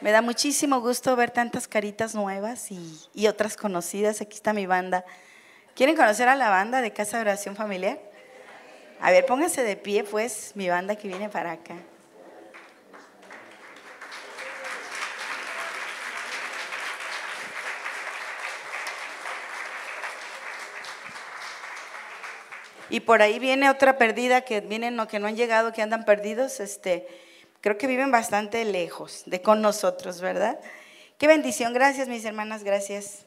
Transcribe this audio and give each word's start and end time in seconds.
Me 0.00 0.12
da 0.12 0.22
muchísimo 0.22 0.80
gusto 0.80 1.14
ver 1.14 1.30
tantas 1.30 1.68
caritas 1.68 2.14
nuevas 2.14 2.70
y, 2.70 3.26
otras 3.28 3.58
conocidas. 3.58 4.22
Aquí 4.22 4.34
está 4.34 4.54
mi 4.54 4.64
banda. 4.64 5.04
¿Quieren 5.74 5.94
conocer 5.94 6.26
a 6.26 6.36
la 6.36 6.48
banda 6.48 6.80
de 6.80 6.90
Casa 6.90 7.18
de 7.18 7.22
Oración 7.22 7.54
Familiar? 7.54 8.00
A 8.98 9.10
ver, 9.10 9.26
pónganse 9.26 9.62
de 9.62 9.76
pie, 9.76 10.04
pues, 10.04 10.52
mi 10.54 10.70
banda 10.70 10.96
que 10.96 11.06
viene 11.06 11.28
para 11.28 11.52
acá. 11.52 11.74
Y 22.88 23.00
por 23.00 23.20
ahí 23.20 23.38
viene 23.38 23.68
otra 23.68 23.98
perdida 23.98 24.40
que 24.40 24.62
vienen 24.62 24.98
o 24.98 25.06
que 25.06 25.18
no 25.18 25.26
han 25.26 25.36
llegado, 25.36 25.74
que 25.74 25.82
andan 25.82 26.06
perdidos, 26.06 26.58
este, 26.58 27.06
creo 27.60 27.78
que 27.78 27.86
viven 27.86 28.10
bastante 28.10 28.64
lejos 28.64 29.22
de 29.26 29.42
con 29.42 29.60
nosotros, 29.62 30.20
¿verdad? 30.20 30.58
Qué 31.18 31.26
bendición, 31.26 31.72
gracias 31.72 32.08
mis 32.08 32.24
hermanas, 32.24 32.64
gracias. 32.64 33.26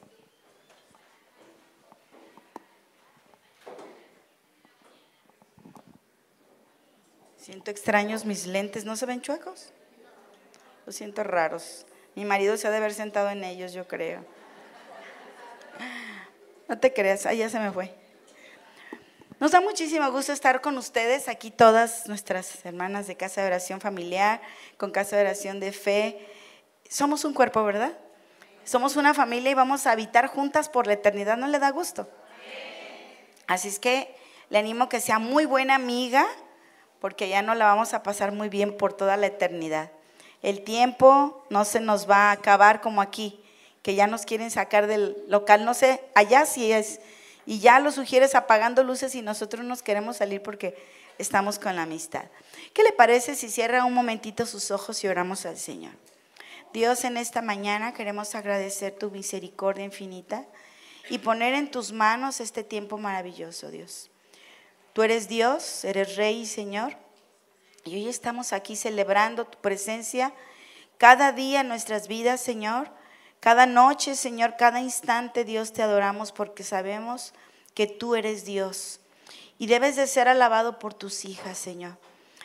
Siento 7.38 7.72
extraños 7.72 8.26
mis 8.26 8.48
lentes, 8.48 8.86
¿no 8.86 8.96
se 8.96 9.06
ven 9.06 9.22
chuecos? 9.22 9.74
Los 10.86 10.96
siento 10.96 11.24
raros. 11.24 11.86
Mi 12.16 12.26
marido 12.26 12.58
se 12.58 12.68
ha 12.68 12.72
de 12.72 12.78
haber 12.78 12.94
sentado 12.94 13.30
en 13.30 13.44
ellos, 13.44 13.74
yo 13.74 13.88
creo. 13.88 14.26
No 16.70 16.80
te 16.80 16.94
creas, 16.94 17.26
ahí 17.26 17.40
ya 17.40 17.50
se 17.50 17.60
me 17.60 17.72
fue. 17.72 18.03
Nos 19.44 19.52
da 19.52 19.60
muchísimo 19.60 20.10
gusto 20.10 20.32
estar 20.32 20.62
con 20.62 20.78
ustedes, 20.78 21.28
aquí 21.28 21.52
todas 21.52 22.08
nuestras 22.08 22.66
hermanas 22.66 23.08
de 23.08 23.18
Casa 23.18 23.42
de 23.42 23.48
Oración 23.48 23.82
Familiar, 23.82 24.40
con 24.78 24.90
Casa 24.90 25.18
de 25.18 25.24
Oración 25.24 25.60
de 25.60 25.74
Fe. 25.74 26.18
Somos 26.88 27.26
un 27.26 27.34
cuerpo, 27.34 27.62
¿verdad? 27.66 27.92
Somos 28.64 28.96
una 28.96 29.14
familia 29.14 29.52
y 29.52 29.54
vamos 29.54 29.86
a 29.86 29.92
habitar 29.92 30.28
juntas 30.28 30.70
por 30.70 30.88
la 30.88 30.94
eternidad. 30.94 31.36
¿No 31.36 31.48
le 31.48 31.60
da 31.60 31.72
gusto? 31.72 32.08
Así 33.46 33.68
es 33.68 33.80
que 33.80 34.16
le 34.48 34.60
animo 34.60 34.88
que 34.88 35.02
sea 35.02 35.20
muy 35.20 35.44
buena 35.44 35.76
amiga, 35.76 36.26
porque 37.02 37.28
ya 37.28 37.42
no 37.42 37.54
la 37.54 37.66
vamos 37.66 37.94
a 37.94 38.02
pasar 38.02 38.32
muy 38.32 38.48
bien 38.48 38.78
por 38.78 38.94
toda 38.94 39.18
la 39.18 39.26
eternidad. 39.26 39.92
El 40.42 40.64
tiempo 40.64 41.46
no 41.50 41.66
se 41.66 41.82
nos 41.82 42.10
va 42.10 42.30
a 42.30 42.32
acabar 42.32 42.80
como 42.80 43.02
aquí, 43.02 43.44
que 43.82 43.94
ya 43.94 44.08
nos 44.08 44.26
quieren 44.26 44.52
sacar 44.52 44.88
del 44.88 45.22
local. 45.28 45.66
No 45.66 45.74
sé, 45.74 46.02
allá 46.16 46.46
sí 46.46 46.72
es 46.72 47.02
y 47.46 47.60
ya 47.60 47.80
lo 47.80 47.92
sugieres 47.92 48.36
apagando 48.36 48.84
luces 48.84 49.16
y 49.16 49.22
nosotros 49.22 49.66
nos 49.66 49.84
queremos 49.84 50.18
salir 50.18 50.42
porque 50.42 50.76
estamos 51.18 51.60
con 51.60 51.76
la 51.76 51.84
amistad. 51.84 52.26
¿Qué 52.74 52.84
le 52.84 52.92
parece 52.92 53.36
si 53.36 53.50
cierra 53.50 53.86
un 53.86 53.94
momentito 53.94 54.46
sus 54.46 54.72
ojos 54.72 55.04
y 55.04 55.08
oramos 55.08 55.46
al 55.46 55.58
Señor? 55.58 55.94
Dios, 56.72 57.04
en 57.04 57.18
esta 57.18 57.42
mañana 57.42 57.94
queremos 57.94 58.34
agradecer 58.34 58.94
tu 58.94 59.12
misericordia 59.12 59.86
infinita 59.86 60.46
y 61.10 61.20
poner 61.20 61.54
en 61.54 61.70
tus 61.70 61.92
manos 61.92 62.40
este 62.40 62.64
tiempo 62.64 62.98
maravilloso, 62.98 63.70
Dios. 63.70 64.10
Tú 64.94 65.04
eres 65.04 65.28
Dios, 65.28 65.84
eres 65.86 66.16
Rey 66.16 66.42
y 66.42 66.46
Señor, 66.46 66.96
y 67.86 67.96
hoy 67.96 68.08
estamos 68.08 68.54
aquí 68.54 68.76
celebrando 68.76 69.46
tu 69.46 69.60
presencia 69.60 70.34
cada 70.98 71.32
día 71.32 71.62
en 71.62 71.68
nuestras 71.68 72.08
vidas, 72.08 72.42
Señor 72.42 72.90
cada 73.44 73.66
noche, 73.66 74.16
Señor, 74.16 74.56
cada 74.56 74.80
instante, 74.80 75.44
Dios, 75.44 75.74
te 75.74 75.84
adoramos 75.84 76.32
porque 76.32 76.64
sabemos 76.64 77.34
que 77.74 77.88
tú 77.88 78.16
eres 78.16 78.46
Dios 78.46 79.02
y 79.60 79.68
debes 79.68 79.98
de 79.98 80.08
ser 80.08 80.30
alabado 80.30 80.80
por 80.80 80.94
tus 80.94 81.26
hijas, 81.26 81.58
Señor. 81.58 81.98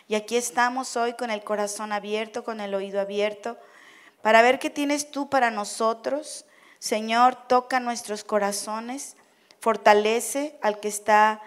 Y 0.08 0.16
aquí 0.16 0.36
estamos 0.36 0.96
hoy 0.96 1.12
con 1.12 1.30
el 1.30 1.44
corazón 1.44 1.92
abierto, 1.92 2.42
con 2.42 2.60
el 2.60 2.74
oído 2.74 3.00
abierto, 3.00 3.56
para 4.22 4.42
ver 4.42 4.58
qué 4.58 4.70
tienes 4.70 5.12
tú 5.12 5.30
para 5.30 5.52
nosotros. 5.52 6.44
Señor, 6.80 7.46
toca 7.46 7.78
nuestros 7.78 8.24
corazones, 8.24 9.14
fortalece 9.60 10.58
al 10.62 10.80
que 10.80 10.88
está 10.88 11.40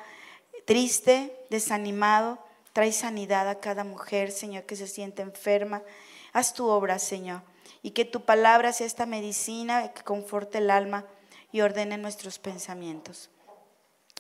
triste, 0.63 1.37
desanimado, 1.49 2.39
trae 2.71 2.93
sanidad 2.93 3.49
a 3.49 3.59
cada 3.59 3.83
mujer, 3.83 4.31
Señor, 4.31 4.63
que 4.63 4.77
se 4.77 4.87
siente 4.87 5.21
enferma. 5.21 5.81
Haz 6.31 6.53
tu 6.53 6.67
obra, 6.67 6.99
Señor 6.99 7.50
y 7.81 7.91
que 7.91 8.05
tu 8.05 8.25
palabra 8.25 8.73
sea 8.73 8.87
esta 8.87 9.05
medicina 9.05 9.93
que 9.93 10.03
conforte 10.03 10.59
el 10.59 10.69
alma 10.69 11.05
y 11.51 11.61
ordene 11.61 11.97
nuestros 11.97 12.39
pensamientos. 12.39 13.29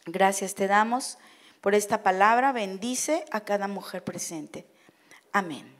Gracias 0.05 0.55
te 0.55 0.67
damos 0.67 1.17
por 1.61 1.75
esta 1.75 2.03
palabra. 2.03 2.51
Bendice 2.51 3.25
a 3.31 3.41
cada 3.41 3.67
mujer 3.67 4.03
presente. 4.03 4.65
Amén. 5.31 5.75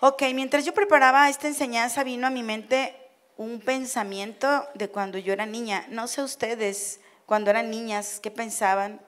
Ok, 0.00 0.22
mientras 0.34 0.64
yo 0.64 0.74
preparaba 0.74 1.28
esta 1.28 1.48
enseñanza 1.48 2.04
vino 2.04 2.26
a 2.26 2.30
mi 2.30 2.42
mente 2.42 2.94
un 3.36 3.60
pensamiento 3.60 4.68
de 4.74 4.88
cuando 4.88 5.18
yo 5.18 5.32
era 5.32 5.46
niña. 5.46 5.86
No 5.88 6.06
sé 6.08 6.22
ustedes, 6.22 7.00
cuando 7.26 7.50
eran 7.50 7.70
niñas, 7.70 8.20
qué 8.20 8.30
pensaban, 8.30 9.00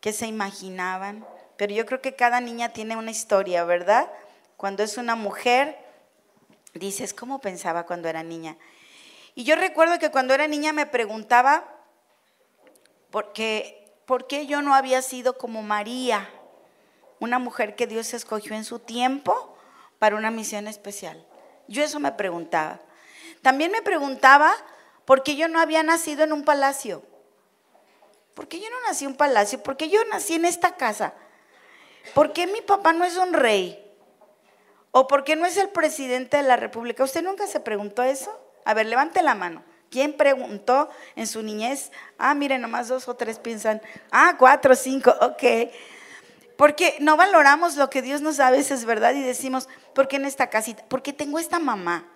qué 0.00 0.12
se 0.12 0.26
imaginaban, 0.26 1.26
pero 1.56 1.72
yo 1.74 1.86
creo 1.86 2.00
que 2.00 2.14
cada 2.14 2.40
niña 2.40 2.70
tiene 2.70 2.96
una 2.96 3.10
historia, 3.10 3.64
¿verdad? 3.64 4.10
Cuando 4.62 4.84
es 4.84 4.96
una 4.96 5.16
mujer, 5.16 5.76
dices, 6.72 7.12
¿cómo 7.12 7.40
pensaba 7.40 7.84
cuando 7.84 8.08
era 8.08 8.22
niña? 8.22 8.56
Y 9.34 9.42
yo 9.42 9.56
recuerdo 9.56 9.98
que 9.98 10.12
cuando 10.12 10.34
era 10.34 10.46
niña 10.46 10.72
me 10.72 10.86
preguntaba 10.86 11.64
por 13.10 13.32
qué, 13.32 13.92
por 14.06 14.28
qué 14.28 14.46
yo 14.46 14.62
no 14.62 14.76
había 14.76 15.02
sido 15.02 15.36
como 15.36 15.62
María, 15.62 16.30
una 17.18 17.40
mujer 17.40 17.74
que 17.74 17.88
Dios 17.88 18.14
escogió 18.14 18.54
en 18.54 18.64
su 18.64 18.78
tiempo 18.78 19.58
para 19.98 20.14
una 20.14 20.30
misión 20.30 20.68
especial. 20.68 21.26
Yo 21.66 21.82
eso 21.82 21.98
me 21.98 22.12
preguntaba. 22.12 22.78
También 23.42 23.72
me 23.72 23.82
preguntaba 23.82 24.52
por 25.04 25.24
qué 25.24 25.34
yo 25.34 25.48
no 25.48 25.58
había 25.58 25.82
nacido 25.82 26.22
en 26.22 26.32
un 26.32 26.44
palacio. 26.44 27.02
¿Por 28.34 28.46
qué 28.46 28.60
yo 28.60 28.70
no 28.70 28.80
nací 28.86 29.06
en 29.06 29.10
un 29.10 29.16
palacio? 29.16 29.60
¿Por 29.60 29.76
qué 29.76 29.88
yo 29.88 30.04
nací 30.04 30.34
en 30.34 30.44
esta 30.44 30.76
casa? 30.76 31.14
¿Por 32.14 32.32
qué 32.32 32.46
mi 32.46 32.60
papá 32.60 32.92
no 32.92 33.04
es 33.04 33.16
un 33.16 33.32
rey? 33.32 33.81
¿O 34.94 35.06
por 35.06 35.24
qué 35.24 35.36
no 35.36 35.46
es 35.46 35.56
el 35.56 35.70
presidente 35.70 36.36
de 36.36 36.42
la 36.42 36.56
República? 36.56 37.02
¿Usted 37.02 37.22
nunca 37.22 37.46
se 37.46 37.60
preguntó 37.60 38.02
eso? 38.02 38.30
A 38.66 38.74
ver, 38.74 38.86
levante 38.86 39.22
la 39.22 39.34
mano. 39.34 39.64
¿Quién 39.90 40.12
preguntó 40.12 40.90
en 41.16 41.26
su 41.26 41.42
niñez? 41.42 41.90
Ah, 42.18 42.34
miren, 42.34 42.60
nomás 42.60 42.88
dos 42.88 43.08
o 43.08 43.16
tres 43.16 43.38
piensan. 43.38 43.80
Ah, 44.10 44.36
cuatro, 44.38 44.74
cinco, 44.74 45.14
ok. 45.22 45.70
Porque 46.58 46.96
no 47.00 47.16
valoramos 47.16 47.76
lo 47.76 47.88
que 47.88 48.02
Dios 48.02 48.20
nos 48.20 48.36
da 48.36 48.48
a 48.48 48.50
veces, 48.50 48.84
¿verdad? 48.84 49.14
Y 49.14 49.22
decimos, 49.22 49.66
¿por 49.94 50.08
qué 50.08 50.16
en 50.16 50.26
esta 50.26 50.50
casita? 50.50 50.84
Porque 50.88 51.14
tengo 51.14 51.38
esta 51.38 51.58
mamá. 51.58 52.06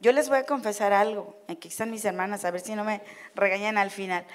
Yo 0.00 0.10
les 0.10 0.28
voy 0.28 0.38
a 0.38 0.46
confesar 0.46 0.92
algo. 0.92 1.36
Aquí 1.48 1.68
están 1.68 1.92
mis 1.92 2.04
hermanas, 2.04 2.44
a 2.44 2.50
ver 2.50 2.60
si 2.62 2.74
no 2.74 2.82
me 2.82 3.00
regañan 3.36 3.78
al 3.78 3.92
final. 3.92 4.26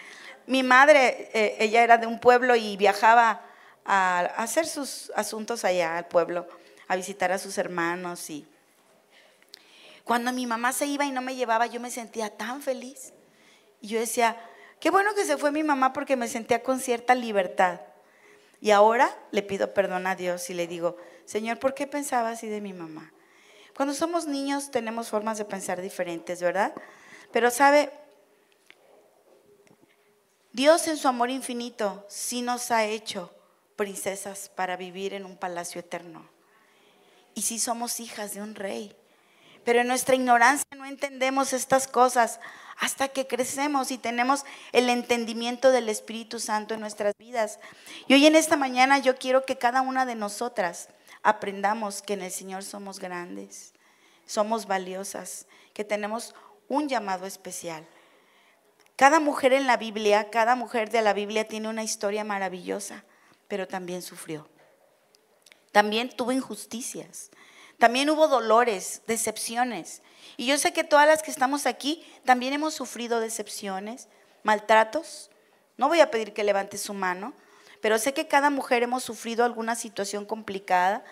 Mi 0.46 0.64
madre, 0.64 1.30
eh, 1.34 1.58
ella 1.60 1.84
era 1.84 1.98
de 1.98 2.08
un 2.08 2.22
pueblo 2.22 2.56
y 2.56 2.78
viajaba 2.78 3.42
a 3.86 4.20
hacer 4.38 4.66
sus 4.66 5.12
asuntos 5.16 5.66
allá 5.66 5.98
al 5.98 6.08
pueblo 6.08 6.48
a 6.88 6.96
visitar 6.96 7.32
a 7.32 7.38
sus 7.38 7.58
hermanos 7.58 8.30
y 8.30 8.48
cuando 10.08 10.32
mi 10.32 10.48
mamá 10.48 10.72
se 10.72 10.86
iba 10.86 11.04
y 11.04 11.12
no 11.12 11.22
me 11.22 11.36
llevaba, 11.36 11.66
yo 11.68 11.82
me 11.82 11.92
sentía 11.92 12.30
tan 12.30 12.62
feliz. 12.62 13.12
Y 13.82 13.90
yo 13.90 14.00
decía, 14.00 14.38
qué 14.80 14.90
bueno 14.90 15.14
que 15.14 15.26
se 15.26 15.38
fue 15.38 15.52
mi 15.52 15.64
mamá 15.64 15.92
porque 15.92 16.16
me 16.16 16.30
sentía 16.30 16.64
con 16.64 16.80
cierta 16.80 17.14
libertad. 17.14 17.82
Y 18.62 18.72
ahora 18.72 19.14
le 19.32 19.44
pido 19.44 19.74
perdón 19.74 20.08
a 20.08 20.16
Dios 20.16 20.50
y 20.50 20.54
le 20.54 20.66
digo, 20.66 20.96
Señor, 21.26 21.60
¿por 21.60 21.74
qué 21.74 21.88
pensaba 21.88 22.30
así 22.30 22.48
de 22.48 22.62
mi 22.62 22.72
mamá? 22.72 23.12
Cuando 23.76 23.94
somos 23.94 24.28
niños 24.28 24.72
tenemos 24.72 25.10
formas 25.10 25.38
de 25.40 25.46
pensar 25.46 25.82
diferentes, 25.82 26.42
¿verdad? 26.42 26.74
Pero 27.34 27.52
sabe, 27.52 27.92
Dios 30.54 30.88
en 30.88 30.96
su 30.96 31.10
amor 31.10 31.30
infinito 31.30 32.06
sí 32.08 32.42
nos 32.42 32.72
ha 32.72 32.86
hecho 32.86 33.36
princesas 33.76 34.50
para 34.56 34.78
vivir 34.78 35.14
en 35.14 35.26
un 35.26 35.36
palacio 35.36 35.82
eterno 35.82 36.37
y 37.38 37.44
sí 37.44 37.60
somos 37.60 38.00
hijas 38.00 38.34
de 38.34 38.42
un 38.42 38.56
rey. 38.56 38.96
Pero 39.64 39.82
en 39.82 39.88
nuestra 39.88 40.16
ignorancia 40.16 40.66
no 40.76 40.86
entendemos 40.86 41.54
estas 41.54 41.88
cosas 41.88 42.40
hasta 42.80 43.10
que 43.10 43.28
crecemos 43.28 43.92
y 43.92 44.00
tenemos 44.00 44.44
el 44.72 44.90
entendimiento 44.90 45.70
del 45.70 45.88
Espíritu 45.88 46.40
Santo 46.40 46.74
en 46.74 46.80
nuestras 46.80 47.14
vidas. 47.20 47.60
Y 48.08 48.16
hoy 48.16 48.26
en 48.26 48.36
esta 48.36 48.58
mañana 48.58 48.98
yo 48.98 49.18
quiero 49.18 49.46
que 49.46 49.56
cada 49.56 49.82
una 49.82 50.08
de 50.08 50.16
nosotras 50.16 50.90
aprendamos 51.22 52.02
que 52.02 52.14
en 52.14 52.24
el 52.24 52.32
Señor 52.32 52.64
somos 52.64 52.98
grandes, 52.98 53.74
somos 54.26 54.66
valiosas, 54.66 55.46
que 55.76 55.84
tenemos 55.84 56.34
un 56.68 56.90
llamado 56.90 57.28
especial. 57.28 57.86
Cada 58.96 59.20
mujer 59.20 59.54
en 59.54 59.68
la 59.68 59.78
Biblia, 59.78 60.32
cada 60.32 60.56
mujer 60.56 60.90
de 60.90 61.04
la 61.04 61.14
Biblia 61.14 61.48
tiene 61.48 61.70
una 61.70 61.84
historia 61.84 62.24
maravillosa, 62.24 63.04
pero 63.48 63.68
también 63.68 64.02
sufrió. 64.02 64.50
También 65.72 66.10
tuvo 66.10 66.32
injusticias, 66.32 67.30
también 67.78 68.10
hubo 68.10 68.28
dolores, 68.28 69.02
decepciones. 69.08 70.02
Y 70.36 70.46
yo 70.48 70.58
sé 70.58 70.74
que 70.74 70.84
todas 70.84 71.08
las 71.08 71.22
que 71.22 71.32
estamos 71.32 71.66
aquí 71.66 72.06
también 72.26 72.54
hemos 72.54 72.74
sufrido 72.74 73.20
decepciones, 73.20 74.08
maltratos. 74.44 75.30
No 75.78 75.88
voy 75.88 76.00
a 76.00 76.10
pedir 76.10 76.34
que 76.34 76.44
levante 76.44 76.78
su 76.78 76.94
mano, 76.94 77.34
pero 77.82 78.00
sé 78.00 78.14
que 78.14 78.28
cada 78.28 78.50
mujer 78.50 78.84
hemos 78.84 79.04
sufrido 79.04 79.46
alguna 79.46 79.76
situación 79.76 80.26
complicada, 80.26 81.04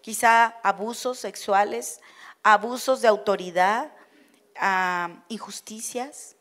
quizá 0.00 0.56
abusos 0.62 1.18
sexuales, 1.18 2.00
abusos 2.42 3.02
de 3.02 3.08
autoridad, 3.08 3.92
ah, 4.56 5.10
injusticias. 5.28 6.36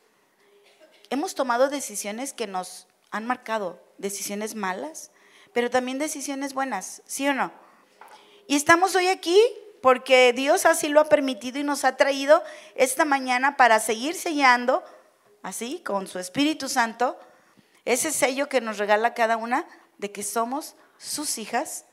Hemos 1.09 1.35
tomado 1.35 1.69
decisiones 1.69 2.33
que 2.33 2.47
nos 2.47 2.87
han 3.09 3.25
marcado, 3.25 3.81
decisiones 3.97 4.55
malas, 4.55 5.11
pero 5.53 5.69
también 5.69 5.99
decisiones 5.99 6.53
buenas, 6.53 7.01
¿sí 7.05 7.27
o 7.27 7.33
no? 7.33 7.51
Y 8.47 8.55
estamos 8.55 8.95
hoy 8.95 9.07
aquí 9.07 9.39
porque 9.81 10.33
Dios 10.33 10.65
así 10.65 10.87
lo 10.87 10.99
ha 10.99 11.05
permitido 11.05 11.59
y 11.59 11.63
nos 11.63 11.83
ha 11.83 11.97
traído 11.97 12.43
esta 12.75 13.03
mañana 13.05 13.57
para 13.57 13.79
seguir 13.79 14.15
sellando, 14.15 14.83
así, 15.41 15.81
con 15.85 16.07
su 16.07 16.19
Espíritu 16.19 16.69
Santo, 16.69 17.19
ese 17.85 18.11
sello 18.11 18.47
que 18.47 18.61
nos 18.61 18.77
regala 18.77 19.13
cada 19.13 19.37
una 19.37 19.65
de 19.97 20.11
que 20.11 20.23
somos 20.23 20.75
sus 20.97 21.37
hijas, 21.39 21.85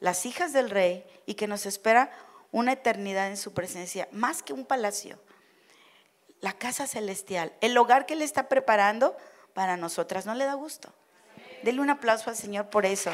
las 0.00 0.24
hijas 0.24 0.52
del 0.52 0.70
rey, 0.70 1.04
y 1.26 1.34
que 1.34 1.46
nos 1.46 1.66
espera 1.66 2.10
una 2.52 2.72
eternidad 2.72 3.28
en 3.28 3.36
su 3.36 3.52
presencia, 3.52 4.08
más 4.12 4.42
que 4.42 4.54
un 4.54 4.64
palacio, 4.64 5.18
la 6.40 6.54
casa 6.54 6.86
celestial, 6.86 7.52
el 7.60 7.76
hogar 7.76 8.06
que 8.06 8.14
Él 8.14 8.22
está 8.22 8.48
preparando 8.48 9.16
para 9.52 9.76
nosotras. 9.76 10.24
¿No 10.24 10.34
le 10.34 10.44
da 10.44 10.54
gusto? 10.54 10.92
Dele 11.66 11.80
un 11.80 11.90
aplauso 11.90 12.30
al 12.30 12.36
Señor 12.36 12.70
por 12.70 12.86
eso. 12.86 13.12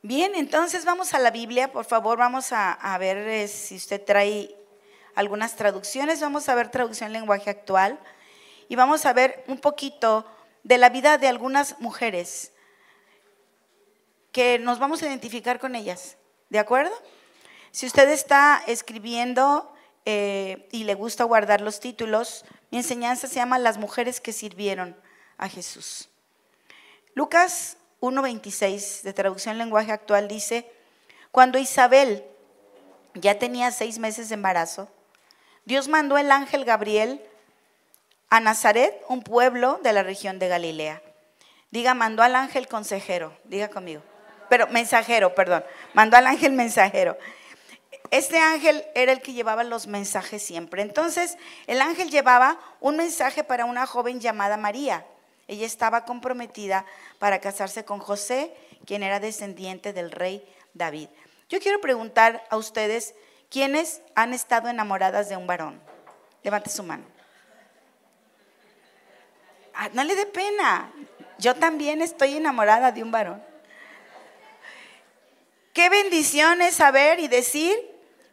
Bien, 0.00 0.34
entonces 0.34 0.86
vamos 0.86 1.12
a 1.12 1.18
la 1.18 1.30
Biblia, 1.30 1.70
por 1.72 1.84
favor, 1.84 2.16
vamos 2.16 2.52
a, 2.52 2.96
ver 2.98 3.18
eh, 3.18 3.48
si 3.48 3.76
usted 3.76 4.02
trae 4.02 4.56
algunas 5.14 5.56
traducciones, 5.56 6.22
vamos 6.22 6.48
a 6.48 6.54
ver 6.54 6.70
traducción 6.70 7.08
en 7.08 7.12
lenguaje 7.12 7.50
actual 7.50 8.00
y 8.70 8.76
vamos 8.76 9.04
a 9.04 9.12
ver 9.12 9.44
un 9.46 9.58
poquito 9.58 10.24
de 10.62 10.78
la 10.78 10.88
vida 10.88 11.18
de 11.18 11.28
algunas 11.28 11.78
mujeres 11.80 12.52
que 14.32 14.58
nos 14.58 14.78
vamos 14.78 15.02
a 15.02 15.06
identificar 15.06 15.58
con 15.58 15.74
ellas, 15.74 16.16
¿de 16.48 16.60
acuerdo? 16.60 16.94
Si 17.72 17.84
usted 17.84 18.08
está 18.08 18.62
escribiendo 18.66 19.71
eh, 20.04 20.68
y 20.72 20.84
le 20.84 20.94
gusta 20.94 21.24
guardar 21.24 21.60
los 21.60 21.80
títulos, 21.80 22.44
mi 22.70 22.78
enseñanza 22.78 23.28
se 23.28 23.36
llama 23.36 23.58
Las 23.58 23.78
mujeres 23.78 24.20
que 24.20 24.32
sirvieron 24.32 24.96
a 25.38 25.48
Jesús. 25.48 26.08
Lucas 27.14 27.76
1.26 28.00 29.02
de 29.02 29.12
traducción 29.12 29.58
lenguaje 29.58 29.92
actual 29.92 30.28
dice, 30.28 30.70
cuando 31.30 31.58
Isabel 31.58 32.24
ya 33.14 33.38
tenía 33.38 33.70
seis 33.70 33.98
meses 33.98 34.28
de 34.28 34.34
embarazo, 34.34 34.88
Dios 35.64 35.88
mandó 35.88 36.18
el 36.18 36.32
ángel 36.32 36.64
Gabriel 36.64 37.22
a 38.28 38.40
Nazaret, 38.40 39.00
un 39.08 39.22
pueblo 39.22 39.78
de 39.82 39.92
la 39.92 40.02
región 40.02 40.38
de 40.38 40.48
Galilea. 40.48 41.02
Diga, 41.70 41.94
mandó 41.94 42.22
al 42.22 42.34
ángel 42.34 42.66
consejero, 42.66 43.36
diga 43.44 43.68
conmigo, 43.68 44.02
pero 44.48 44.66
mensajero, 44.68 45.34
perdón, 45.34 45.64
mandó 45.94 46.16
al 46.16 46.26
ángel 46.26 46.52
mensajero. 46.52 47.16
Este 48.10 48.38
ángel 48.38 48.84
era 48.94 49.12
el 49.12 49.22
que 49.22 49.32
llevaba 49.32 49.64
los 49.64 49.86
mensajes 49.86 50.42
siempre. 50.42 50.82
Entonces, 50.82 51.38
el 51.66 51.80
ángel 51.80 52.10
llevaba 52.10 52.58
un 52.80 52.96
mensaje 52.96 53.44
para 53.44 53.64
una 53.64 53.86
joven 53.86 54.20
llamada 54.20 54.56
María. 54.56 55.06
Ella 55.48 55.66
estaba 55.66 56.04
comprometida 56.04 56.84
para 57.18 57.40
casarse 57.40 57.84
con 57.84 57.98
José, 57.98 58.54
quien 58.86 59.02
era 59.02 59.20
descendiente 59.20 59.92
del 59.92 60.10
rey 60.10 60.46
David. 60.74 61.08
Yo 61.48 61.60
quiero 61.60 61.80
preguntar 61.80 62.44
a 62.50 62.56
ustedes, 62.56 63.14
¿quiénes 63.50 64.02
han 64.14 64.32
estado 64.34 64.68
enamoradas 64.68 65.28
de 65.28 65.36
un 65.36 65.46
varón? 65.46 65.80
Levante 66.42 66.70
su 66.70 66.82
mano. 66.82 67.04
Ah, 69.74 69.88
no 69.92 70.04
le 70.04 70.14
dé 70.14 70.26
pena. 70.26 70.92
Yo 71.38 71.54
también 71.54 72.02
estoy 72.02 72.36
enamorada 72.36 72.92
de 72.92 73.02
un 73.02 73.10
varón. 73.10 73.42
Qué 75.72 75.88
bendición 75.88 76.60
es 76.60 76.76
saber 76.76 77.18
y 77.20 77.28
decir, 77.28 77.74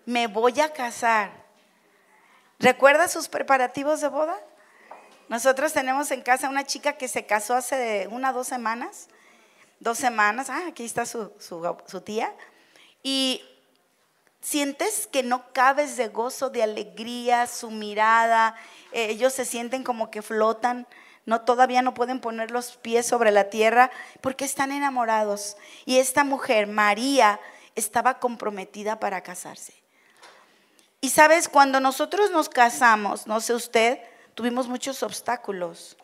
me 0.10 0.26
voy 0.26 0.60
a 0.60 0.74
casar. 0.74 1.32
¿Recuerda 2.58 3.08
sus 3.08 3.28
preparativos 3.28 4.02
de 4.02 4.08
boda? 4.08 4.36
Nosotros 5.28 5.72
tenemos 5.72 6.10
en 6.10 6.24
casa 6.24 6.50
una 6.50 6.66
chica 6.66 6.94
que 6.94 7.08
se 7.08 7.28
casó 7.28 7.54
hace 7.54 8.08
una 8.10 8.32
o 8.32 8.34
dos 8.34 8.48
semanas. 8.48 9.08
Dos 9.80 10.00
semanas, 10.00 10.50
ah, 10.50 10.64
aquí 10.68 10.84
está 10.84 11.06
su, 11.06 11.32
tía. 12.04 12.34
Y 13.04 13.44
sientes 14.42 15.06
que 15.06 15.22
no 15.22 15.54
cabes 15.54 15.96
de 15.96 16.08
gozo, 16.08 16.50
de 16.50 16.64
alegría, 16.64 17.46
su 17.46 17.70
mirada, 17.70 18.56
eh, 18.92 19.12
ellos 19.12 19.34
se 19.34 19.46
sienten 19.46 19.84
como 19.84 20.10
que 20.10 20.24
flotan, 20.24 20.88
no 21.28 21.42
todavía 21.42 21.84
no 21.84 21.94
pueden 21.94 22.20
poner 22.20 22.50
los 22.50 22.78
pies 22.78 23.06
sobre 23.06 23.30
la 23.30 23.52
tierra 23.52 23.92
porque 24.22 24.44
están 24.44 24.72
enamorados. 24.72 25.56
Y 25.86 26.00
esta 26.00 26.24
mujer, 26.24 26.66
María, 26.66 27.40
estaba 27.76 28.18
comprometida 28.18 29.00
para 29.00 29.22
casarse. 29.22 29.80
Y 31.02 31.10
sabes, 31.10 31.48
cuando 31.48 31.80
nosotros 31.80 32.32
nos 32.32 32.50
casamos, 32.50 33.26
no 33.28 33.40
sé 33.40 33.54
usted, 33.54 34.00
tuvimos 34.36 34.68
muchos 34.68 35.02
obstáculos, 35.04 35.98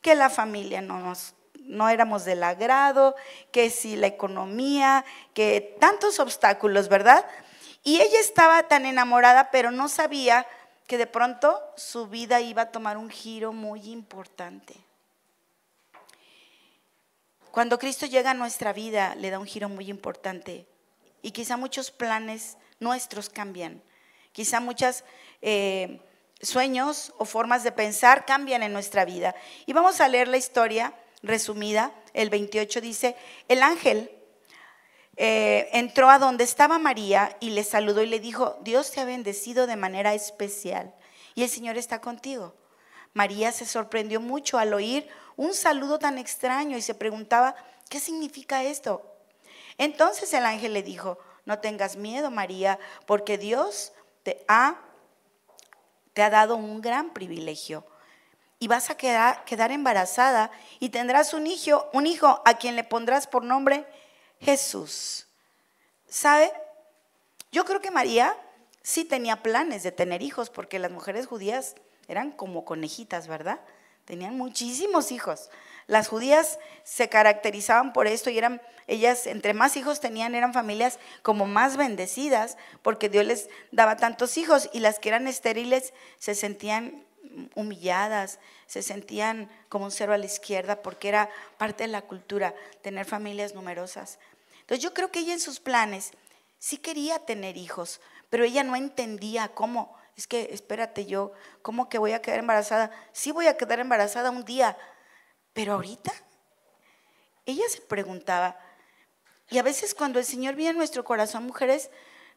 que 0.00 0.14
la 0.14 0.30
familia 0.30 0.80
no 0.80 0.98
nos 0.98 1.34
no 1.64 1.88
éramos 1.88 2.24
del 2.24 2.42
agrado, 2.42 3.16
que 3.50 3.70
si 3.70 3.96
la 3.96 4.06
economía, 4.06 5.04
que 5.32 5.76
tantos 5.80 6.20
obstáculos, 6.20 6.88
¿verdad? 6.88 7.24
Y 7.82 8.00
ella 8.00 8.20
estaba 8.20 8.64
tan 8.68 8.86
enamorada, 8.86 9.50
pero 9.50 9.70
no 9.70 9.88
sabía 9.88 10.46
que 10.86 10.98
de 10.98 11.06
pronto 11.06 11.60
su 11.76 12.06
vida 12.06 12.40
iba 12.40 12.62
a 12.62 12.70
tomar 12.70 12.96
un 12.96 13.10
giro 13.10 13.52
muy 13.52 13.90
importante. 13.90 14.74
Cuando 17.50 17.78
Cristo 17.78 18.06
llega 18.06 18.32
a 18.32 18.34
nuestra 18.34 18.72
vida, 18.72 19.14
le 19.14 19.30
da 19.30 19.38
un 19.38 19.46
giro 19.46 19.68
muy 19.68 19.88
importante. 19.88 20.66
Y 21.22 21.30
quizá 21.30 21.56
muchos 21.56 21.90
planes 21.90 22.58
nuestros 22.80 23.30
cambian. 23.30 23.82
Quizá 24.34 24.58
muchas 24.58 25.04
eh, 25.42 26.00
sueños 26.42 27.14
o 27.18 27.24
formas 27.24 27.62
de 27.62 27.70
pensar 27.70 28.26
cambian 28.26 28.64
en 28.64 28.72
nuestra 28.72 29.04
vida. 29.04 29.36
Y 29.64 29.72
vamos 29.72 30.00
a 30.00 30.08
leer 30.08 30.26
la 30.26 30.38
historia 30.38 30.92
resumida. 31.22 31.92
El 32.14 32.30
28 32.30 32.80
dice, 32.80 33.14
el 33.46 33.62
ángel 33.62 34.10
eh, 35.16 35.68
entró 35.72 36.10
a 36.10 36.18
donde 36.18 36.42
estaba 36.42 36.80
María 36.80 37.36
y 37.38 37.50
le 37.50 37.62
saludó 37.62 38.02
y 38.02 38.06
le 38.06 38.18
dijo, 38.18 38.58
Dios 38.62 38.90
te 38.90 39.00
ha 39.00 39.04
bendecido 39.04 39.68
de 39.68 39.76
manera 39.76 40.14
especial 40.14 40.92
y 41.36 41.44
el 41.44 41.48
Señor 41.48 41.78
está 41.78 42.00
contigo. 42.00 42.56
María 43.12 43.52
se 43.52 43.66
sorprendió 43.66 44.20
mucho 44.20 44.58
al 44.58 44.74
oír 44.74 45.06
un 45.36 45.54
saludo 45.54 46.00
tan 46.00 46.18
extraño 46.18 46.76
y 46.76 46.82
se 46.82 46.96
preguntaba, 46.96 47.54
¿qué 47.88 48.00
significa 48.00 48.64
esto? 48.64 49.08
Entonces 49.78 50.32
el 50.34 50.44
ángel 50.44 50.72
le 50.72 50.82
dijo, 50.82 51.20
no 51.44 51.60
tengas 51.60 51.94
miedo, 51.94 52.32
María, 52.32 52.80
porque 53.06 53.38
Dios 53.38 53.92
te 54.24 54.44
ha 54.48 54.80
te 56.14 56.22
ha 56.22 56.30
dado 56.30 56.56
un 56.56 56.80
gran 56.80 57.12
privilegio. 57.12 57.84
Y 58.58 58.68
vas 58.68 58.88
a 58.88 58.96
quedar, 58.96 59.44
quedar 59.44 59.72
embarazada 59.72 60.50
y 60.78 60.88
tendrás 60.88 61.34
un 61.34 61.46
hijo, 61.46 61.90
un 61.92 62.06
hijo 62.06 62.40
a 62.46 62.54
quien 62.54 62.76
le 62.76 62.84
pondrás 62.84 63.26
por 63.26 63.44
nombre 63.44 63.84
Jesús. 64.40 65.26
¿Sabe? 66.08 66.50
Yo 67.52 67.64
creo 67.64 67.80
que 67.80 67.90
María 67.90 68.38
sí 68.80 69.04
tenía 69.04 69.42
planes 69.42 69.82
de 69.82 69.92
tener 69.92 70.22
hijos 70.22 70.48
porque 70.48 70.78
las 70.78 70.92
mujeres 70.92 71.26
judías 71.26 71.74
eran 72.06 72.30
como 72.30 72.64
conejitas, 72.64 73.26
¿verdad? 73.26 73.60
Tenían 74.04 74.38
muchísimos 74.38 75.10
hijos. 75.12 75.50
Las 75.86 76.08
judías 76.08 76.58
se 76.82 77.08
caracterizaban 77.08 77.92
por 77.92 78.06
esto 78.06 78.30
y 78.30 78.38
eran, 78.38 78.62
ellas, 78.86 79.26
entre 79.26 79.54
más 79.54 79.76
hijos 79.76 80.00
tenían, 80.00 80.34
eran 80.34 80.52
familias 80.52 80.98
como 81.22 81.46
más 81.46 81.76
bendecidas, 81.76 82.56
porque 82.82 83.08
Dios 83.08 83.24
les 83.24 83.48
daba 83.70 83.96
tantos 83.96 84.36
hijos 84.38 84.70
y 84.72 84.80
las 84.80 84.98
que 84.98 85.10
eran 85.10 85.26
estériles 85.28 85.92
se 86.18 86.34
sentían 86.34 87.04
humilladas, 87.54 88.38
se 88.66 88.82
sentían 88.82 89.50
como 89.68 89.86
un 89.86 89.90
cero 89.90 90.12
a 90.12 90.18
la 90.18 90.26
izquierda, 90.26 90.82
porque 90.82 91.08
era 91.08 91.28
parte 91.58 91.84
de 91.84 91.88
la 91.88 92.02
cultura 92.02 92.54
tener 92.82 93.06
familias 93.06 93.54
numerosas. 93.54 94.18
Entonces 94.60 94.82
yo 94.82 94.94
creo 94.94 95.10
que 95.10 95.20
ella 95.20 95.34
en 95.34 95.40
sus 95.40 95.60
planes 95.60 96.12
sí 96.58 96.78
quería 96.78 97.18
tener 97.18 97.56
hijos, 97.56 98.00
pero 98.30 98.44
ella 98.44 98.64
no 98.64 98.76
entendía 98.76 99.48
cómo. 99.48 99.96
Es 100.16 100.26
que, 100.26 100.48
espérate, 100.52 101.06
yo, 101.06 101.32
¿cómo 101.62 101.88
que 101.88 101.98
voy 101.98 102.12
a 102.12 102.22
quedar 102.22 102.38
embarazada? 102.38 102.90
Sí 103.12 103.32
voy 103.32 103.46
a 103.46 103.56
quedar 103.56 103.80
embarazada 103.80 104.30
un 104.30 104.44
día, 104.44 104.76
pero 105.54 105.72
ahorita, 105.72 106.12
ella 107.46 107.64
se 107.68 107.80
preguntaba, 107.80 108.58
y 109.48 109.58
a 109.58 109.62
veces 109.62 109.94
cuando 109.94 110.18
el 110.18 110.24
Señor 110.24 110.54
viene 110.54 110.70
a 110.70 110.74
nuestro 110.74 111.04
corazón, 111.04 111.46
mujeres, 111.46 111.90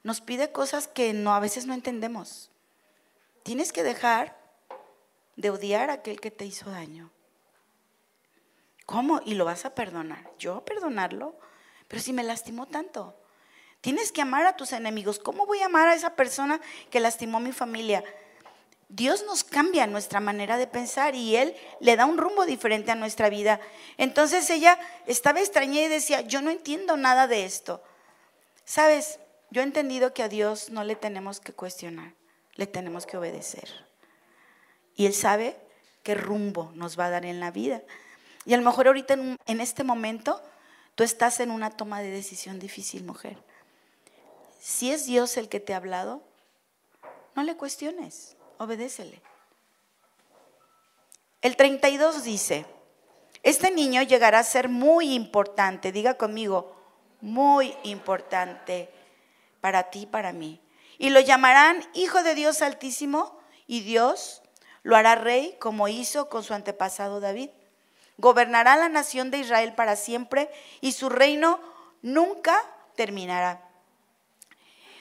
nos 0.04 0.22
pide 0.22 0.52
cosas 0.52 0.88
que 0.88 1.14
no, 1.14 1.34
a 1.34 1.40
veces 1.40 1.66
no 1.66 1.74
entendemos. 1.74 2.52
Tienes 3.44 3.74
que 3.74 3.84
dejar 3.84 4.38
de 5.36 5.50
odiar 5.50 5.90
a 5.90 5.94
aquel 5.94 6.20
que 6.20 6.32
te 6.32 6.46
hizo 6.46 6.70
daño. 6.70 7.12
¿Cómo? 8.86 9.22
Y 9.26 9.36
lo 9.36 9.46
vas 9.46 9.66
a 9.66 9.76
perdonar. 9.76 10.32
¿Yo 10.40 10.64
perdonarlo? 10.64 11.38
Pero 11.88 12.02
si 12.02 12.14
me 12.14 12.24
lastimó 12.24 12.68
tanto. 12.68 13.20
Tienes 13.82 14.12
que 14.12 14.22
amar 14.22 14.46
a 14.46 14.56
tus 14.56 14.72
enemigos. 14.72 15.20
¿Cómo 15.20 15.46
voy 15.46 15.60
a 15.60 15.66
amar 15.66 15.88
a 15.88 15.94
esa 15.94 16.16
persona 16.16 16.60
que 16.90 17.00
lastimó 17.00 17.38
a 17.38 17.42
mi 17.42 17.52
familia? 17.52 18.04
Dios 18.90 19.26
nos 19.26 19.44
cambia 19.44 19.86
nuestra 19.86 20.22
manera 20.22 20.58
de 20.58 20.66
pensar 20.66 21.14
y 21.14 21.36
Él 21.36 21.56
le 21.82 21.98
da 21.98 22.06
un 22.06 22.18
rumbo 22.18 22.46
diferente 22.46 22.92
a 22.92 22.96
nuestra 22.96 23.30
vida. 23.30 23.60
Entonces 23.98 24.50
ella 24.50 24.80
estaba 25.06 25.42
extrañada 25.42 25.88
y 25.88 25.90
decía, 25.90 26.22
yo 26.22 26.42
no 26.42 26.52
entiendo 26.52 26.96
nada 26.96 27.28
de 27.28 27.44
esto. 27.44 27.84
Sabes, 28.64 29.20
yo 29.50 29.62
he 29.62 29.66
entendido 29.66 30.14
que 30.14 30.24
a 30.24 30.30
Dios 30.30 30.70
no 30.70 30.86
le 30.86 30.96
tenemos 30.96 31.42
que 31.42 31.52
cuestionar, 31.52 32.14
le 32.56 32.66
tenemos 32.66 33.06
que 33.06 33.18
obedecer. 33.18 33.70
Y 34.96 35.06
Él 35.06 35.14
sabe 35.14 35.58
qué 36.02 36.16
rumbo 36.16 36.72
nos 36.74 36.98
va 36.98 37.08
a 37.08 37.10
dar 37.10 37.26
en 37.26 37.42
la 37.42 37.52
vida. 37.52 37.82
Y 38.46 38.54
a 38.54 38.58
lo 38.58 38.64
mejor 38.64 38.88
ahorita 38.88 39.16
en, 39.16 39.38
en 39.46 39.60
este 39.60 39.84
momento 39.84 40.42
tú 40.96 41.04
estás 41.04 41.42
en 41.42 41.52
una 41.52 41.72
toma 41.72 42.02
de 42.02 42.10
decisión 42.10 42.58
difícil, 42.58 43.04
mujer. 43.04 43.38
Si 44.62 44.92
es 44.92 45.06
Dios 45.06 45.36
el 45.36 45.50
que 45.50 45.60
te 45.60 45.74
ha 45.74 45.78
hablado, 45.78 46.22
no 47.36 47.44
le 47.44 47.58
cuestiones, 47.58 48.37
obedécele. 48.60 49.22
El 51.42 51.56
32 51.56 52.24
dice, 52.24 52.66
este 53.44 53.72
niño 53.72 54.02
llegará 54.02 54.40
a 54.40 54.44
ser 54.44 54.70
muy 54.70 55.14
importante, 55.14 55.92
diga 55.92 56.16
conmigo, 56.16 56.76
muy 57.22 57.76
importante 57.84 58.90
para 59.62 59.90
ti 59.90 60.06
para 60.06 60.34
mí. 60.34 60.62
Y 60.98 61.10
lo 61.12 61.20
llamarán 61.20 61.84
Hijo 61.94 62.24
de 62.24 62.36
Dios 62.36 62.62
Altísimo 62.62 63.40
y 63.68 63.82
Dios 63.82 64.42
lo 64.84 64.96
hará 64.96 65.16
rey 65.16 65.56
como 65.60 65.88
hizo 65.88 66.30
con 66.30 66.44
su 66.44 66.54
antepasado 66.54 67.20
David. 67.20 67.50
Gobernará 68.18 68.76
la 68.78 68.90
nación 68.90 69.30
de 69.30 69.40
Israel 69.40 69.74
para 69.76 69.96
siempre 69.96 70.50
y 70.82 70.94
su 70.94 71.10
reino 71.10 71.60
nunca 72.02 72.60
terminará. 72.96 73.64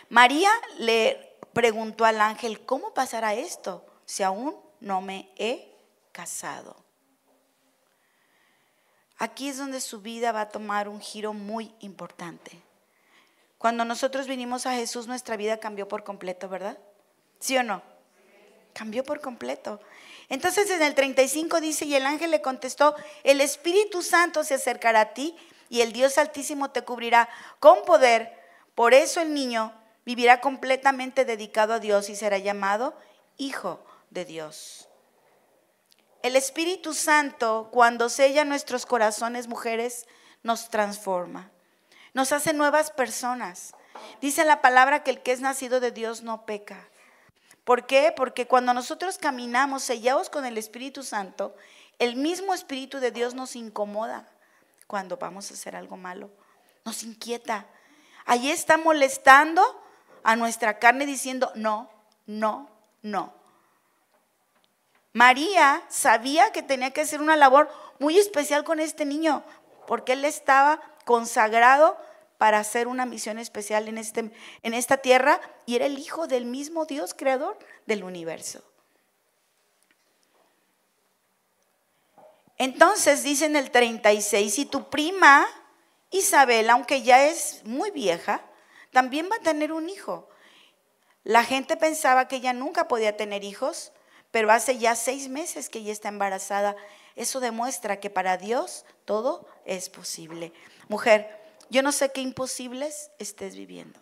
María 0.09 0.51
le 0.79 1.25
preguntó 1.57 2.05
al 2.05 2.21
ángel, 2.21 2.67
¿cómo 2.67 2.93
pasará 2.93 3.33
esto 3.33 3.83
si 4.05 4.23
aún 4.23 4.55
no 4.79 5.01
me 5.01 5.31
he 5.37 5.75
casado? 6.13 6.77
Aquí 9.17 9.49
es 9.49 9.57
donde 9.57 9.81
su 9.81 10.03
vida 10.03 10.33
va 10.33 10.43
a 10.43 10.49
tomar 10.51 10.87
un 10.87 11.01
giro 11.01 11.33
muy 11.33 11.75
importante. 11.81 12.61
Cuando 13.57 13.87
nosotros 13.87 14.27
vinimos 14.27 14.67
a 14.67 14.75
Jesús, 14.75 15.07
nuestra 15.07 15.39
vida 15.39 15.57
cambió 15.57 15.89
por 15.89 16.05
completo, 16.05 16.51
¿verdad? 16.51 16.77
¿Sí 17.41 17.57
o 17.57 17.63
no? 17.63 17.81
Cambió 18.75 19.03
por 19.03 19.23
completo. 19.23 19.81
Entonces 20.29 20.69
en 20.69 20.83
el 20.83 20.95
35 20.95 21.63
dice, 21.63 21.87
y 21.87 21.95
el 21.95 22.05
ángel 22.05 22.33
le 22.33 22.43
contestó, 22.43 22.95
el 23.25 23.41
Espíritu 23.41 24.03
Santo 24.03 24.45
se 24.45 24.53
acercará 24.53 25.01
a 25.01 25.15
ti 25.15 25.35
y 25.71 25.81
el 25.81 25.95
Dios 25.95 26.19
Altísimo 26.19 26.71
te 26.71 26.83
cubrirá 26.83 27.31
con 27.61 27.83
poder. 27.87 28.39
Por 28.75 28.93
eso 28.93 29.23
el 29.23 29.33
niño 29.33 29.73
vivirá 30.07 30.41
completamente 30.41 31.25
dedicado 31.25 31.75
a 31.75 31.81
Dios 31.81 32.09
y 32.09 32.17
será 32.17 32.39
llamado 32.39 32.97
Hijo 33.37 33.85
de 34.09 34.25
Dios. 34.25 34.89
El 36.23 36.37
Espíritu 36.37 36.95
Santo, 36.95 37.69
cuando 37.73 38.09
sella 38.09 38.45
nuestros 38.45 38.87
corazones, 38.87 39.49
mujeres, 39.49 40.07
nos 40.43 40.71
transforma, 40.71 41.51
nos 42.15 42.33
hace 42.33 42.55
nuevas 42.55 42.91
personas. 42.91 43.75
Dice 44.21 44.45
la 44.45 44.63
palabra 44.63 45.03
que 45.03 45.11
el 45.11 45.23
que 45.23 45.33
es 45.33 45.41
nacido 45.41 45.81
de 45.81 45.91
Dios 45.91 46.23
no 46.23 46.47
peca. 46.47 46.89
¿Por 47.65 47.87
qué? 47.87 48.13
Porque 48.17 48.47
cuando 48.47 48.73
nosotros 48.73 49.19
caminamos 49.19 49.83
sellados 49.83 50.31
con 50.31 50.47
el 50.47 50.57
Espíritu 50.57 51.03
Santo, 51.03 51.57
el 51.99 52.15
mismo 52.15 52.55
Espíritu 52.55 53.01
de 53.01 53.11
Dios 53.11 53.35
nos 53.35 53.57
incomoda 53.57 54.29
cuando 54.87 55.17
vamos 55.17 55.51
a 55.51 55.55
hacer 55.55 55.75
algo 55.75 55.97
malo. 55.97 56.31
Nos 56.85 57.03
inquieta. 57.03 57.67
Allí 58.25 58.51
está 58.51 58.77
molestando 58.77 59.63
a 60.26 60.35
nuestra 60.35 60.80
carne 60.80 61.06
diciendo, 61.06 61.52
no, 61.54 61.88
no, 62.26 62.68
no. 63.00 63.33
María 65.12 65.85
sabía 65.88 66.50
que 66.50 66.64
tenía 66.64 66.90
que 66.90 67.02
hacer 67.02 67.21
una 67.21 67.37
labor 67.37 67.71
muy 68.00 68.18
especial 68.18 68.64
con 68.64 68.80
este 68.80 69.04
niño, 69.04 69.45
porque 69.87 70.14
él 70.14 70.25
estaba 70.25 70.80
consagrado 71.04 71.97
para 72.38 72.59
hacer 72.59 72.88
una 72.88 73.06
misión 73.06 73.38
especial 73.38 73.87
en, 73.87 73.99
este, 73.99 74.33
en 74.64 74.75
esta 74.75 74.97
tierra 74.97 75.40
y 75.64 75.76
era 75.76 75.87
el 75.87 75.97
hijo 75.97 76.26
del 76.26 76.45
mismo 76.45 76.87
Dios 76.87 77.14
creador 77.14 77.56
del 77.87 78.02
universo. 78.02 78.64
Entonces 82.59 83.23
dice 83.23 83.45
en 83.45 83.54
el 83.54 83.71
36, 83.71 84.52
si 84.52 84.66
tu 84.66 84.90
prima 84.90 85.47
Isabel, 86.11 86.68
aunque 86.68 87.02
ya 87.02 87.26
es 87.26 87.62
muy 87.64 87.92
vieja, 87.92 88.42
también 88.97 89.29
va 89.31 89.37
a 89.37 89.41
tener 89.41 89.75
un 89.75 89.91
hijo. 89.91 90.26
La 91.23 91.45
gente 91.45 91.76
pensaba 91.76 92.29
que 92.29 92.37
ella 92.37 92.55
nunca 92.55 92.88
podía 92.88 93.15
tener 93.15 93.45
hijos, 93.45 93.93
pero 94.31 94.50
hace 94.50 94.79
ya 94.79 94.97
seis 94.97 95.29
meses 95.29 95.69
que 95.69 95.81
ella 95.81 95.93
está 95.93 96.09
embarazada. 96.09 96.76
Eso 97.15 97.41
demuestra 97.41 98.00
que 98.00 98.09
para 98.09 98.38
Dios 98.38 98.87
todo 99.05 99.47
es 99.67 99.91
posible. 99.91 100.55
Mujer, 100.88 101.29
yo 101.69 101.83
no 101.83 101.93
sé 101.93 102.11
qué 102.11 102.23
imposibles 102.23 103.11
estés 103.19 103.55
viviendo. 103.55 104.00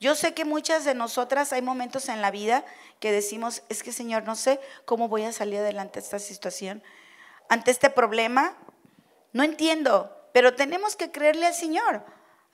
Yo 0.00 0.14
sé 0.14 0.34
que 0.34 0.44
muchas 0.44 0.84
de 0.84 0.94
nosotras 0.94 1.54
hay 1.54 1.62
momentos 1.62 2.10
en 2.10 2.20
la 2.20 2.30
vida 2.30 2.62
que 3.00 3.10
decimos, 3.10 3.62
es 3.70 3.82
que 3.82 3.92
Señor, 3.92 4.24
no 4.24 4.36
sé 4.36 4.60
cómo 4.84 5.08
voy 5.08 5.24
a 5.24 5.32
salir 5.32 5.60
adelante 5.60 5.98
esta 5.98 6.18
situación, 6.18 6.82
ante 7.48 7.70
este 7.70 7.88
problema. 7.88 8.54
No 9.32 9.44
entiendo, 9.44 10.14
pero 10.34 10.54
tenemos 10.54 10.94
que 10.94 11.10
creerle 11.10 11.46
al 11.46 11.54
Señor. 11.54 12.04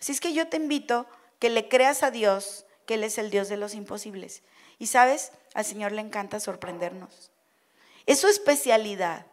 Así 0.00 0.12
es 0.12 0.20
que 0.20 0.32
yo 0.32 0.48
te 0.48 0.56
invito 0.56 1.06
que 1.38 1.50
le 1.50 1.68
creas 1.68 2.02
a 2.02 2.10
Dios, 2.10 2.64
que 2.86 2.94
Él 2.94 3.04
es 3.04 3.18
el 3.18 3.30
Dios 3.30 3.48
de 3.48 3.56
los 3.56 3.74
imposibles. 3.74 4.42
Y 4.78 4.86
sabes, 4.86 5.32
al 5.54 5.64
Señor 5.64 5.92
le 5.92 6.00
encanta 6.00 6.40
sorprendernos. 6.40 7.30
Es 8.06 8.20
su 8.20 8.28
especialidad, 8.28 9.26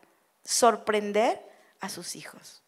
sorprender 0.43 1.41
a 1.79 1.89
sus 1.89 2.15
hijos. 2.15 2.61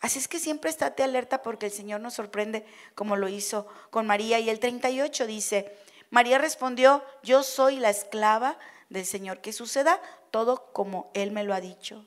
Así 0.00 0.18
es 0.18 0.28
que 0.28 0.38
siempre 0.38 0.70
estate 0.70 1.02
alerta 1.02 1.42
porque 1.42 1.66
el 1.66 1.72
Señor 1.72 2.00
nos 2.00 2.14
sorprende 2.14 2.66
como 2.94 3.16
lo 3.16 3.28
hizo 3.28 3.66
con 3.90 4.06
María. 4.06 4.38
Y 4.38 4.50
el 4.50 4.60
38 4.60 5.26
dice, 5.26 5.76
María 6.10 6.38
respondió, 6.38 7.02
yo 7.22 7.42
soy 7.42 7.76
la 7.76 7.90
esclava 7.90 8.58
del 8.90 9.06
Señor, 9.06 9.40
que 9.40 9.52
suceda 9.52 10.00
todo 10.30 10.70
como 10.72 11.10
Él 11.14 11.32
me 11.32 11.42
lo 11.42 11.54
ha 11.54 11.60
dicho. 11.60 12.04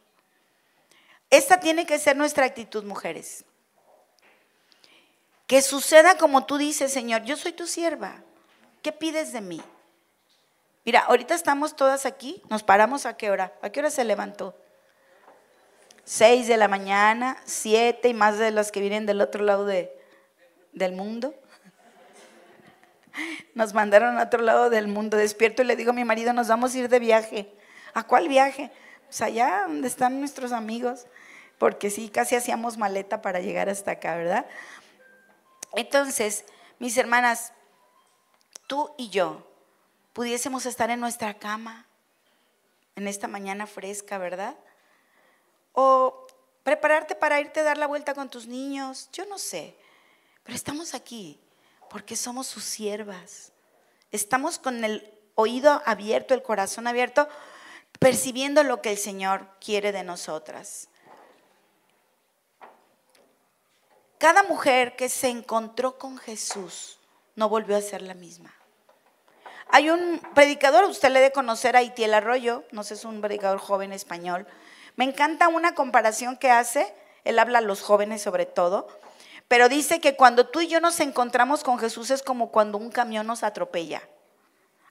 Esta 1.29 1.59
tiene 1.59 1.85
que 1.85 1.99
ser 1.99 2.15
nuestra 2.15 2.45
actitud, 2.45 2.83
mujeres. 2.83 3.43
Que 5.47 5.61
suceda 5.61 6.17
como 6.17 6.45
tú 6.45 6.57
dices, 6.57 6.91
Señor, 6.91 7.23
yo 7.23 7.37
soy 7.37 7.53
tu 7.53 7.67
sierva. 7.67 8.21
¿Qué 8.81 8.91
pides 8.91 9.31
de 9.31 9.41
mí? 9.41 9.61
Mira, 10.85 11.01
ahorita 11.01 11.33
estamos 11.33 11.75
todas 11.75 12.05
aquí, 12.05 12.41
nos 12.49 12.63
paramos 12.63 13.05
a 13.05 13.17
qué 13.17 13.31
hora? 13.31 13.53
¿A 13.61 13.69
qué 13.69 13.79
hora 13.79 13.89
se 13.89 14.03
levantó? 14.03 14.55
6 16.03 16.47
de 16.47 16.55
la 16.55 16.67
mañana, 16.69 17.37
7 17.45 18.07
y 18.07 18.13
más 18.13 18.37
de 18.37 18.51
los 18.51 18.71
que 18.71 18.79
vienen 18.79 19.05
del 19.05 19.19
otro 19.19 19.43
lado 19.43 19.65
de, 19.65 19.91
del 20.71 20.93
mundo. 20.93 21.33
Nos 23.55 23.73
mandaron 23.73 24.17
a 24.17 24.23
otro 24.23 24.41
lado 24.41 24.69
del 24.69 24.87
mundo. 24.87 25.17
Despierto 25.17 25.63
y 25.63 25.65
le 25.65 25.75
digo 25.75 25.89
a 25.89 25.93
mi 25.93 26.05
marido, 26.05 26.31
nos 26.31 26.47
vamos 26.47 26.73
a 26.73 26.77
ir 26.77 26.87
de 26.87 26.99
viaje. 26.99 27.51
¿A 27.93 28.03
cuál 28.03 28.29
viaje? 28.29 28.71
Pues 29.07 29.21
allá 29.21 29.63
donde 29.67 29.87
están 29.87 30.19
nuestros 30.19 30.51
amigos. 30.51 31.07
Porque 31.57 31.89
sí, 31.89 32.09
casi 32.09 32.35
hacíamos 32.35 32.77
maleta 32.77 33.21
para 33.21 33.39
llegar 33.39 33.67
hasta 33.67 33.91
acá, 33.91 34.15
¿verdad? 34.15 34.45
Entonces, 35.73 36.45
mis 36.79 36.97
hermanas, 36.97 37.53
tú 38.67 38.93
y 38.97 39.09
yo 39.09 39.47
pudiésemos 40.13 40.65
estar 40.65 40.89
en 40.89 40.99
nuestra 40.99 41.35
cama 41.35 41.85
en 42.95 43.07
esta 43.07 43.27
mañana 43.27 43.67
fresca, 43.67 44.17
¿verdad? 44.17 44.57
o 45.79 46.25
prepararte 46.63 47.13
para 47.13 47.39
irte 47.39 47.59
a 47.59 47.63
dar 47.63 47.77
la 47.77 47.85
vuelta 47.85 48.15
con 48.15 48.31
tus 48.31 48.47
niños, 48.47 49.09
yo 49.13 49.27
no 49.27 49.37
sé, 49.37 49.77
pero 50.43 50.55
estamos 50.55 50.95
aquí 50.95 51.39
porque 51.87 52.15
somos 52.15 52.47
sus 52.47 52.63
siervas. 52.63 53.51
Estamos 54.11 54.57
con 54.57 54.83
el 54.83 55.13
oído 55.35 55.83
abierto, 55.85 56.33
el 56.33 56.41
corazón 56.41 56.87
abierto, 56.87 57.29
percibiendo 57.99 58.63
lo 58.63 58.81
que 58.81 58.89
el 58.89 58.97
Señor 58.97 59.47
quiere 59.63 59.91
de 59.91 60.03
nosotras. 60.03 60.89
Cada 64.17 64.43
mujer 64.43 64.95
que 64.95 65.09
se 65.09 65.29
encontró 65.29 65.97
con 65.97 66.17
Jesús 66.17 66.99
no 67.35 67.49
volvió 67.49 67.77
a 67.77 67.81
ser 67.81 68.01
la 68.01 68.15
misma. 68.15 68.53
Hay 69.69 69.89
un 69.89 70.21
predicador, 70.33 70.85
usted 70.85 71.09
le 71.09 71.19
debe 71.19 71.33
conocer 71.33 71.75
a 71.75 71.83
Itiel 71.83 72.13
Arroyo, 72.13 72.63
no 72.71 72.83
sé, 72.83 72.95
es 72.95 73.05
un 73.05 73.21
predicador 73.21 73.59
joven 73.59 73.93
español, 73.93 74.47
Me 74.95 75.05
encanta 75.05 75.47
una 75.47 75.75
comparación 75.75 76.37
que 76.37 76.49
hace, 76.49 76.91
él 77.23 77.37
habla 77.37 77.59
a 77.59 77.61
los 77.61 77.81
jóvenes 77.81 78.19
sobre 78.23 78.47
todo, 78.47 78.87
pero 79.47 79.69
dice 79.69 80.01
que 80.01 80.15
cuando 80.15 80.47
tú 80.47 80.61
y 80.61 80.67
yo 80.67 80.81
nos 80.81 80.99
encontramos 80.99 81.63
con 81.63 81.77
Jesús 81.77 82.09
es 82.09 82.23
como 82.23 82.51
cuando 82.51 82.79
un 82.79 82.89
camión 82.89 83.27
nos 83.27 83.43
atropella. 83.43 84.01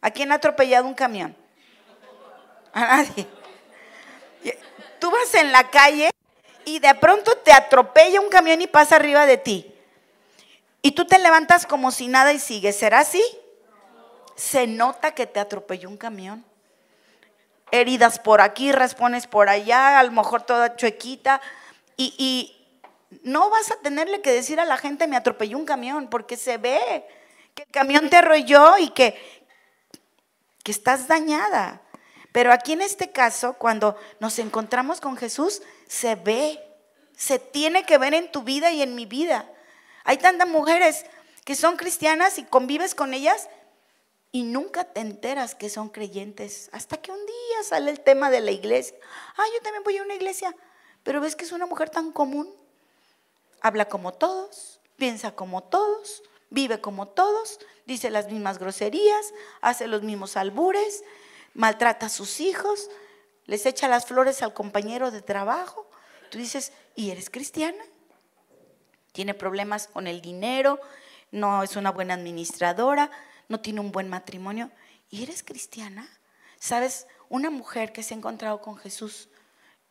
¿A 0.00 0.12
quién 0.12 0.30
ha 0.30 0.36
atropellado 0.36 0.86
un 0.86 0.94
camión? 0.94 1.36
A 2.72 2.80
nadie. 2.80 3.26
Tú 5.00 5.10
vas 5.10 5.34
en 5.34 5.50
la 5.50 5.68
calle 5.70 6.10
y 6.66 6.80
de 6.80 6.94
pronto 6.96 7.32
te 7.38 7.52
atropella 7.52 8.20
un 8.20 8.28
camión 8.28 8.60
y 8.60 8.66
pasa 8.66 8.96
arriba 8.96 9.24
de 9.24 9.38
ti. 9.38 9.72
Y 10.82 10.92
tú 10.92 11.06
te 11.06 11.18
levantas 11.20 11.64
como 11.64 11.92
si 11.92 12.08
nada 12.08 12.32
y 12.32 12.40
sigues. 12.40 12.76
¿Será 12.76 12.98
así? 12.98 13.22
Se 14.34 14.66
nota 14.66 15.14
que 15.14 15.26
te 15.26 15.38
atropelló 15.38 15.88
un 15.88 15.96
camión. 15.96 16.44
Heridas 17.70 18.18
por 18.18 18.40
aquí, 18.40 18.72
respones 18.72 19.28
por 19.28 19.48
allá, 19.48 20.00
a 20.00 20.02
lo 20.02 20.10
mejor 20.10 20.42
toda 20.42 20.74
chuequita. 20.74 21.40
Y, 21.96 22.52
no 23.22 23.48
vas 23.48 23.70
a 23.70 23.76
tenerle 23.76 24.20
que 24.20 24.32
decir 24.32 24.58
a 24.58 24.64
la 24.64 24.76
gente 24.76 25.06
me 25.06 25.16
atropelló 25.16 25.56
un 25.56 25.64
camión, 25.64 26.08
porque 26.10 26.36
se 26.36 26.58
ve 26.58 27.06
que 27.54 27.62
el 27.62 27.70
camión 27.70 28.10
te 28.10 28.16
arrolló 28.16 28.76
y 28.78 28.90
que, 28.90 29.16
que 30.64 30.72
estás 30.72 31.06
dañada. 31.06 31.80
Pero 32.32 32.52
aquí 32.52 32.72
en 32.72 32.82
este 32.82 33.12
caso, 33.12 33.54
cuando 33.54 33.96
nos 34.18 34.40
encontramos 34.40 35.00
con 35.00 35.16
Jesús, 35.16 35.62
se 35.86 36.14
ve, 36.14 36.62
se 37.16 37.38
tiene 37.38 37.84
que 37.84 37.98
ver 37.98 38.14
en 38.14 38.30
tu 38.30 38.42
vida 38.42 38.70
y 38.70 38.82
en 38.82 38.94
mi 38.94 39.06
vida. 39.06 39.50
Hay 40.04 40.18
tantas 40.18 40.48
mujeres 40.48 41.04
que 41.44 41.54
son 41.54 41.76
cristianas 41.76 42.38
y 42.38 42.44
convives 42.44 42.94
con 42.94 43.14
ellas 43.14 43.48
y 44.32 44.42
nunca 44.42 44.84
te 44.84 45.00
enteras 45.00 45.54
que 45.54 45.70
son 45.70 45.88
creyentes. 45.88 46.68
Hasta 46.72 46.96
que 46.98 47.10
un 47.10 47.24
día 47.24 47.62
sale 47.64 47.90
el 47.90 48.00
tema 48.00 48.30
de 48.30 48.40
la 48.40 48.50
iglesia. 48.50 48.96
Ah, 49.36 49.44
yo 49.54 49.62
también 49.62 49.82
voy 49.82 49.96
a 49.96 50.02
una 50.02 50.14
iglesia. 50.14 50.54
Pero 51.02 51.20
ves 51.20 51.36
que 51.36 51.44
es 51.44 51.52
una 51.52 51.66
mujer 51.66 51.88
tan 51.88 52.12
común. 52.12 52.52
Habla 53.60 53.88
como 53.88 54.12
todos, 54.12 54.80
piensa 54.96 55.34
como 55.34 55.62
todos, 55.62 56.22
vive 56.50 56.80
como 56.80 57.08
todos, 57.08 57.58
dice 57.86 58.10
las 58.10 58.30
mismas 58.30 58.58
groserías, 58.58 59.32
hace 59.60 59.86
los 59.86 60.02
mismos 60.02 60.36
albures, 60.36 61.02
maltrata 61.54 62.06
a 62.06 62.10
sus 62.10 62.40
hijos, 62.40 62.90
les 63.46 63.66
echa 63.66 63.88
las 63.88 64.06
flores 64.06 64.42
al 64.42 64.54
compañero 64.54 65.10
de 65.10 65.22
trabajo. 65.22 65.90
Tú 66.30 66.38
dices, 66.38 66.72
¿y 66.94 67.10
eres 67.10 67.30
cristiana? 67.30 67.82
tiene 69.16 69.32
problemas 69.32 69.86
con 69.86 70.06
el 70.06 70.20
dinero, 70.20 70.78
no 71.30 71.62
es 71.62 71.76
una 71.76 71.90
buena 71.90 72.12
administradora, 72.12 73.10
no 73.48 73.60
tiene 73.60 73.80
un 73.80 73.90
buen 73.90 74.10
matrimonio. 74.10 74.70
¿Y 75.08 75.22
eres 75.22 75.42
cristiana? 75.42 76.06
¿Sabes? 76.60 77.06
Una 77.30 77.48
mujer 77.48 77.94
que 77.94 78.02
se 78.02 78.12
ha 78.12 78.18
encontrado 78.18 78.60
con 78.60 78.76
Jesús 78.76 79.30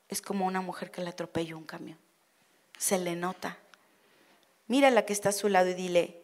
es 0.10 0.22
como 0.22 0.46
una 0.46 0.62
mujer 0.62 0.92
que 0.92 1.02
le 1.02 1.10
atropelló 1.10 1.58
un 1.58 1.64
camión. 1.64 1.98
Se 2.78 3.00
le 3.00 3.16
nota. 3.16 3.58
Mira 4.68 4.92
la 4.92 5.08
que 5.08 5.14
está 5.14 5.30
a 5.30 5.32
su 5.32 5.50
lado 5.50 5.70
y 5.70 5.74
dile, 5.74 6.22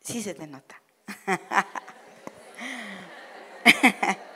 sí 0.00 0.24
se 0.24 0.34
te 0.34 0.48
nota. 0.48 0.82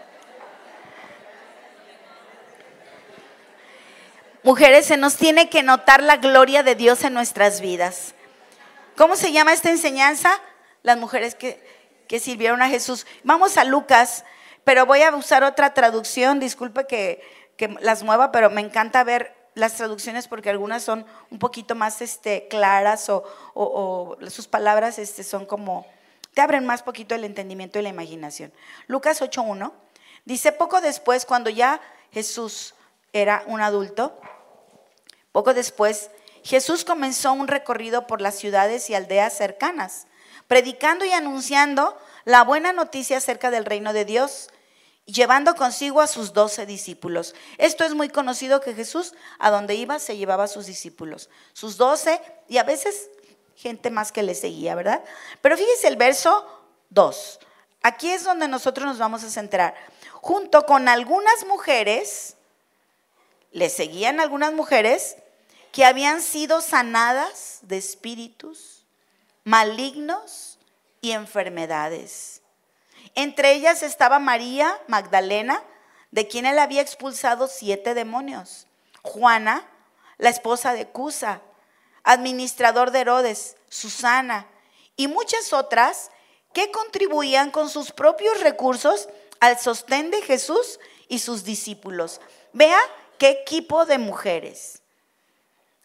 Mujeres, 4.47 4.87
se 4.87 4.97
nos 4.97 5.17
tiene 5.17 5.51
que 5.51 5.65
notar 5.65 6.05
la 6.05 6.19
gloria 6.19 6.63
de 6.63 6.77
Dios 6.77 7.03
en 7.03 7.13
nuestras 7.13 7.61
vidas. 7.61 8.15
¿Cómo 8.97 9.17
se 9.17 9.33
llama 9.33 9.53
esta 9.53 9.71
enseñanza? 9.71 10.41
Las 10.85 10.99
mujeres 10.99 11.35
que, 11.35 11.61
que 12.07 12.21
sirvieron 12.21 12.63
a 12.63 12.69
Jesús. 12.69 13.09
Vamos 13.25 13.57
a 13.57 13.65
Lucas, 13.65 14.25
pero 14.63 14.87
voy 14.87 15.03
a 15.03 15.13
usar 15.17 15.43
otra 15.43 15.75
traducción. 15.75 16.39
Disculpe 16.39 16.87
que, 16.87 17.25
que 17.57 17.77
las 17.81 18.05
mueva, 18.05 18.31
pero 18.31 18.49
me 18.49 18.61
encanta 18.61 19.03
ver 19.03 19.35
las 19.55 19.75
traducciones 19.75 20.29
porque 20.29 20.49
algunas 20.49 20.85
son 20.85 21.07
un 21.33 21.41
poquito 21.41 21.75
más 21.75 22.01
este, 22.01 22.47
claras 22.47 23.09
o, 23.09 23.25
o, 23.53 24.17
o, 24.21 24.31
sus 24.31 24.47
palabras 24.47 25.01
este, 25.01 25.25
son 25.25 25.45
como, 25.45 25.89
te 26.35 26.41
abren 26.41 26.65
más 26.67 26.85
poquito 26.85 27.17
el 27.17 27.25
entendimiento 27.25 27.81
y 27.81 27.83
la 27.83 27.89
imaginación. 27.89 28.53
Lucas 28.87 29.21
8.1 29.21 29.73
dice, 30.25 30.53
poco 30.53 30.81
después, 30.81 31.27
cuando 31.27 31.51
ya 31.51 31.81
Jesús 32.13 32.77
era 33.13 33.43
un 33.49 33.61
adulto, 33.61 34.21
poco 35.37 35.53
después, 35.53 36.09
Jesús 36.45 36.83
comenzó 36.87 37.31
un 37.35 37.47
recorrido 37.47 38.07
por 38.07 38.23
las 38.23 38.37
ciudades 38.37 38.89
y 38.89 38.95
aldeas 38.95 39.37
cercanas, 39.37 40.07
predicando 40.49 41.05
y 41.05 41.13
anunciando 41.13 41.95
la 42.25 42.43
buena 42.43 42.73
noticia 42.73 43.19
acerca 43.19 43.51
del 43.51 43.67
reino 43.67 43.93
de 43.93 44.07
Dios, 44.07 44.49
llevando 45.05 45.55
consigo 45.55 46.01
a 46.01 46.07
sus 46.07 46.33
doce 46.33 46.65
discípulos. 46.65 47.35
Esto 47.59 47.85
es 47.85 47.93
muy 47.93 48.09
conocido 48.09 48.63
que 48.63 48.73
Jesús, 48.73 49.13
a 49.39 49.51
donde 49.51 49.75
iba, 49.75 49.99
se 49.99 50.17
llevaba 50.17 50.45
a 50.45 50.49
sus 50.49 50.65
discípulos, 50.65 51.29
sus 51.53 51.77
doce 51.77 52.19
y 52.49 52.57
a 52.57 52.63
veces 52.63 53.11
gente 53.57 53.91
más 53.91 54.13
que 54.13 54.23
le 54.23 54.35
seguía, 54.35 54.75
¿verdad? 54.75 55.05
Pero 55.43 55.59
fíjese 55.59 55.89
el 55.89 55.97
verso 55.97 56.47
2. 56.89 57.41
Aquí 57.83 58.11
es 58.11 58.25
donde 58.25 58.49
nosotros 58.49 58.87
nos 58.87 58.99
vamos 58.99 59.23
a 59.23 59.29
centrar. 59.29 59.75
Junto 60.23 60.65
con 60.65 60.89
algunas 60.89 61.45
mujeres, 61.45 62.39
le 63.53 63.69
seguían 63.69 64.19
algunas 64.19 64.55
mujeres 64.55 65.19
que 65.77 65.85
habían 65.85 66.23
sido 66.23 66.63
sanadas 66.63 67.59
de 67.61 67.77
espíritus 67.77 68.87
malignos 69.45 70.59
y 71.03 71.13
enfermedades. 71.13 72.41
Entre 73.15 73.53
ellas 73.53 73.83
estaba 73.83 74.19
María 74.19 74.81
Magdalena, 74.89 75.63
de 76.13 76.29
quien 76.29 76.47
él 76.47 76.59
había 76.61 76.81
expulsado 76.81 77.47
siete 77.47 77.93
demonios. 77.93 78.67
Juana, 79.03 79.69
la 80.17 80.31
esposa 80.31 80.73
de 80.73 80.89
Cusa, 80.89 81.43
administrador 82.05 82.91
de 82.91 83.01
Herodes, 83.01 83.57
Susana 83.69 84.47
y 84.97 85.09
muchas 85.09 85.53
otras 85.53 86.11
que 86.55 86.71
contribuían 86.71 87.51
con 87.51 87.69
sus 87.69 87.93
propios 87.93 88.41
recursos 88.41 89.11
al 89.41 89.59
sostén 89.59 90.11
de 90.11 90.23
Jesús 90.23 90.81
y 91.09 91.19
sus 91.19 91.45
discípulos. 91.45 92.23
Vea 92.55 92.81
qué 93.19 93.29
equipo 93.29 93.85
de 93.85 93.99
mujeres. 93.99 94.81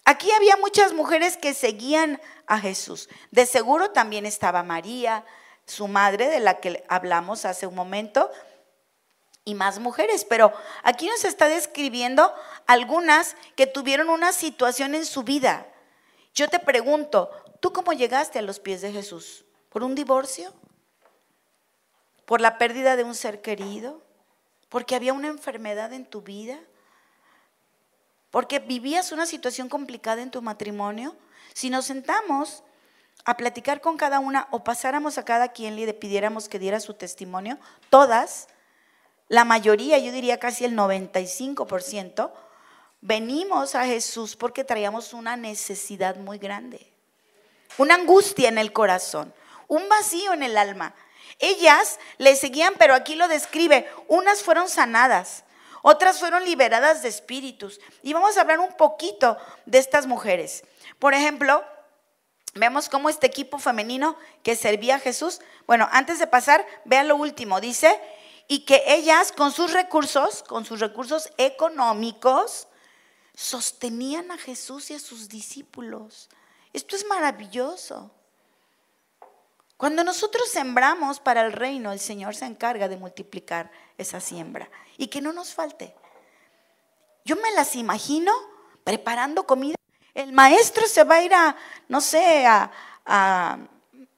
Aquí 0.06 0.32
había 0.32 0.58
muchas 0.58 0.94
mujeres 0.94 1.38
que 1.38 1.54
seguían 1.54 2.20
a 2.48 2.60
Jesús. 2.60 3.08
De 3.30 3.46
seguro 3.46 3.92
también 3.92 4.26
estaba 4.26 4.64
María, 4.64 5.24
su 5.66 5.88
madre, 5.88 6.28
de 6.28 6.40
la 6.40 6.60
que 6.60 6.84
hablamos 6.90 7.46
hace 7.46 7.68
un 7.68 7.76
momento, 7.76 8.30
y 9.46 9.56
más 9.56 9.80
mujeres. 9.80 10.26
Pero 10.26 10.54
aquí 10.84 11.08
nos 11.08 11.24
está 11.24 11.48
describiendo 11.48 12.34
algunas 12.68 13.36
que 13.56 13.68
tuvieron 13.68 14.10
una 14.10 14.34
situación 14.34 14.96
en 14.96 15.06
su 15.06 15.24
vida. 15.24 15.68
Yo 16.34 16.48
te 16.48 16.60
pregunto, 16.60 17.30
¿tú 17.60 17.74
cómo 17.74 17.94
llegaste 17.94 18.40
a 18.40 18.44
los 18.44 18.60
pies 18.60 18.82
de 18.82 18.92
Jesús? 18.92 19.46
¿Por 19.70 19.84
un 19.84 19.96
divorcio? 19.96 20.54
¿Por 22.26 22.42
la 22.42 22.58
pérdida 22.58 22.96
de 22.96 23.04
un 23.04 23.16
ser 23.16 23.42
querido? 23.42 24.02
¿Porque 24.70 24.96
había 24.96 25.14
una 25.14 25.28
enfermedad 25.28 25.92
en 25.94 26.06
tu 26.06 26.22
vida? 26.22 26.60
Porque 28.32 28.60
vivías 28.60 29.12
una 29.12 29.26
situación 29.26 29.70
complicada 29.70 30.22
en 30.22 30.32
tu 30.32 30.42
matrimonio, 30.42 31.16
si 31.54 31.70
nos 31.70 31.86
sentamos 31.86 32.64
a 33.26 33.38
platicar 33.38 33.82
con 33.82 33.98
cada 33.98 34.20
una 34.20 34.48
o 34.52 34.64
pasáramos 34.64 35.18
a 35.18 35.26
cada 35.26 35.50
quien 35.50 35.76
le 35.76 35.94
pidiéramos 35.94 36.50
que 36.50 36.58
diera 36.58 36.80
su 36.80 36.94
testimonio, 36.94 37.60
todas, 37.90 38.48
la 39.28 39.44
mayoría, 39.46 40.00
yo 40.00 40.12
diría 40.12 40.40
casi 40.40 40.66
el 40.66 40.76
95%, 40.76 42.32
venimos 43.02 43.76
a 43.76 43.86
Jesús 43.86 44.36
porque 44.36 44.64
traíamos 44.64 45.14
una 45.14 45.36
necesidad 45.36 46.16
muy 46.16 46.38
grande, 46.38 46.92
una 47.78 47.96
angustia 47.96 48.50
en 48.50 48.58
el 48.58 48.74
corazón, 48.74 49.34
un 49.68 49.88
vacío 49.90 50.34
en 50.34 50.44
el 50.44 50.58
alma. 50.58 50.96
Ellas 51.40 52.00
le 52.18 52.36
seguían, 52.36 52.76
pero 52.78 52.94
aquí 52.94 53.16
lo 53.16 53.28
describe, 53.28 53.90
unas 54.08 54.42
fueron 54.44 54.70
sanadas, 54.70 55.44
otras 55.82 56.20
fueron 56.20 56.46
liberadas 56.46 57.02
de 57.02 57.10
espíritus. 57.10 57.80
Y 58.04 58.14
vamos 58.14 58.38
a 58.38 58.42
hablar 58.42 58.60
un 58.60 58.74
poquito 58.74 59.38
de 59.66 59.78
estas 59.78 60.06
mujeres. 60.06 60.64
Por 61.00 61.14
ejemplo, 61.14 61.64
vemos 62.54 62.90
cómo 62.90 63.10
este 63.10 63.28
equipo 63.28 63.58
femenino 63.58 64.16
que 64.44 64.56
servía 64.56 64.96
a 64.96 65.00
Jesús, 65.00 65.42
bueno, 65.66 65.88
antes 65.92 66.20
de 66.20 66.28
pasar, 66.28 66.66
vean 66.86 67.08
lo 67.08 67.16
último, 67.16 67.62
dice, 67.62 68.00
y 68.48 68.66
que 68.66 68.84
ellas 68.88 69.32
con 69.32 69.52
sus 69.52 69.72
recursos, 69.72 70.44
con 70.44 70.66
sus 70.66 70.80
recursos 70.80 71.32
económicos, 71.38 72.68
sostenían 73.34 74.30
a 74.32 74.38
Jesús 74.38 74.92
y 74.92 74.96
a 74.96 75.00
sus 75.00 75.30
discípulos. 75.30 76.30
Esto 76.74 76.96
es 76.96 77.06
maravilloso. 77.06 78.12
Cuando 79.82 80.04
nosotros 80.04 80.48
sembramos 80.48 81.20
para 81.20 81.42
el 81.42 81.54
reino, 81.54 81.92
el 81.92 82.00
Señor 82.00 82.36
se 82.36 82.46
encarga 82.46 82.88
de 82.88 82.98
multiplicar 82.98 83.72
esa 83.98 84.20
siembra 84.20 84.70
y 84.96 85.08
que 85.08 85.22
no 85.22 85.34
nos 85.34 85.56
falte. 85.56 85.96
Yo 87.26 87.36
me 87.38 87.50
las 87.56 87.76
imagino 87.76 88.32
preparando 88.84 89.48
comida. 89.48 89.76
El 90.14 90.34
maestro 90.34 90.86
se 90.86 91.04
va 91.04 91.16
a 91.16 91.24
ir 91.24 91.34
a, 91.34 91.56
no 91.88 92.00
sé, 92.00 92.46
a, 92.46 93.58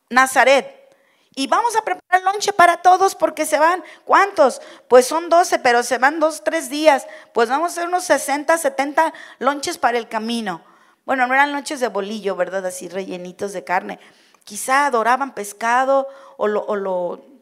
Nazaret 0.09 0.93
Y 1.33 1.47
vamos 1.47 1.77
a 1.77 1.81
preparar 1.85 2.23
lonche 2.23 2.51
para 2.51 2.81
todos 2.81 3.15
porque 3.15 3.45
se 3.45 3.57
van, 3.57 3.81
¿cuántos? 4.03 4.61
Pues 4.89 5.07
son 5.07 5.29
12, 5.29 5.59
pero 5.59 5.81
se 5.81 5.97
van 5.97 6.19
dos, 6.19 6.43
tres 6.43 6.69
días. 6.69 7.07
Pues 7.33 7.47
vamos 7.47 7.69
a 7.69 7.71
hacer 7.71 7.87
unos 7.87 8.03
60, 8.03 8.57
70 8.57 9.13
lonches 9.39 9.77
para 9.77 9.97
el 9.97 10.09
camino. 10.09 10.61
Bueno, 11.05 11.25
no 11.25 11.33
eran 11.33 11.53
lonches 11.53 11.79
de 11.79 11.87
bolillo, 11.87 12.35
¿verdad? 12.35 12.65
Así 12.65 12.89
rellenitos 12.89 13.53
de 13.53 13.63
carne. 13.63 14.01
Quizá 14.43 14.85
adoraban 14.85 15.33
pescado 15.33 16.07
o 16.37 16.47
lo, 16.47 16.63
o 16.65 16.75
lo 16.75 17.33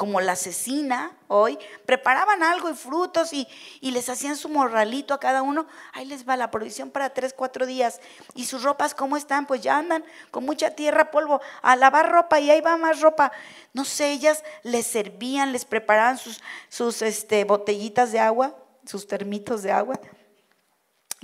como 0.00 0.22
la 0.22 0.32
asesina 0.32 1.14
hoy, 1.28 1.58
preparaban 1.84 2.42
algo 2.42 2.70
y 2.70 2.74
frutos 2.74 3.34
y, 3.34 3.46
les 3.82 4.08
hacían 4.08 4.34
su 4.34 4.48
morralito 4.48 5.12
a 5.12 5.20
cada 5.20 5.42
uno. 5.42 5.66
Ahí 5.92 6.06
les 6.06 6.26
va 6.26 6.38
la 6.38 6.50
provisión 6.50 6.90
para 6.90 7.10
tres, 7.10 7.34
cuatro 7.34 7.66
días. 7.66 8.00
¿Y 8.34 8.46
sus 8.46 8.62
ropas 8.62 8.94
cómo 8.94 9.18
están? 9.18 9.46
Pues 9.46 9.60
ya 9.60 9.76
andan 9.76 10.02
con 10.30 10.46
mucha 10.46 10.70
tierra, 10.70 11.10
polvo, 11.10 11.42
a 11.60 11.76
lavar 11.76 12.10
ropa 12.10 12.40
y 12.40 12.50
ahí 12.50 12.62
va 12.62 12.78
más 12.78 13.02
ropa. 13.02 13.30
No 13.74 13.84
sé, 13.84 14.12
ellas 14.12 14.42
les 14.62 14.86
servían, 14.86 15.52
les 15.52 15.66
preparaban 15.66 16.16
sus, 16.16 16.40
sus 16.70 17.02
este, 17.02 17.44
botellitas 17.44 18.10
de 18.10 18.20
agua, 18.20 18.56
sus 18.86 19.06
termitos 19.06 19.62
de 19.62 19.72
agua 19.72 20.00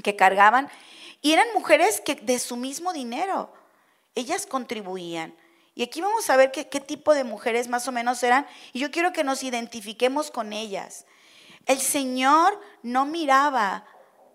que 0.02 0.16
cargaban. 0.16 0.68
Y 1.22 1.32
eran 1.32 1.48
mujeres 1.54 2.02
que 2.02 2.14
de 2.14 2.38
su 2.38 2.56
mismo 2.56 2.92
dinero, 2.92 3.50
ellas 4.16 4.46
contribuían. 4.46 5.36
Y 5.76 5.82
aquí 5.82 6.00
vamos 6.00 6.28
a 6.30 6.36
ver 6.36 6.50
qué, 6.50 6.64
tipo 6.80 7.14
de 7.14 7.22
mujeres 7.22 7.68
más 7.68 7.86
o 7.86 7.92
menos 7.92 8.22
eran. 8.22 8.46
Y 8.72 8.80
yo 8.80 8.90
quiero 8.90 9.12
que 9.12 9.22
nos 9.22 9.42
identifiquemos 9.42 10.30
con 10.30 10.54
ellas. 10.54 11.04
El 11.66 11.78
Señor 11.78 12.58
no 12.82 13.04
miraba 13.04 13.84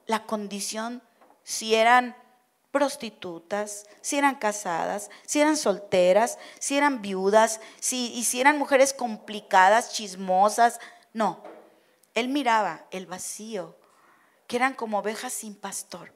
la 0.06 0.26
condición 0.28 1.02
si 1.44 1.74
eran 1.74 2.16
prostitutas, 2.70 3.88
si 4.02 4.18
eran 4.18 4.36
casadas, 4.36 5.10
si 5.26 5.42
eran 5.42 5.58
solteras, 5.58 6.38
si 6.60 6.78
eran 6.78 7.02
viudas, 7.02 7.60
si, 7.80 8.14
y 8.14 8.24
si 8.24 8.40
eran 8.40 8.60
mujeres 8.60 8.94
complicadas, 8.94 9.94
chismosas. 9.94 10.80
No, 11.12 11.44
Él 12.14 12.30
miraba 12.30 12.86
el 12.92 13.08
vacío, 13.08 13.76
que 14.46 14.58
eran 14.58 14.76
como 14.76 15.00
ovejas 15.00 15.34
sin 15.34 15.56
pastor. 15.56 16.14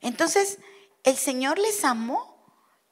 Entonces, 0.00 0.58
el 1.04 1.16
Señor 1.16 1.58
les 1.60 1.84
amó 1.84 2.29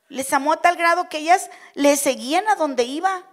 les 0.09 0.33
amó 0.33 0.53
a 0.53 0.63
tal 0.63 0.77
grado 0.77 1.09
que 1.09 1.19
ellas 1.19 1.51
le 1.75 1.97
seguían 1.97 2.49
a 2.49 2.55
donde 2.55 2.85
iba. 2.85 3.25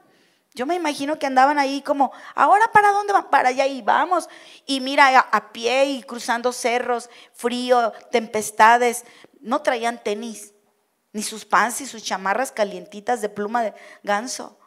Yo 0.53 0.65
me 0.65 0.75
imagino 0.75 1.19
que 1.19 1.25
andaban 1.25 1.59
ahí 1.59 1.81
como, 1.81 2.11
ahora 2.33 2.71
para 2.71 2.91
dónde 2.91 3.11
van, 3.11 3.29
para 3.29 3.49
allá 3.49 3.67
y 3.67 3.81
vamos. 3.81 4.29
Y 4.65 4.79
mira, 4.79 5.19
a, 5.19 5.51
pie 5.51 5.85
y 5.85 6.03
cruzando 6.03 6.53
cerros, 6.53 7.09
frío, 7.33 7.91
tempestades. 8.11 9.03
No 9.41 9.61
traían 9.61 10.01
tenis, 10.01 10.53
ni 11.11 11.23
sus 11.23 11.45
pants 11.45 11.81
y 11.81 11.85
sus 11.85 12.03
chamarras 12.03 12.51
calientitas 12.53 13.21
de 13.21 13.29
pluma 13.29 13.63
de 13.63 13.73
ganso. 14.03 14.57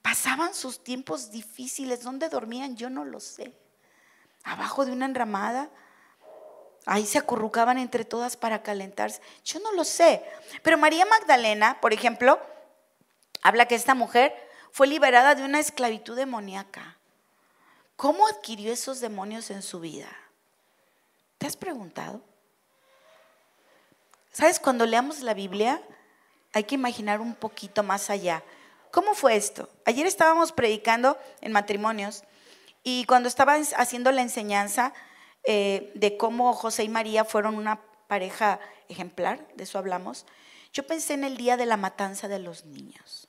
Pasaban 0.00 0.54
sus 0.54 0.82
tiempos 0.82 1.30
difíciles. 1.30 2.02
¿Dónde 2.02 2.30
dormían? 2.30 2.76
Yo 2.76 2.88
no 2.88 3.04
lo 3.04 3.20
sé. 3.20 3.54
Abajo 4.44 4.86
de 4.86 4.92
una 4.92 5.04
enramada, 5.04 5.70
Ahí 6.84 7.06
se 7.06 7.18
acurrucaban 7.18 7.78
entre 7.78 8.04
todas 8.04 8.36
para 8.36 8.62
calentarse. 8.62 9.20
Yo 9.44 9.60
no 9.60 9.72
lo 9.72 9.84
sé. 9.84 10.22
Pero 10.62 10.78
María 10.78 11.06
Magdalena, 11.06 11.80
por 11.80 11.92
ejemplo, 11.92 12.40
habla 13.42 13.66
que 13.66 13.74
esta 13.74 13.94
mujer 13.94 14.34
fue 14.72 14.86
liberada 14.86 15.34
de 15.34 15.44
una 15.44 15.60
esclavitud 15.60 16.16
demoníaca. 16.16 16.96
¿Cómo 17.96 18.26
adquirió 18.26 18.72
esos 18.72 19.00
demonios 19.00 19.50
en 19.50 19.62
su 19.62 19.78
vida? 19.78 20.08
¿Te 21.38 21.46
has 21.46 21.56
preguntado? 21.56 22.20
¿Sabes? 24.32 24.58
Cuando 24.58 24.86
leamos 24.86 25.20
la 25.20 25.34
Biblia 25.34 25.80
hay 26.52 26.64
que 26.64 26.74
imaginar 26.74 27.20
un 27.20 27.34
poquito 27.34 27.82
más 27.82 28.10
allá. 28.10 28.42
¿Cómo 28.90 29.14
fue 29.14 29.36
esto? 29.36 29.68
Ayer 29.84 30.06
estábamos 30.06 30.52
predicando 30.52 31.18
en 31.40 31.52
matrimonios 31.52 32.24
y 32.82 33.04
cuando 33.06 33.28
estaba 33.28 33.54
haciendo 33.54 34.10
la 34.10 34.22
enseñanza, 34.22 34.92
eh, 35.44 35.90
de 35.94 36.16
cómo 36.16 36.52
José 36.52 36.84
y 36.84 36.88
María 36.88 37.24
fueron 37.24 37.56
una 37.56 37.80
pareja 38.06 38.60
ejemplar, 38.88 39.46
de 39.56 39.64
eso 39.64 39.78
hablamos, 39.78 40.26
yo 40.72 40.86
pensé 40.86 41.14
en 41.14 41.24
el 41.24 41.36
día 41.36 41.56
de 41.56 41.66
la 41.66 41.76
matanza 41.76 42.28
de 42.28 42.38
los 42.38 42.64
niños. 42.64 43.28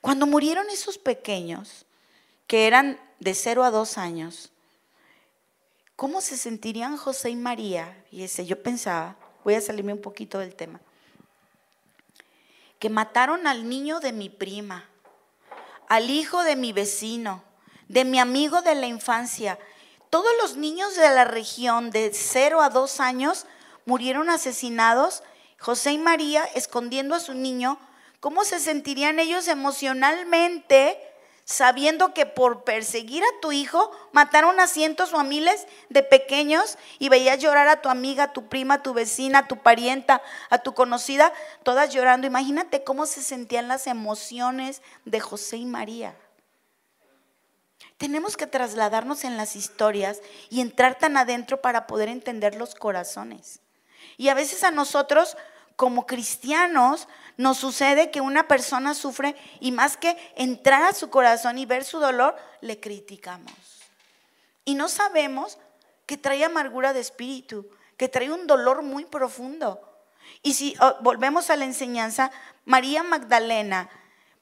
Cuando 0.00 0.26
murieron 0.26 0.68
esos 0.70 0.98
pequeños, 0.98 1.86
que 2.46 2.66
eran 2.66 3.00
de 3.18 3.34
0 3.34 3.64
a 3.64 3.70
2 3.70 3.98
años, 3.98 4.52
¿cómo 5.96 6.20
se 6.20 6.36
sentirían 6.36 6.96
José 6.96 7.30
y 7.30 7.36
María? 7.36 8.04
Y 8.10 8.22
ese, 8.22 8.46
yo 8.46 8.62
pensaba, 8.62 9.16
voy 9.42 9.54
a 9.54 9.60
salirme 9.60 9.92
un 9.92 10.00
poquito 10.00 10.38
del 10.38 10.54
tema, 10.54 10.80
que 12.78 12.90
mataron 12.90 13.46
al 13.46 13.68
niño 13.68 14.00
de 14.00 14.12
mi 14.12 14.28
prima, 14.28 14.88
al 15.88 16.10
hijo 16.10 16.44
de 16.44 16.56
mi 16.56 16.72
vecino, 16.72 17.42
de 17.88 18.04
mi 18.04 18.18
amigo 18.18 18.62
de 18.62 18.74
la 18.74 18.86
infancia, 18.86 19.58
todos 20.10 20.30
los 20.40 20.56
niños 20.56 20.96
de 20.96 21.08
la 21.10 21.24
región 21.24 21.90
de 21.90 22.12
0 22.12 22.62
a 22.62 22.70
2 22.70 23.00
años 23.00 23.46
murieron 23.84 24.30
asesinados. 24.30 25.22
José 25.58 25.92
y 25.92 25.98
María 25.98 26.44
escondiendo 26.54 27.14
a 27.14 27.20
su 27.20 27.34
niño. 27.34 27.78
¿Cómo 28.20 28.44
se 28.44 28.60
sentirían 28.60 29.18
ellos 29.18 29.48
emocionalmente 29.48 30.98
sabiendo 31.46 32.12
que 32.12 32.26
por 32.26 32.64
perseguir 32.64 33.22
a 33.22 33.40
tu 33.40 33.52
hijo 33.52 33.92
mataron 34.10 34.58
a 34.58 34.66
cientos 34.66 35.12
o 35.12 35.20
a 35.20 35.24
miles 35.24 35.66
de 35.88 36.02
pequeños 36.02 36.76
y 36.98 37.08
veías 37.08 37.38
llorar 37.38 37.68
a 37.68 37.80
tu 37.80 37.88
amiga, 37.88 38.24
a 38.24 38.32
tu 38.32 38.48
prima, 38.48 38.74
a 38.74 38.82
tu 38.82 38.92
vecina, 38.92 39.38
a 39.38 39.48
tu 39.48 39.56
parienta, 39.58 40.22
a 40.50 40.58
tu 40.58 40.74
conocida, 40.74 41.32
todas 41.62 41.94
llorando? 41.94 42.26
Imagínate 42.26 42.82
cómo 42.82 43.06
se 43.06 43.22
sentían 43.22 43.68
las 43.68 43.86
emociones 43.86 44.82
de 45.04 45.20
José 45.20 45.58
y 45.58 45.66
María. 45.66 46.16
Tenemos 47.98 48.36
que 48.36 48.46
trasladarnos 48.46 49.24
en 49.24 49.36
las 49.36 49.56
historias 49.56 50.20
y 50.50 50.60
entrar 50.60 50.98
tan 50.98 51.16
adentro 51.16 51.62
para 51.62 51.86
poder 51.86 52.08
entender 52.08 52.54
los 52.54 52.74
corazones. 52.74 53.60
Y 54.18 54.28
a 54.28 54.34
veces 54.34 54.64
a 54.64 54.70
nosotros, 54.70 55.36
como 55.76 56.06
cristianos, 56.06 57.08
nos 57.36 57.58
sucede 57.58 58.10
que 58.10 58.20
una 58.20 58.48
persona 58.48 58.94
sufre 58.94 59.34
y 59.60 59.72
más 59.72 59.96
que 59.96 60.16
entrar 60.36 60.82
a 60.82 60.94
su 60.94 61.10
corazón 61.10 61.58
y 61.58 61.66
ver 61.66 61.84
su 61.84 61.98
dolor, 61.98 62.36
le 62.60 62.80
criticamos. 62.80 63.54
Y 64.64 64.74
no 64.74 64.88
sabemos 64.88 65.58
que 66.04 66.16
trae 66.18 66.44
amargura 66.44 66.92
de 66.92 67.00
espíritu, 67.00 67.68
que 67.96 68.08
trae 68.08 68.30
un 68.30 68.46
dolor 68.46 68.82
muy 68.82 69.04
profundo. 69.04 69.80
Y 70.42 70.54
si 70.54 70.74
oh, 70.80 70.96
volvemos 71.00 71.50
a 71.50 71.56
la 71.56 71.64
enseñanza, 71.64 72.30
María 72.64 73.02
Magdalena, 73.02 73.88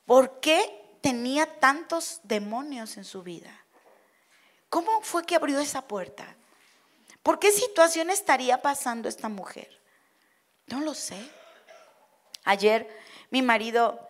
¿por 0.07 0.41
qué 0.41 0.84
tenía 1.05 1.45
tantos 1.61 2.21
demonios 2.23 2.97
en 2.97 3.05
su 3.05 3.23
vida? 3.23 3.51
¿Cómo 4.71 5.03
fue 5.03 5.27
que 5.27 5.37
abrió 5.37 5.61
esa 5.61 5.83
puerta? 5.83 6.35
¿Por 7.23 7.39
qué 7.39 7.53
situación 7.53 8.09
estaría 8.09 8.63
pasando 8.63 9.07
esta 9.07 9.29
mujer? 9.29 9.69
No 10.67 10.81
lo 10.81 10.95
sé. 10.95 11.19
Ayer 12.45 12.89
mi 13.29 13.43
marido, 13.43 14.01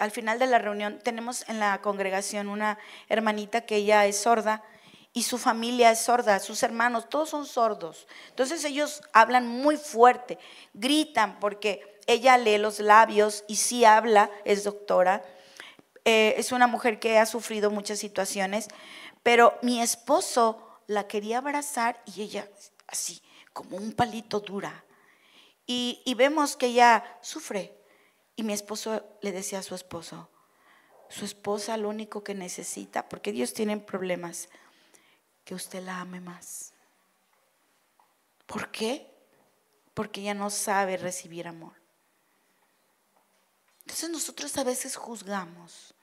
al 0.00 0.10
final 0.10 0.40
de 0.40 0.48
la 0.48 0.58
reunión, 0.58 0.98
tenemos 0.98 1.48
en 1.48 1.60
la 1.60 1.80
congregación 1.80 2.48
una 2.48 2.76
hermanita 3.08 3.60
que 3.60 3.76
ella 3.76 4.04
es 4.04 4.18
sorda 4.18 4.64
y 5.12 5.22
su 5.22 5.38
familia 5.38 5.92
es 5.92 6.00
sorda, 6.00 6.40
sus 6.40 6.64
hermanos, 6.64 7.08
todos 7.08 7.28
son 7.28 7.46
sordos. 7.46 8.08
Entonces 8.30 8.64
ellos 8.64 9.00
hablan 9.12 9.46
muy 9.46 9.76
fuerte, 9.76 10.40
gritan 10.72 11.38
porque 11.38 12.00
ella 12.08 12.36
lee 12.36 12.58
los 12.58 12.80
labios 12.80 13.44
y 13.46 13.54
sí 13.54 13.84
habla, 13.84 14.28
es 14.44 14.64
doctora, 14.64 15.22
eh, 16.04 16.34
es 16.36 16.52
una 16.52 16.66
mujer 16.66 16.98
que 17.00 17.18
ha 17.18 17.26
sufrido 17.26 17.70
muchas 17.70 17.98
situaciones, 17.98 18.68
pero 19.22 19.58
mi 19.62 19.80
esposo 19.80 20.80
la 20.86 21.06
quería 21.06 21.38
abrazar 21.38 22.02
y 22.14 22.22
ella 22.22 22.48
así, 22.86 23.22
como 23.52 23.76
un 23.76 23.92
palito 23.92 24.40
dura. 24.40 24.84
Y, 25.66 26.02
y 26.04 26.14
vemos 26.14 26.56
que 26.56 26.66
ella 26.66 27.18
sufre. 27.22 27.74
Y 28.36 28.42
mi 28.42 28.52
esposo 28.52 29.02
le 29.22 29.32
decía 29.32 29.60
a 29.60 29.62
su 29.62 29.74
esposo, 29.74 30.28
su 31.08 31.24
esposa 31.24 31.76
lo 31.76 31.88
único 31.88 32.24
que 32.24 32.34
necesita, 32.34 33.08
porque 33.08 33.32
Dios 33.32 33.54
tiene 33.54 33.78
problemas, 33.78 34.48
que 35.44 35.54
usted 35.54 35.82
la 35.82 36.00
ame 36.00 36.20
más. 36.20 36.72
¿Por 38.46 38.70
qué? 38.70 39.10
Porque 39.94 40.20
ella 40.20 40.34
no 40.34 40.50
sabe 40.50 40.96
recibir 40.96 41.46
amor. 41.46 41.74
Entonces 43.82 44.10
nosotros 44.10 44.56
a 44.56 44.64
veces 44.64 44.96
juzgamos 44.96 45.93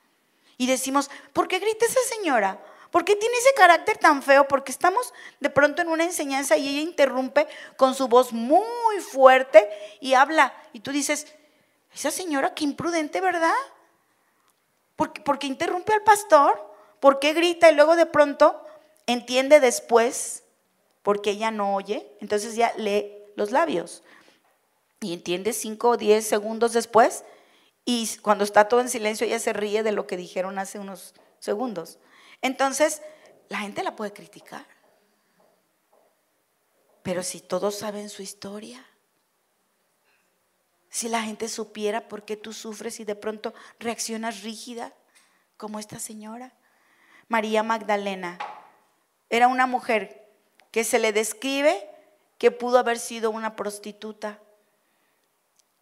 y 0.58 0.68
decimos, 0.68 1.10
¿por 1.34 1.48
qué 1.48 1.60
grita 1.60 1.86
esa 1.86 2.00
señora? 2.16 2.60
¿Por 2.92 3.06
qué 3.06 3.16
tiene 3.16 3.36
ese 3.38 3.54
carácter 3.56 3.98
tan 3.98 4.22
feo? 4.22 4.48
Porque 4.48 4.72
estamos 4.72 5.14
de 5.40 5.50
pronto 5.50 5.82
en 5.82 5.88
una 5.88 6.04
enseñanza 6.04 6.58
y 6.58 6.68
ella 6.68 6.82
interrumpe 6.82 7.48
con 7.78 7.96
su 7.96 8.10
voz 8.10 8.34
muy 8.34 9.00
fuerte 9.00 9.70
y 10.02 10.14
habla. 10.14 10.54
Y 10.74 10.82
tú 10.82 10.92
dices, 10.92 11.34
esa 11.94 12.12
señora 12.12 12.54
qué 12.54 12.66
imprudente, 12.66 13.22
¿verdad? 13.22 13.54
¿Por 14.98 15.40
qué, 15.40 15.48
interrumpe 15.48 15.94
al 15.94 16.04
pastor? 16.04 16.62
¿Por 17.00 17.20
qué 17.20 17.34
grita 17.34 17.72
y 17.72 17.76
luego 17.76 17.96
de 17.96 18.06
pronto 18.06 18.62
entiende 19.08 19.60
después? 19.60 20.44
Porque 21.02 21.32
ella 21.32 21.50
no 21.50 21.74
oye. 21.76 22.12
Entonces 22.20 22.56
ya 22.56 22.74
lee 22.78 23.12
los 23.36 23.52
labios. 23.52 24.04
Y 25.00 25.14
entiende 25.14 25.54
cinco 25.54 25.92
o 25.92 25.98
diez 25.98 26.28
segundos 26.28 26.74
después 26.74 27.24
Y 27.86 28.08
cuando 28.18 28.44
está 28.44 28.68
todo 28.68 28.82
en 28.82 28.90
silencio, 28.90 29.26
ella 29.26 29.40
se 29.40 29.54
ríe 29.54 29.84
de 29.84 29.92
lo 29.92 30.08
que 30.08 30.18
dijeron 30.18 30.60
hace 30.60 30.80
unos 30.80 31.14
segundos. 31.40 32.00
Entonces, 32.42 33.02
la 33.50 33.60
gente 33.60 33.84
la 33.84 33.96
puede 33.96 34.14
criticar. 34.14 34.66
Pero 37.04 37.24
si 37.24 37.40
todos 37.42 37.76
saben 37.76 38.10
su 38.10 38.22
historia, 38.22 38.86
si 40.90 41.10
la 41.10 41.24
gente 41.24 41.50
supiera 41.50 42.08
por 42.08 42.24
qué 42.24 42.38
tú 42.38 42.54
sufres 42.54 43.00
y 43.00 43.06
de 43.06 43.16
pronto 43.16 43.54
reaccionas 43.80 44.44
rígida, 44.44 44.94
como 45.62 45.78
esta 45.78 46.00
señora. 46.00 46.52
María 47.28 47.62
Magdalena 47.62 48.40
era 49.30 49.48
una 49.48 49.68
mujer 49.68 50.28
que 50.72 50.84
se 50.84 50.98
le 50.98 51.14
describe 51.14 51.88
que 52.40 52.50
pudo 52.50 52.80
haber 52.80 52.98
sido 52.98 53.30
una 53.30 53.56
prostituta 53.56 54.40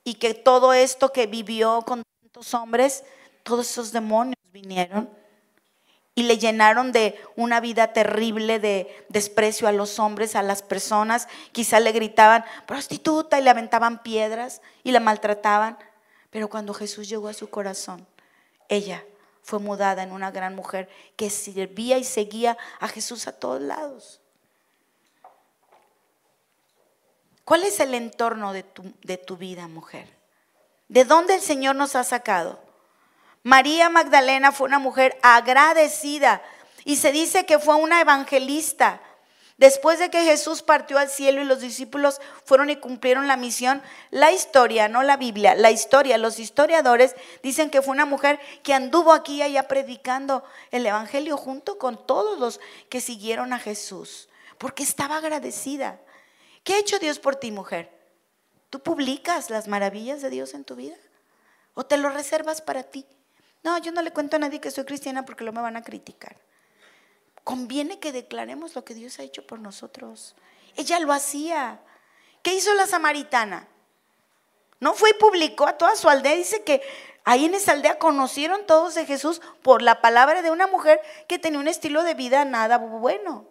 y 0.03 0.15
que 0.15 0.33
todo 0.33 0.73
esto 0.73 1.11
que 1.11 1.27
vivió 1.27 1.81
con 1.83 2.03
tantos 2.21 2.53
hombres, 2.53 3.03
todos 3.43 3.69
esos 3.69 3.91
demonios 3.91 4.35
vinieron 4.51 5.09
y 6.19 6.23
le 6.23 6.37
llenaron 6.37 6.91
de 6.91 7.17
una 7.37 7.61
vida 7.61 7.93
terrible 7.93 8.59
de 8.59 9.05
desprecio 9.07 9.69
a 9.69 9.71
los 9.71 9.99
hombres, 9.99 10.35
a 10.35 10.43
las 10.43 10.61
personas. 10.61 11.29
Quizá 11.53 11.79
le 11.79 11.93
gritaban 11.93 12.43
prostituta 12.67 13.39
y 13.39 13.41
le 13.41 13.49
aventaban 13.49 14.03
piedras 14.03 14.61
y 14.83 14.91
la 14.91 14.99
maltrataban. 14.99 15.77
Pero 16.29 16.49
cuando 16.49 16.73
Jesús 16.73 17.07
llegó 17.07 17.29
a 17.29 17.33
su 17.33 17.49
corazón, 17.49 18.05
ella 18.67 19.05
fue 19.43 19.59
mudada 19.59 20.03
en 20.03 20.11
una 20.11 20.29
gran 20.29 20.55
mujer 20.55 20.89
que 21.15 21.29
servía 21.29 21.97
y 21.97 22.03
seguía 22.03 22.57
a 22.81 22.89
Jesús 22.89 23.25
a 23.27 23.39
todos 23.39 23.61
lados. 23.61 24.19
¿Cuál 27.49 27.63
es 27.63 27.79
el 27.79 27.95
entorno 27.95 28.53
de 28.53 28.61
tu, 28.61 28.93
de 29.01 29.17
tu 29.17 29.35
vida, 29.35 29.67
mujer? 29.67 30.07
¿De 30.87 31.03
dónde 31.03 31.33
el 31.33 31.41
Señor 31.41 31.75
nos 31.75 31.95
ha 31.95 32.03
sacado? 32.03 32.59
María 33.41 33.89
Magdalena 33.89 34.51
fue 34.51 34.67
una 34.67 34.77
mujer 34.77 35.17
agradecida 35.23 36.43
y 36.85 36.97
se 36.97 37.11
dice 37.11 37.47
que 37.47 37.57
fue 37.57 37.73
una 37.73 38.01
evangelista. 38.01 39.01
Después 39.57 39.97
de 39.97 40.11
que 40.11 40.25
Jesús 40.25 40.61
partió 40.61 40.99
al 40.99 41.09
cielo 41.09 41.41
y 41.41 41.45
los 41.45 41.59
discípulos 41.59 42.21
fueron 42.45 42.69
y 42.69 42.75
cumplieron 42.75 43.25
la 43.25 43.35
misión, 43.35 43.81
la 44.11 44.31
historia, 44.31 44.87
no 44.87 45.01
la 45.01 45.17
Biblia, 45.17 45.55
la 45.55 45.71
historia, 45.71 46.19
los 46.19 46.37
historiadores 46.37 47.15
dicen 47.41 47.71
que 47.71 47.81
fue 47.81 47.93
una 47.93 48.05
mujer 48.05 48.39
que 48.61 48.75
anduvo 48.75 49.11
aquí 49.11 49.37
y 49.37 49.41
allá 49.41 49.67
predicando 49.67 50.43
el 50.69 50.85
Evangelio 50.85 51.35
junto 51.35 51.79
con 51.79 52.05
todos 52.05 52.37
los 52.37 52.59
que 52.89 53.01
siguieron 53.01 53.53
a 53.53 53.57
Jesús, 53.57 54.29
porque 54.59 54.83
estaba 54.83 55.17
agradecida. 55.17 55.99
¿Qué 56.63 56.73
ha 56.73 56.79
hecho 56.79 56.99
Dios 56.99 57.19
por 57.19 57.35
ti, 57.35 57.51
mujer? 57.51 57.89
¿Tú 58.69 58.79
publicas 58.81 59.49
las 59.49 59.67
maravillas 59.67 60.21
de 60.21 60.29
Dios 60.29 60.53
en 60.53 60.63
tu 60.63 60.75
vida? 60.75 60.95
¿O 61.73 61.85
te 61.85 61.97
lo 61.97 62.09
reservas 62.09 62.61
para 62.61 62.83
ti? 62.83 63.05
No, 63.63 63.77
yo 63.77 63.91
no 63.91 64.01
le 64.01 64.11
cuento 64.11 64.35
a 64.35 64.39
nadie 64.39 64.61
que 64.61 64.71
soy 64.71 64.85
cristiana 64.85 65.25
porque 65.25 65.43
lo 65.43 65.51
me 65.51 65.61
van 65.61 65.77
a 65.77 65.83
criticar. 65.83 66.37
Conviene 67.43 67.99
que 67.99 68.11
declaremos 68.11 68.75
lo 68.75 68.85
que 68.85 68.93
Dios 68.93 69.19
ha 69.19 69.23
hecho 69.23 69.45
por 69.45 69.59
nosotros. 69.59 70.35
Ella 70.75 70.99
lo 70.99 71.11
hacía. 71.11 71.79
¿Qué 72.41 72.53
hizo 72.53 72.73
la 72.75 72.85
samaritana? 72.85 73.67
No 74.79 74.93
fue 74.93 75.09
y 75.11 75.13
publicó 75.13 75.67
a 75.67 75.77
toda 75.77 75.95
su 75.95 76.09
aldea. 76.09 76.35
Dice 76.35 76.63
que 76.63 76.81
ahí 77.25 77.45
en 77.45 77.53
esa 77.53 77.73
aldea 77.73 77.99
conocieron 77.99 78.65
todos 78.65 78.95
de 78.95 79.05
Jesús 79.05 79.41
por 79.61 79.81
la 79.81 80.01
palabra 80.01 80.41
de 80.41 80.51
una 80.51 80.67
mujer 80.67 81.01
que 81.27 81.39
tenía 81.39 81.59
un 81.59 81.67
estilo 81.67 82.03
de 82.03 82.13
vida 82.13 82.45
nada 82.45 82.77
bueno. 82.77 83.45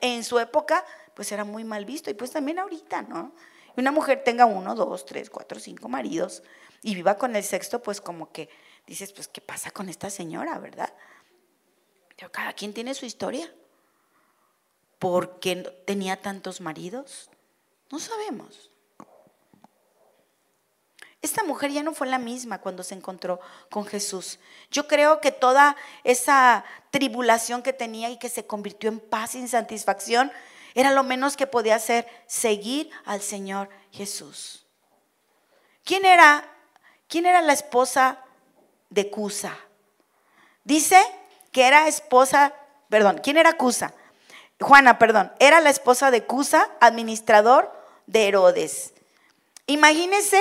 En 0.00 0.24
su 0.24 0.38
época, 0.38 0.84
pues 1.20 1.32
era 1.32 1.44
muy 1.44 1.64
mal 1.64 1.84
visto. 1.84 2.08
Y 2.08 2.14
pues 2.14 2.30
también 2.30 2.58
ahorita, 2.58 3.02
¿no? 3.02 3.34
Una 3.76 3.92
mujer 3.92 4.24
tenga 4.24 4.46
uno, 4.46 4.74
dos, 4.74 5.04
tres, 5.04 5.28
cuatro, 5.28 5.60
cinco 5.60 5.86
maridos 5.86 6.42
y 6.80 6.94
viva 6.94 7.18
con 7.18 7.36
el 7.36 7.44
sexto, 7.44 7.82
pues 7.82 8.00
como 8.00 8.32
que 8.32 8.48
dices, 8.86 9.12
pues, 9.12 9.28
¿qué 9.28 9.42
pasa 9.42 9.70
con 9.70 9.90
esta 9.90 10.08
señora, 10.08 10.58
verdad? 10.58 10.90
Pero 12.16 12.32
cada 12.32 12.54
quien 12.54 12.72
tiene 12.72 12.94
su 12.94 13.04
historia. 13.04 13.52
¿Por 14.98 15.40
qué 15.40 15.56
tenía 15.86 16.22
tantos 16.22 16.62
maridos? 16.62 17.28
No 17.90 17.98
sabemos. 17.98 18.70
Esta 21.20 21.44
mujer 21.44 21.70
ya 21.70 21.82
no 21.82 21.92
fue 21.92 22.06
la 22.06 22.18
misma 22.18 22.62
cuando 22.62 22.82
se 22.82 22.94
encontró 22.94 23.40
con 23.68 23.84
Jesús. 23.84 24.38
Yo 24.70 24.88
creo 24.88 25.20
que 25.20 25.32
toda 25.32 25.76
esa 26.02 26.64
tribulación 26.90 27.62
que 27.62 27.74
tenía 27.74 28.08
y 28.08 28.18
que 28.18 28.30
se 28.30 28.46
convirtió 28.46 28.88
en 28.88 29.00
paz 29.00 29.34
y 29.34 29.46
satisfacción 29.46 30.32
era 30.74 30.90
lo 30.90 31.02
menos 31.02 31.36
que 31.36 31.46
podía 31.46 31.76
hacer 31.76 32.06
seguir 32.26 32.90
al 33.04 33.20
Señor 33.20 33.68
Jesús. 33.92 34.66
¿Quién 35.84 36.04
era, 36.04 36.48
quién 37.08 37.26
era 37.26 37.42
la 37.42 37.52
esposa 37.52 38.24
de 38.90 39.08
Cusa. 39.08 39.56
Dice 40.64 41.00
que 41.52 41.66
era 41.66 41.88
esposa, 41.88 42.52
perdón, 42.88 43.20
¿quién 43.22 43.38
era 43.38 43.54
Cusa? 43.54 43.94
Juana, 44.60 44.98
perdón, 44.98 45.32
era 45.38 45.60
la 45.60 45.70
esposa 45.70 46.10
de 46.10 46.24
Cusa, 46.26 46.68
administrador 46.80 47.72
de 48.06 48.28
Herodes. 48.28 48.92
Imagínese 49.66 50.40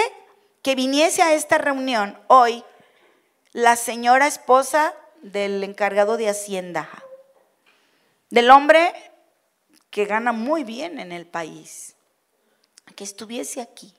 que 0.62 0.76
viniese 0.76 1.22
a 1.22 1.34
esta 1.34 1.58
reunión 1.58 2.20
hoy 2.28 2.66
la 3.54 3.76
señora 3.76 4.28
esposa 4.28 4.94
del 5.22 5.64
encargado 5.64 6.18
de 6.18 6.30
Hacienda, 6.30 6.90
del 8.30 8.52
hombre 8.52 8.94
que 9.90 10.06
gana 10.06 10.32
muy 10.32 10.64
bien 10.64 11.00
en 11.00 11.12
el 11.12 11.26
país, 11.26 11.96
que 12.96 13.04
estuviese 13.04 13.62
aquí, 13.62 13.94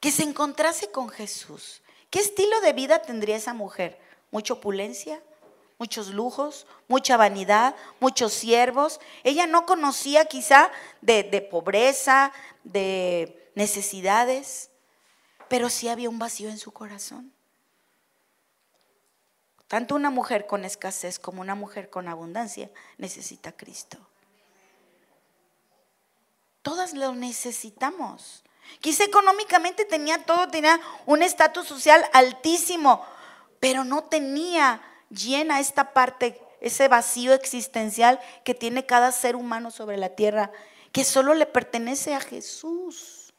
que 0.00 0.10
se 0.10 0.22
encontrase 0.22 0.90
con 0.90 1.08
Jesús, 1.08 1.82
¿Qué 2.10 2.20
estilo 2.20 2.60
de 2.60 2.72
vida 2.72 3.02
tendría 3.02 3.36
esa 3.36 3.52
mujer? 3.52 3.98
¿Mucha 4.30 4.54
opulencia? 4.54 5.22
muchos 5.78 6.08
lujos, 6.08 6.66
mucha 6.88 7.18
vanidad, 7.18 7.76
muchos 8.00 8.32
siervos. 8.32 8.98
Ella 9.24 9.46
no 9.46 9.66
conocía 9.66 10.24
quizá 10.24 10.70
de, 11.02 11.22
de, 11.22 11.42
pobreza, 11.42 12.32
de 12.64 13.50
necesidades, 13.54 14.70
pero 15.48 15.68
sí 15.68 15.88
había 15.88 16.08
un 16.08 16.18
vacío 16.18 16.48
en 16.48 16.56
su 16.56 16.72
corazón. 16.72 17.30
Tanto 19.68 19.94
una 19.94 20.08
mujer 20.08 20.46
con 20.46 20.64
escasez 20.64 21.18
como 21.18 21.42
una 21.42 21.54
mujer 21.54 21.90
con 21.90 22.08
abundancia 22.08 22.70
necesita 22.96 23.50
a 23.50 23.56
Cristo. 23.58 23.98
Todas 26.66 26.94
lo 26.94 27.14
necesitamos. 27.14 28.42
Quizá 28.80 29.04
económicamente 29.04 29.84
tenía 29.84 30.24
todo, 30.24 30.48
tenía 30.48 30.80
un 31.06 31.22
estatus 31.22 31.64
social 31.64 32.04
altísimo, 32.12 33.06
pero 33.60 33.84
no 33.84 34.02
tenía 34.02 34.82
llena 35.08 35.60
esta 35.60 35.92
parte, 35.92 36.42
ese 36.60 36.88
vacío 36.88 37.34
existencial 37.34 38.18
que 38.44 38.52
tiene 38.52 38.84
cada 38.84 39.12
ser 39.12 39.36
humano 39.36 39.70
sobre 39.70 39.96
la 39.96 40.08
tierra, 40.16 40.50
que 40.90 41.04
solo 41.04 41.34
le 41.34 41.46
pertenece 41.46 42.16
a 42.16 42.20
Jesús. 42.20 43.32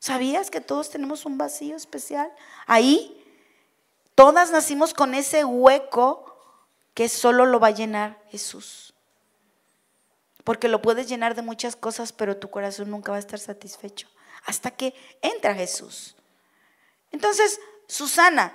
¿Sabías 0.00 0.50
que 0.50 0.60
todos 0.60 0.90
tenemos 0.90 1.26
un 1.26 1.38
vacío 1.38 1.76
especial? 1.76 2.32
Ahí, 2.66 3.24
todas 4.16 4.50
nacimos 4.50 4.92
con 4.92 5.14
ese 5.14 5.44
hueco 5.44 6.36
que 6.94 7.08
solo 7.08 7.46
lo 7.46 7.60
va 7.60 7.68
a 7.68 7.70
llenar 7.70 8.20
Jesús. 8.28 8.89
Porque 10.50 10.66
lo 10.66 10.82
puedes 10.82 11.08
llenar 11.08 11.36
de 11.36 11.42
muchas 11.42 11.76
cosas, 11.76 12.12
pero 12.12 12.36
tu 12.36 12.50
corazón 12.50 12.90
nunca 12.90 13.12
va 13.12 13.18
a 13.18 13.20
estar 13.20 13.38
satisfecho 13.38 14.08
hasta 14.44 14.72
que 14.72 14.92
entra 15.22 15.54
Jesús. 15.54 16.16
Entonces, 17.12 17.60
Susana, 17.86 18.52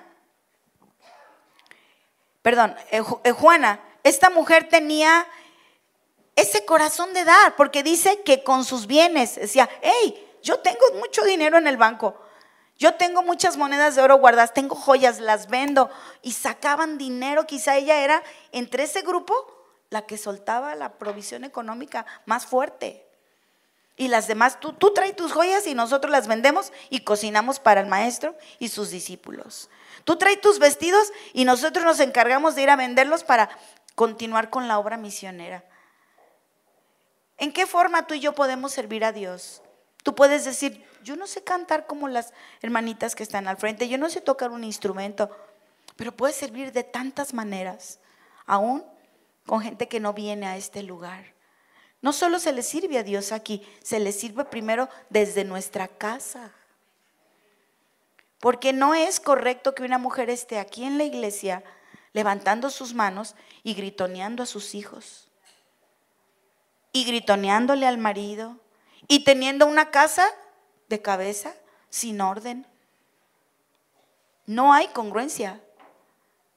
perdón, 2.41 2.75
eh, 2.91 3.01
eh, 3.23 3.31
Juana, 3.31 3.79
esta 4.03 4.29
mujer 4.29 4.67
tenía 4.67 5.25
ese 6.35 6.65
corazón 6.65 7.13
de 7.13 7.23
dar, 7.23 7.55
porque 7.55 7.81
dice 7.81 8.21
que 8.23 8.43
con 8.43 8.65
sus 8.65 8.87
bienes 8.87 9.35
decía, 9.35 9.69
hey, 9.81 10.37
yo 10.43 10.59
tengo 10.59 10.85
mucho 10.99 11.23
dinero 11.23 11.57
en 11.57 11.65
el 11.65 11.77
banco, 11.77 12.19
yo 12.77 12.95
tengo 12.95 13.23
muchas 13.23 13.55
monedas 13.55 13.95
de 13.95 14.01
oro 14.01 14.17
guardadas, 14.17 14.53
tengo 14.53 14.75
joyas, 14.75 15.21
las 15.21 15.47
vendo, 15.47 15.89
y 16.21 16.33
sacaban 16.33 16.97
dinero, 16.97 17.47
quizá 17.47 17.77
ella 17.77 18.03
era 18.03 18.21
entre 18.51 18.83
ese 18.83 19.01
grupo 19.01 19.54
la 19.95 20.05
que 20.05 20.17
soltaba 20.17 20.75
la 20.75 20.97
provisión 20.97 21.45
económica 21.45 22.05
más 22.25 22.45
fuerte. 22.45 23.07
Y 23.95 24.09
las 24.09 24.27
demás, 24.27 24.59
tú, 24.59 24.73
tú 24.73 24.93
traes 24.93 25.15
tus 25.15 25.31
joyas 25.31 25.65
y 25.67 25.73
nosotros 25.73 26.11
las 26.11 26.27
vendemos 26.27 26.73
y 26.89 27.05
cocinamos 27.05 27.61
para 27.61 27.79
el 27.79 27.87
maestro 27.87 28.35
y 28.59 28.67
sus 28.67 28.89
discípulos. 28.89 29.69
Tú 30.03 30.17
traes 30.17 30.41
tus 30.41 30.59
vestidos 30.59 31.13
y 31.31 31.45
nosotros 31.45 31.85
nos 31.85 32.01
encargamos 32.01 32.55
de 32.55 32.63
ir 32.63 32.69
a 32.71 32.75
venderlos 32.75 33.23
para 33.23 33.49
continuar 33.95 34.49
con 34.49 34.67
la 34.67 34.79
obra 34.79 34.97
misionera. 34.97 35.63
¿En 37.37 37.53
qué 37.53 37.65
forma 37.65 38.05
tú 38.05 38.15
y 38.15 38.19
yo 38.19 38.35
podemos 38.35 38.73
servir 38.73 39.05
a 39.05 39.13
Dios? 39.13 39.61
Tú 40.03 40.13
puedes 40.13 40.43
decir, 40.43 40.85
yo 41.03 41.15
no 41.15 41.25
sé 41.25 41.41
cantar 41.41 41.87
como 41.87 42.09
las 42.09 42.33
hermanitas 42.61 43.15
que 43.15 43.23
están 43.23 43.47
al 43.47 43.55
frente, 43.55 43.87
yo 43.87 43.97
no 43.97 44.09
sé 44.09 44.19
tocar 44.19 44.51
un 44.51 44.65
instrumento, 44.65 45.31
pero 45.95 46.11
puedes 46.11 46.35
servir 46.35 46.73
de 46.73 46.83
tantas 46.83 47.33
maneras, 47.33 48.01
aún 48.45 48.83
con 49.45 49.61
gente 49.61 49.87
que 49.87 49.99
no 49.99 50.13
viene 50.13 50.47
a 50.47 50.57
este 50.57 50.83
lugar. 50.83 51.33
No 52.01 52.13
solo 52.13 52.39
se 52.39 52.53
le 52.53 52.63
sirve 52.63 52.97
a 52.97 53.03
Dios 53.03 53.31
aquí, 53.31 53.65
se 53.81 53.99
le 53.99 54.11
sirve 54.11 54.45
primero 54.45 54.89
desde 55.09 55.43
nuestra 55.43 55.87
casa. 55.87 56.51
Porque 58.39 58.73
no 58.73 58.93
es 58.93 59.19
correcto 59.19 59.73
que 59.73 59.83
una 59.83 59.97
mujer 59.97 60.29
esté 60.29 60.59
aquí 60.59 60.83
en 60.83 60.97
la 60.97 61.03
iglesia 61.03 61.63
levantando 62.13 62.69
sus 62.69 62.93
manos 62.93 63.35
y 63.63 63.73
gritoneando 63.73 64.43
a 64.43 64.45
sus 64.45 64.75
hijos. 64.75 65.29
Y 66.91 67.05
gritoneándole 67.05 67.87
al 67.87 67.97
marido. 67.97 68.57
Y 69.07 69.23
teniendo 69.23 69.65
una 69.65 69.91
casa 69.91 70.25
de 70.89 71.01
cabeza 71.01 71.53
sin 71.89 72.21
orden. 72.21 72.67
No 74.45 74.73
hay 74.73 74.87
congruencia. 74.89 75.61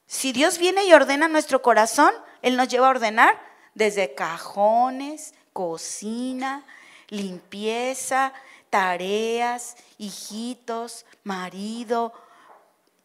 Si 0.07 0.33
Dios 0.33 0.59
viene 0.59 0.85
y 0.85 0.93
ordena 0.93 1.29
nuestro 1.29 1.63
corazón, 1.63 2.13
Él 2.43 2.57
nos 2.57 2.69
lleva 2.69 2.87
a 2.87 2.91
ordenar 2.91 3.41
desde 3.75 4.15
cajones, 4.15 5.35
cocina, 5.53 6.65
limpieza, 7.09 8.33
tareas, 8.71 9.77
hijitos, 9.99 11.07
marido, 11.25 12.13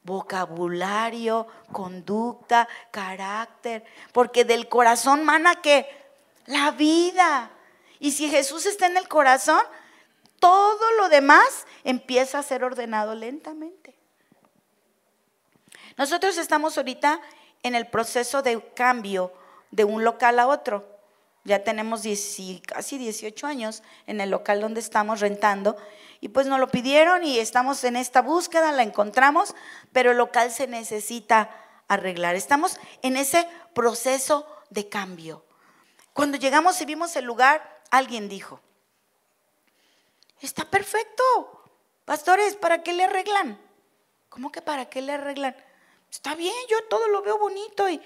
vocabulario, 0.04 1.48
conducta, 1.72 2.68
carácter, 2.92 3.86
porque 4.12 4.46
del 4.46 4.68
corazón 4.68 5.24
mana 5.24 5.62
que 5.62 5.88
la 6.46 6.72
vida. 6.72 7.52
Y 8.00 8.12
si 8.12 8.30
Jesús 8.30 8.66
está 8.66 8.88
en 8.88 8.98
el 8.98 9.08
corazón, 9.08 9.62
todo 10.40 10.92
lo 10.98 11.08
demás 11.08 11.66
empieza 11.86 12.40
a 12.40 12.44
ser 12.44 12.64
ordenado 12.64 13.16
lentamente. 13.16 13.96
Nosotros 15.96 16.38
estamos 16.38 16.78
ahorita 16.78 17.22
en 17.64 17.76
el 17.76 17.88
proceso 17.88 18.42
de 18.42 18.62
cambio 18.74 19.34
de 19.72 19.84
un 19.84 20.04
local 20.04 20.40
a 20.40 20.48
otro. 20.48 20.88
Ya 21.46 21.64
tenemos 21.64 22.04
casi 22.66 22.98
18 22.98 23.48
años 23.48 23.84
en 24.08 24.22
el 24.22 24.30
local 24.30 24.62
donde 24.62 24.80
estamos 24.80 25.20
rentando 25.20 25.76
y 26.22 26.30
pues 26.30 26.48
nos 26.48 26.60
lo 26.60 26.70
pidieron 26.70 27.26
y 27.26 27.40
estamos 27.40 27.84
en 27.84 27.98
esta 27.98 28.22
búsqueda, 28.22 28.72
la 28.72 28.84
encontramos, 28.84 29.56
pero 29.92 30.12
el 30.12 30.18
local 30.18 30.52
se 30.52 30.68
necesita 30.68 31.50
arreglar. 31.90 32.36
Estamos 32.36 32.78
en 33.02 33.18
ese 33.18 33.46
proceso 33.74 34.48
de 34.70 34.88
cambio. 34.88 35.44
Cuando 36.14 36.38
llegamos 36.38 36.80
y 36.80 36.86
vimos 36.86 37.16
el 37.18 37.26
lugar, 37.26 37.82
alguien 37.92 38.30
dijo, 38.30 38.62
está 40.40 40.64
perfecto, 40.64 41.24
pastores, 42.06 42.56
¿para 42.56 42.84
qué 42.84 42.94
le 42.94 43.04
arreglan? 43.04 43.60
¿Cómo 44.30 44.50
que 44.52 44.62
para 44.62 44.86
qué 44.86 45.02
le 45.02 45.12
arreglan? 45.12 45.56
Está 46.14 46.36
bien, 46.36 46.54
yo 46.70 46.78
todo 46.92 47.08
lo 47.08 47.24
veo 47.24 47.40
bonito, 47.40 47.90
y, 47.90 48.00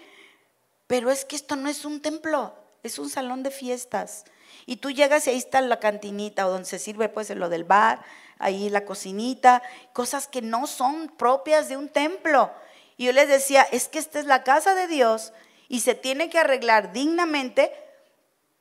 pero 0.87 1.11
es 1.11 1.25
que 1.25 1.35
esto 1.35 1.57
no 1.57 1.67
es 1.67 1.83
un 1.83 2.01
templo, 2.01 2.53
es 2.81 2.99
un 2.99 3.09
salón 3.09 3.43
de 3.43 3.51
fiestas. 3.51 4.23
Y 4.65 4.77
tú 4.77 4.91
llegas 4.91 5.27
y 5.27 5.31
ahí 5.31 5.37
está 5.37 5.59
la 5.59 5.81
cantinita 5.81 6.47
o 6.47 6.51
donde 6.51 6.69
se 6.69 6.79
sirve 6.79 7.09
pues 7.09 7.29
lo 7.31 7.49
del 7.49 7.65
bar, 7.65 7.99
ahí 8.39 8.69
la 8.69 8.85
cocinita, 8.85 9.61
cosas 9.91 10.25
que 10.25 10.41
no 10.41 10.67
son 10.67 11.09
propias 11.17 11.67
de 11.67 11.75
un 11.75 11.89
templo. 11.89 12.49
Y 12.95 13.07
yo 13.07 13.11
les 13.11 13.27
decía, 13.27 13.63
es 13.73 13.89
que 13.89 13.99
esta 13.99 14.19
es 14.19 14.25
la 14.25 14.45
casa 14.45 14.73
de 14.73 14.87
Dios 14.87 15.33
y 15.67 15.81
se 15.81 15.93
tiene 15.93 16.29
que 16.29 16.39
arreglar 16.39 16.93
dignamente 16.93 17.73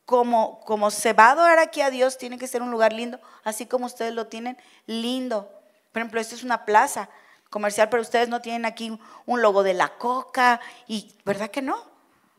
como, 0.07 0.59
como 0.65 0.91
se 0.91 1.13
va 1.13 1.27
a 1.27 1.31
adorar 1.31 1.61
aquí 1.61 1.83
a 1.83 1.91
Dios, 1.91 2.19
tiene 2.19 2.37
que 2.37 2.49
ser 2.49 2.63
un 2.63 2.73
lugar 2.73 2.93
lindo, 2.93 3.21
así 3.45 3.65
como 3.65 3.87
ustedes 3.87 4.13
lo 4.13 4.27
tienen, 4.27 4.59
lindo. 4.87 5.49
Por 5.93 6.03
ejemplo, 6.03 6.21
esto 6.21 6.35
es 6.35 6.43
una 6.43 6.65
plaza 6.65 7.09
comercial, 7.51 7.89
pero 7.89 8.03
ustedes 8.03 8.29
no 8.29 8.41
tienen 8.41 8.65
aquí 8.65 8.99
un 9.27 9.43
logo 9.43 9.63
de 9.63 9.75
la 9.75 9.97
coca, 9.99 10.61
y 10.87 11.15
¿verdad 11.25 11.51
que 11.51 11.63
no? 11.63 11.97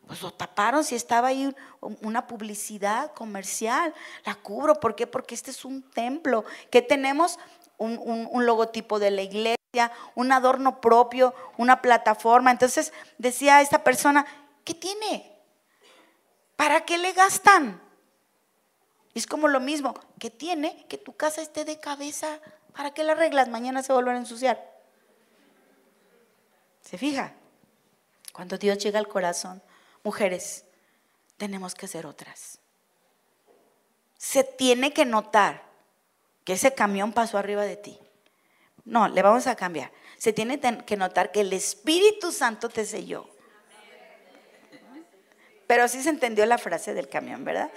Pues 0.07 0.21
lo 0.21 0.31
taparon 0.31 0.85
si 0.85 0.95
estaba 0.95 1.27
ahí 1.27 1.53
una 1.81 2.27
publicidad 2.27 3.13
comercial. 3.13 3.93
La 4.23 4.35
cubro. 4.35 4.79
¿Por 4.79 4.95
qué? 4.95 5.05
Porque 5.05 5.35
este 5.35 5.51
es 5.51 5.65
un 5.65 5.83
templo. 5.83 6.45
que 6.71 6.81
tenemos? 6.81 7.37
Un, 7.77 8.45
logotipo 8.45 8.97
de 8.97 9.11
la 9.11 9.21
iglesia, 9.21 9.91
un 10.15 10.31
adorno 10.31 10.81
propio, 10.81 11.35
una 11.57 11.81
plataforma. 11.81 12.49
Entonces 12.49 12.93
decía 13.17 13.61
esta 13.61 13.83
persona, 13.83 14.25
¿qué 14.63 14.73
tiene? 14.73 15.37
¿Para 16.55 16.85
qué 16.85 16.97
le 16.97 17.11
gastan? 17.11 17.79
Es 19.13 19.27
como 19.27 19.47
lo 19.47 19.59
mismo, 19.59 19.93
¿qué 20.19 20.31
tiene? 20.31 20.87
Que 20.87 20.97
tu 20.97 21.15
casa 21.15 21.41
esté 21.41 21.65
de 21.65 21.79
cabeza. 21.79 22.39
¿Para 22.75 22.91
qué 22.91 23.03
la 23.03 23.11
arreglas? 23.11 23.49
Mañana 23.49 23.83
se 23.83 23.93
vuelven 23.93 24.15
a 24.15 24.19
ensuciar. 24.19 24.76
¿Se 26.87 26.97
fija? 26.97 27.33
Cuando 28.31 28.57
Dios 28.57 28.77
llega 28.77 28.97
al 28.97 29.09
corazón, 29.09 29.61
mujeres, 30.03 30.63
tenemos 31.35 31.75
que 31.75 31.85
ser 31.85 32.05
otras. 32.05 32.59
Se 34.17 34.45
tiene 34.45 34.93
que 34.93 35.03
notar 35.03 35.63
que 36.45 36.53
ese 36.53 36.73
camión 36.73 37.11
pasó 37.11 37.37
arriba 37.37 37.63
de 37.63 37.75
ti. 37.75 37.99
No, 38.85 39.09
le 39.09 39.21
vamos 39.21 39.47
a 39.47 39.57
cambiar. 39.57 39.91
Se 40.17 40.31
tiene 40.31 40.61
que 40.85 40.95
notar 40.95 41.33
que 41.33 41.41
el 41.41 41.51
Espíritu 41.51 42.31
Santo 42.31 42.69
te 42.69 42.85
selló. 42.85 43.29
Pero 45.67 45.83
así 45.83 46.01
se 46.01 46.09
entendió 46.09 46.45
la 46.45 46.57
frase 46.57 46.93
del 46.93 47.09
camión, 47.09 47.43
¿verdad? 47.43 47.69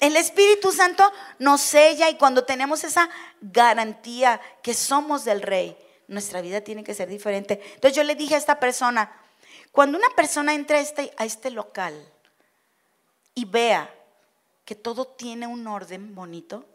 El 0.00 0.16
Espíritu 0.16 0.72
Santo 0.72 1.12
nos 1.38 1.60
sella 1.60 2.08
y 2.08 2.16
cuando 2.16 2.44
tenemos 2.44 2.82
esa 2.82 3.10
garantía 3.42 4.40
que 4.62 4.72
somos 4.72 5.26
del 5.26 5.42
Rey, 5.42 5.76
nuestra 6.08 6.40
vida 6.40 6.60
tiene 6.60 6.84
que 6.84 6.94
ser 6.94 7.08
diferente. 7.08 7.60
Entonces 7.74 7.96
yo 7.96 8.04
le 8.04 8.14
dije 8.14 8.34
a 8.34 8.38
esta 8.38 8.60
persona, 8.60 9.12
cuando 9.72 9.98
una 9.98 10.08
persona 10.10 10.54
entra 10.54 10.78
a 10.78 10.80
este, 10.80 11.12
a 11.16 11.24
este 11.24 11.50
local 11.50 11.94
y 13.34 13.44
vea 13.44 13.92
que 14.64 14.74
todo 14.74 15.06
tiene 15.06 15.46
un 15.46 15.66
orden 15.66 16.14
bonito, 16.14 16.66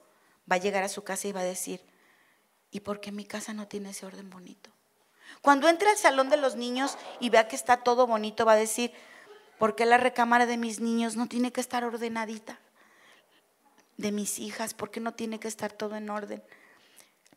va 0.51 0.55
a 0.55 0.59
llegar 0.59 0.83
a 0.83 0.89
su 0.89 1.03
casa 1.03 1.27
y 1.27 1.31
va 1.31 1.41
a 1.41 1.45
decir, 1.45 1.81
¿y 2.71 2.81
por 2.81 2.99
qué 2.99 3.11
mi 3.11 3.25
casa 3.25 3.53
no 3.53 3.67
tiene 3.67 3.91
ese 3.91 4.05
orden 4.05 4.29
bonito? 4.29 4.69
Cuando 5.41 5.69
entre 5.69 5.89
al 5.89 5.97
salón 5.97 6.29
de 6.29 6.37
los 6.37 6.55
niños 6.55 6.97
y 7.19 7.29
vea 7.29 7.47
que 7.47 7.55
está 7.55 7.77
todo 7.77 8.07
bonito, 8.07 8.45
va 8.45 8.53
a 8.53 8.57
decir, 8.57 8.91
¿por 9.57 9.75
qué 9.75 9.85
la 9.85 9.97
recámara 9.97 10.45
de 10.45 10.57
mis 10.57 10.79
niños 10.79 11.15
no 11.15 11.27
tiene 11.27 11.51
que 11.51 11.61
estar 11.61 11.83
ordenadita? 11.83 12.59
De 13.97 14.11
mis 14.11 14.39
hijas, 14.39 14.73
¿por 14.73 14.91
qué 14.91 14.99
no 14.99 15.13
tiene 15.13 15.39
que 15.39 15.47
estar 15.47 15.71
todo 15.71 15.95
en 15.95 16.09
orden? 16.09 16.43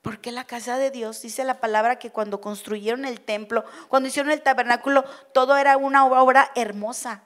Porque 0.02 0.32
la 0.32 0.44
casa 0.44 0.78
de 0.78 0.90
Dios, 0.90 1.22
dice 1.22 1.44
la 1.44 1.60
palabra 1.60 2.00
que 2.00 2.10
cuando 2.10 2.40
construyeron 2.40 3.04
el 3.04 3.20
templo, 3.20 3.64
cuando 3.88 4.08
hicieron 4.08 4.32
el 4.32 4.42
tabernáculo, 4.42 5.04
todo 5.32 5.56
era 5.56 5.76
una 5.76 6.04
obra 6.04 6.50
hermosa, 6.56 7.22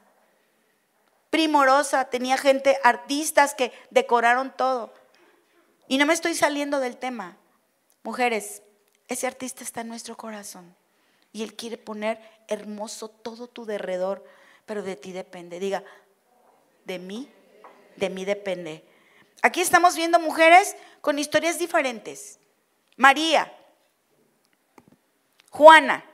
primorosa. 1.31 2.05
Tenía 2.11 2.37
gente, 2.37 2.79
artistas 2.85 3.55
que 3.55 3.73
decoraron 3.91 4.55
todo. 4.55 4.93
Y 5.89 5.97
no 5.97 6.05
me 6.05 6.13
estoy 6.13 6.35
saliendo 6.35 6.79
del 6.79 6.99
tema. 6.99 7.39
Mujeres, 8.03 8.63
ese 9.09 9.27
artista 9.27 9.65
está 9.65 9.81
en 9.81 9.89
nuestro 9.89 10.19
corazón. 10.19 10.77
Y 11.33 11.43
Él 11.43 11.55
quiere 11.55 11.79
poner 11.79 12.21
hermoso 12.47 13.09
todo 13.09 13.47
tu 13.47 13.65
derredor, 13.65 14.23
pero 14.67 14.83
de 14.83 14.97
ti 14.97 15.13
depende. 15.13 15.61
Diga, 15.61 15.83
de 16.85 16.99
mí, 16.99 17.31
de 17.97 18.11
mí 18.11 18.27
depende. 18.27 18.85
Aquí 19.41 19.63
estamos 19.63 19.97
viendo 19.97 20.19
mujeres 20.19 20.77
con 21.01 21.19
historias 21.19 21.59
diferentes. 21.59 22.39
María, 22.97 23.53
Juana, 25.51 26.05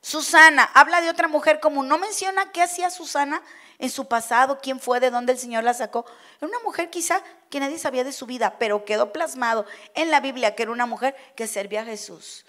Susana, 0.00 0.64
habla 0.74 1.00
de 1.00 1.10
otra 1.10 1.28
mujer 1.28 1.60
común. 1.60 1.88
No 1.88 1.98
menciona 1.98 2.52
qué 2.52 2.62
hacía 2.62 2.88
Susana 2.90 3.42
en 3.78 3.90
su 3.90 4.06
pasado, 4.08 4.58
quién 4.60 4.80
fue, 4.80 5.00
de 5.00 5.10
dónde 5.10 5.32
el 5.32 5.38
Señor 5.38 5.64
la 5.64 5.74
sacó. 5.74 6.06
Era 6.38 6.48
una 6.48 6.60
mujer 6.60 6.88
quizá 6.90 7.22
que 7.50 7.60
nadie 7.60 7.78
sabía 7.78 8.04
de 8.04 8.12
su 8.12 8.26
vida, 8.26 8.56
pero 8.58 8.84
quedó 8.84 9.12
plasmado 9.12 9.66
en 9.94 10.10
la 10.10 10.20
Biblia 10.20 10.54
que 10.54 10.62
era 10.62 10.72
una 10.72 10.86
mujer 10.86 11.16
que 11.36 11.46
servía 11.46 11.82
a 11.82 11.84
Jesús. 11.84 12.46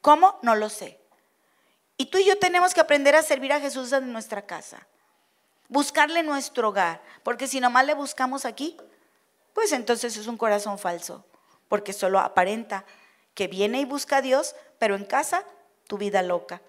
¿Cómo? 0.00 0.38
No 0.42 0.54
lo 0.54 0.68
sé. 0.68 1.00
Y 1.96 2.06
tú 2.06 2.18
y 2.18 2.24
yo 2.24 2.38
tenemos 2.38 2.74
que 2.74 2.80
aprender 2.80 3.16
a 3.16 3.22
servir 3.22 3.52
a 3.52 3.60
Jesús 3.60 3.92
en 3.92 4.12
nuestra 4.12 4.42
casa. 4.42 4.86
Buscarle 5.68 6.22
nuestro 6.22 6.68
hogar. 6.68 7.02
Porque 7.22 7.46
si 7.48 7.60
nomás 7.60 7.86
le 7.86 7.94
buscamos 7.94 8.44
aquí, 8.44 8.76
pues 9.52 9.72
entonces 9.72 10.16
es 10.16 10.26
un 10.26 10.36
corazón 10.36 10.78
falso 10.78 11.24
porque 11.68 11.92
solo 11.92 12.20
aparenta 12.20 12.84
que 13.34 13.48
viene 13.48 13.80
y 13.80 13.84
busca 13.84 14.18
a 14.18 14.22
Dios, 14.22 14.54
pero 14.78 14.94
en 14.94 15.04
casa 15.04 15.44
tu 15.86 15.98
vida 15.98 16.22
loca. 16.22 16.62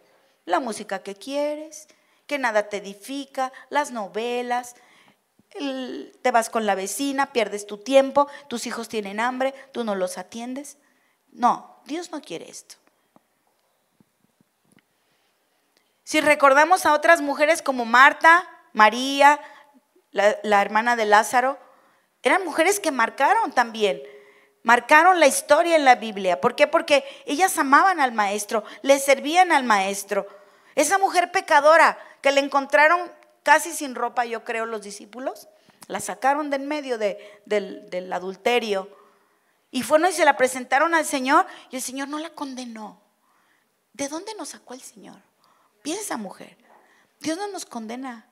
La 0.46 0.60
música 0.60 1.00
que 1.00 1.16
quieres, 1.16 1.88
que 2.28 2.40
nada 2.40 2.70
te 2.70 2.78
edifica, 2.78 3.52
las 3.70 3.92
novelas, 3.92 4.76
te 6.22 6.32
vas 6.32 6.50
con 6.50 6.66
la 6.66 6.76
vecina, 6.76 7.32
pierdes 7.32 7.66
tu 7.66 7.78
tiempo, 7.78 8.28
tus 8.48 8.66
hijos 8.66 8.90
tienen 8.90 9.20
hambre, 9.20 9.54
tú 9.72 9.84
no 9.84 9.96
los 9.96 10.18
atiendes. 10.18 10.78
No, 11.32 11.82
Dios 11.86 12.12
no 12.12 12.22
quiere 12.22 12.50
esto. 12.50 12.76
Si 16.04 16.22
recordamos 16.22 16.86
a 16.86 16.94
otras 16.94 17.22
mujeres 17.22 17.62
como 17.62 17.86
Marta, 17.86 18.48
María, 18.74 19.40
la, 20.12 20.62
hermana 20.62 20.96
de 20.96 21.06
Lázaro, 21.06 21.58
eran 22.22 22.46
mujeres 22.46 22.80
que 22.80 22.92
marcaron 22.92 23.52
también 23.52 24.02
marcaron 24.66 25.20
la 25.20 25.28
historia 25.28 25.76
en 25.76 25.86
la 25.86 25.96
Biblia. 25.96 26.42
¿Por 26.42 26.56
qué? 26.56 26.66
Porque 26.66 27.06
ellas 27.26 27.58
amaban 27.58 28.00
al 28.00 28.12
maestro, 28.12 28.64
le 28.82 29.00
servían 29.00 29.52
al 29.52 29.64
maestro. 29.64 30.28
Esa 30.74 30.98
mujer 30.98 31.32
pecadora 31.32 31.98
que 32.22 32.32
le 32.32 32.42
encontraron 32.42 33.12
casi 33.44 33.72
sin 33.72 33.94
ropa, 33.94 34.26
yo 34.26 34.44
creo, 34.44 34.66
los 34.66 34.82
discípulos, 34.82 35.48
la 35.88 36.00
sacaron 36.00 36.50
de 36.50 36.56
en 36.56 36.68
medio 36.68 36.98
del, 36.98 38.12
adulterio. 38.12 38.90
Y 39.70 39.84
fueron 39.84 40.10
y 40.10 40.14
se 40.14 40.26
la 40.26 40.36
presentaron 40.36 40.96
al 40.96 41.06
Señor 41.06 41.46
y 41.70 41.76
el 41.76 41.82
Señor 41.84 42.08
no 42.08 42.18
la 42.18 42.32
condenó. 42.32 43.00
¿De 43.94 44.08
dónde 44.08 44.34
nos 44.36 44.50
sacó 44.50 44.74
el 44.74 44.82
Señor? 44.82 45.18
Piensa, 45.84 46.18
mujer. 46.18 46.58
Dios 47.20 47.38
no 47.38 47.48
nos 47.50 47.68
condena. 47.68 48.28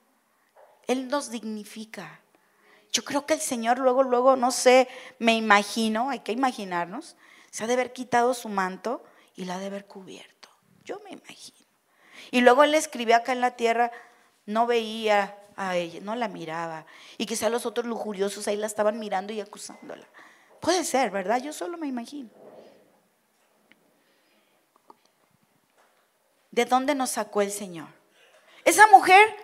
Él 0.88 1.06
nos 1.06 1.30
dignifica. 1.30 2.20
Yo 2.94 3.04
creo 3.04 3.26
que 3.26 3.34
el 3.34 3.40
Señor 3.40 3.80
luego, 3.80 4.04
luego, 4.04 4.36
no 4.36 4.52
sé, 4.52 4.86
me 5.18 5.34
imagino, 5.34 6.10
hay 6.10 6.20
que 6.20 6.30
imaginarnos, 6.30 7.16
se 7.50 7.64
ha 7.64 7.66
de 7.66 7.72
haber 7.72 7.92
quitado 7.92 8.34
su 8.34 8.48
manto 8.48 9.02
y 9.34 9.46
la 9.46 9.56
ha 9.56 9.58
de 9.58 9.66
haber 9.66 9.86
cubierto. 9.86 10.48
Yo 10.84 11.00
me 11.00 11.10
imagino. 11.10 11.66
Y 12.30 12.40
luego 12.40 12.62
Él 12.62 12.72
escribió 12.76 13.16
acá 13.16 13.32
en 13.32 13.40
la 13.40 13.56
tierra, 13.56 13.90
no 14.46 14.68
veía 14.68 15.36
a 15.56 15.76
ella, 15.76 15.98
no 16.02 16.14
la 16.14 16.28
miraba. 16.28 16.86
Y 17.18 17.26
quizá 17.26 17.48
los 17.48 17.66
otros 17.66 17.84
lujuriosos 17.84 18.46
ahí 18.46 18.56
la 18.56 18.68
estaban 18.68 19.00
mirando 19.00 19.32
y 19.32 19.40
acusándola. 19.40 20.06
Puede 20.60 20.84
ser, 20.84 21.10
¿verdad? 21.10 21.42
Yo 21.42 21.52
solo 21.52 21.76
me 21.76 21.88
imagino. 21.88 22.30
¿De 26.52 26.64
dónde 26.64 26.94
nos 26.94 27.10
sacó 27.10 27.42
el 27.42 27.50
Señor? 27.50 27.88
Esa 28.64 28.86
mujer, 28.86 29.34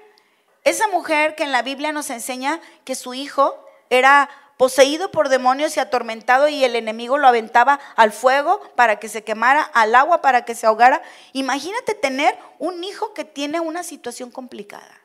esa 0.65 0.89
mujer 0.89 1.35
que 1.35 1.45
en 1.45 1.53
la 1.53 1.63
Biblia 1.63 1.93
nos 1.93 2.11
enseña 2.11 2.61
que 2.85 2.95
su 2.95 3.15
hijo 3.15 3.65
era 3.89 4.29
poseído 4.57 5.11
por 5.11 5.31
demonios 5.31 5.77
y 5.77 5.81
atormentado 5.81 6.49
y 6.49 6.65
el 6.65 6.77
enemigo 6.77 7.17
lo 7.17 7.29
aventaba 7.29 7.81
al 7.97 8.13
fuego 8.13 8.61
para 8.75 8.99
que 8.99 9.09
se 9.09 9.25
quemara, 9.25 9.63
al 9.63 9.95
agua 9.95 10.21
para 10.21 10.45
que 10.45 10.55
se 10.55 10.67
ahogara. 10.67 11.03
Imagínate 11.33 11.95
tener 11.95 12.39
un 12.59 12.85
hijo 12.85 13.15
que 13.15 13.25
tiene 13.25 13.61
una 13.61 13.83
situación 13.83 14.31
complicada 14.31 15.01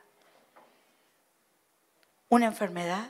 una 2.28 2.46
enfermedad. 2.46 3.08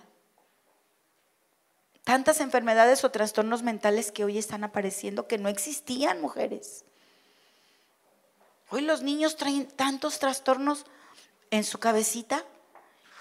Tantas 2.05 2.41
enfermedades 2.41 3.03
o 3.05 3.11
trastornos 3.11 3.63
mentales 3.63 4.13
que 4.13 4.25
hoy 4.25 4.39
están 4.39 4.63
apareciendo 4.63 5.27
que 5.27 5.39
no 5.39 5.49
existían 5.49 6.21
mujeres. 6.21 6.85
Hoy 8.71 8.83
los 8.83 9.03
niños 9.03 9.37
traen 9.37 9.67
tantos 9.67 10.19
trastornos 10.19 10.87
en 11.51 11.65
su 11.65 11.79
cabecita 11.79 12.45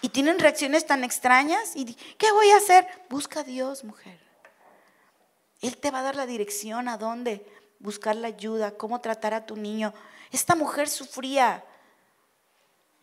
y 0.02 0.10
tienen 0.10 0.40
reacciones 0.40 0.86
tan 0.86 1.04
extrañas. 1.04 1.76
¿Y 1.76 1.96
qué 2.18 2.32
voy 2.32 2.52
a 2.52 2.58
hacer? 2.58 2.88
Busca 3.10 3.42
a 3.42 3.44
Dios, 3.44 3.84
mujer. 3.84 4.20
Él 5.62 5.78
te 5.78 5.92
va 5.92 6.00
a 6.00 6.04
dar 6.04 6.16
la 6.16 6.26
dirección 6.26 6.88
a 6.88 6.98
dónde 6.98 7.46
buscar 7.80 8.16
la 8.16 8.28
ayuda, 8.28 8.72
cómo 8.72 9.02
tratar 9.02 9.34
a 9.34 9.46
tu 9.46 9.56
niño. 9.56 9.94
Esta 10.32 10.56
mujer 10.56 10.90
sufría. 10.90 11.64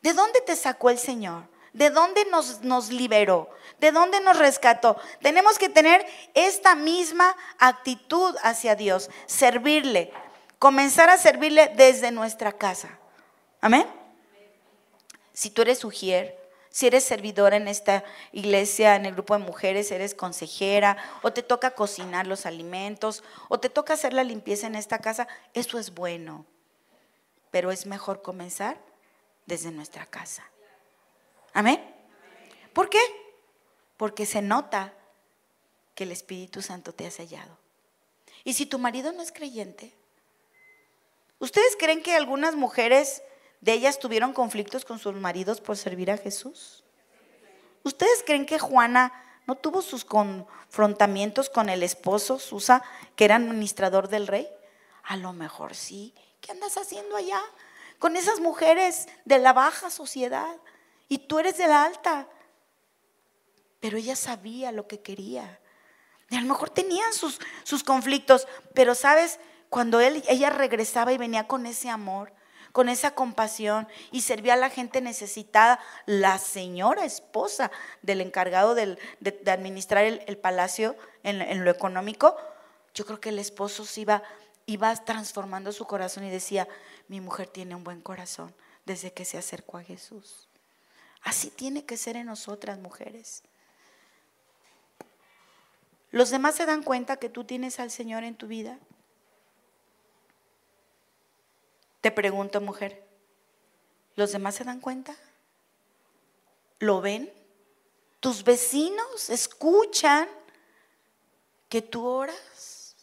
¿De 0.03 0.13
dónde 0.13 0.41
te 0.41 0.57
sacó 0.57 0.91
el 0.91 0.99
Señor? 0.99 1.45
¿De 1.73 1.91
dónde 1.91 2.25
nos, 2.27 2.61
nos 2.63 2.91
liberó? 2.91 3.49
¿De 3.81 3.93
dónde 3.93 4.21
nos 4.21 4.39
rescató? 4.39 4.97
Tenemos 5.23 5.59
que 5.59 5.69
tener 5.69 6.07
esta 6.35 6.75
misma 6.75 7.35
actitud 7.59 8.37
hacia 8.43 8.75
Dios, 8.75 9.09
servirle, 9.27 10.13
comenzar 10.59 11.09
a 11.09 11.17
servirle 11.17 11.73
desde 11.77 12.11
nuestra 12.11 12.53
casa. 12.53 12.99
Amén. 13.61 14.02
Si 15.33 15.51
tú 15.51 15.63
eres 15.63 15.85
ujier, 15.85 16.39
si 16.71 16.87
eres 16.87 17.05
servidora 17.05 17.57
en 17.57 17.69
esta 17.69 18.03
iglesia, 18.33 18.97
en 18.97 19.05
el 19.05 19.13
grupo 19.13 19.37
de 19.37 19.45
mujeres, 19.45 19.91
eres 19.91 20.15
consejera, 20.15 20.97
o 21.23 21.33
te 21.33 21.43
toca 21.43 21.73
cocinar 21.73 22.27
los 22.27 22.47
alimentos, 22.47 23.23
o 23.49 23.61
te 23.61 23.69
toca 23.69 23.95
hacer 23.95 24.15
la 24.15 24.25
limpieza 24.25 24.67
en 24.67 24.75
esta 24.75 24.99
casa, 24.99 25.29
eso 25.53 25.79
es 25.79 25.95
bueno. 25.95 26.47
Pero 27.51 27.71
es 27.71 27.85
mejor 27.85 28.23
comenzar 28.23 28.79
desde 29.45 29.71
nuestra 29.71 30.07
casa. 30.07 30.51
Amén. 31.53 31.95
¿Por 32.73 32.89
qué? 32.89 33.01
Porque 33.99 34.25
se 34.25 34.41
nota 34.41 34.95
que 35.95 36.05
el 36.05 36.13
Espíritu 36.13 36.63
Santo 36.63 36.95
te 36.95 37.07
ha 37.07 37.11
sellado. 37.11 37.59
Y 38.45 38.55
si 38.55 38.65
tu 38.65 38.79
marido 38.79 39.13
no 39.13 39.23
es 39.23 39.31
creyente, 39.31 39.93
¿ustedes 41.39 41.77
creen 41.79 42.03
que 42.03 42.15
algunas 42.15 42.55
mujeres 42.55 43.23
de 43.63 43.73
ellas 43.73 44.01
tuvieron 44.01 44.33
conflictos 44.33 44.85
con 44.85 44.99
sus 44.99 45.15
maridos 45.15 45.61
por 45.61 45.77
servir 45.77 46.11
a 46.11 46.19
Jesús? 46.19 46.83
¿Ustedes 47.85 48.23
creen 48.27 48.45
que 48.45 48.59
Juana 48.59 49.13
no 49.47 49.55
tuvo 49.55 49.83
sus 49.83 50.05
confrontamientos 50.05 51.49
con 51.49 51.69
el 51.69 51.83
esposo, 51.83 52.39
Susa, 52.39 52.83
que 53.17 53.25
era 53.25 53.37
administrador 53.37 54.09
del 54.09 54.27
rey? 54.27 54.49
A 55.05 55.17
lo 55.17 55.33
mejor 55.33 55.77
sí. 55.77 56.13
¿Qué 56.41 56.51
andas 56.51 56.77
haciendo 56.77 57.17
allá? 57.17 57.41
Con 58.01 58.17
esas 58.17 58.41
mujeres 58.41 59.07
de 59.25 59.39
la 59.39 59.53
baja 59.53 59.91
sociedad 59.91 60.57
y 61.09 61.19
tú 61.19 61.39
eres 61.39 61.57
de 61.57 61.69
la 61.69 61.85
alta. 61.85 62.29
Pero 63.79 63.97
ella 63.97 64.17
sabía 64.17 64.73
lo 64.73 64.89
que 64.89 65.03
quería. 65.03 65.61
Y 66.31 66.37
a 66.37 66.41
lo 66.41 66.49
mejor 66.49 66.71
tenían 66.71 67.13
sus, 67.13 67.39
sus 67.63 67.85
conflictos, 67.85 68.49
pero 68.75 68.97
sabes, 68.97 69.39
cuando 69.69 70.01
él, 70.01 70.25
ella 70.29 70.51
regresaba 70.51 71.13
y 71.13 71.19
venía 71.19 71.47
con 71.47 71.67
ese 71.67 71.91
amor, 71.91 72.33
con 72.73 72.89
esa 72.89 73.15
compasión 73.15 73.87
y 74.11 74.23
servía 74.23 74.55
a 74.55 74.57
la 74.57 74.71
gente 74.71 75.01
necesitada, 75.01 75.79
la 76.07 76.39
señora 76.39 77.05
esposa 77.05 77.71
del 78.03 78.21
encargado 78.21 78.75
de, 78.75 78.99
administrar 79.47 80.05
el, 80.05 80.39
palacio 80.39 80.97
en, 81.23 81.43
en, 81.43 81.65
lo 81.65 81.71
económico, 81.71 82.37
yo 82.95 83.05
creo 83.07 83.21
que 83.21 83.29
el 83.29 83.39
esposo 83.39 83.85
se 83.85 84.01
iba, 84.03 84.23
iba 84.67 84.95
transformando 84.97 85.73
su 85.73 85.87
corazón 85.87 86.25
y 86.25 86.31
decía, 86.31 86.67
mi 87.09 87.21
mujer 87.21 87.49
tiene 87.49 87.75
un 87.75 87.85
buen 87.85 88.01
corazón 88.01 88.55
desde 88.85 89.13
que 89.13 89.25
se 89.25 89.39
acercó 89.39 89.79
a 89.79 89.83
Jesús. 89.83 90.49
Así 91.23 91.51
tiene 91.51 91.85
que 91.85 91.97
ser 91.97 92.17
en 92.17 92.27
nosotras, 92.27 92.79
mujeres. 92.79 93.45
¿Los 96.11 96.31
demás 96.31 96.57
se 96.57 96.67
dan 96.67 96.83
cuenta 96.83 97.17
que 97.17 97.29
tú 97.29 97.45
tienes 97.45 97.81
al 97.81 97.91
Señor 97.91 98.25
en 98.25 98.35
tu 98.35 98.47
vida? 98.47 98.79
Te 102.03 102.11
pregunto, 102.11 102.61
mujer, 102.61 103.03
¿los 104.15 104.33
demás 104.33 104.57
se 104.57 104.65
dan 104.65 104.81
cuenta? 104.81 105.17
¿Lo 106.79 107.01
ven? 107.01 107.33
¿Tus 108.21 108.45
vecinos 108.45 109.31
escuchan 109.31 110.29
que 111.71 111.81
tú 111.81 112.07
oras? 112.07 112.95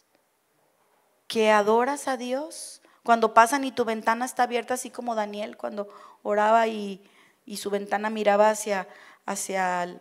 ¿Que 1.28 1.50
adoras 1.50 2.08
a 2.08 2.16
Dios? 2.16 2.82
Cuando 3.02 3.34
pasan 3.34 3.64
y 3.64 3.72
tu 3.72 3.86
ventana 3.86 4.26
está 4.26 4.43
abierta, 4.43 4.76
así 4.76 4.91
como 4.91 5.16
Daniel 5.16 5.58
cuando 5.58 5.89
oraba 6.22 6.68
y 6.68 7.02
y 7.50 7.58
su 7.58 7.72
ventana 7.72 8.12
miraba 8.12 8.52
hacia, 8.52 8.88
hacia 9.26 9.82
el, 9.82 10.00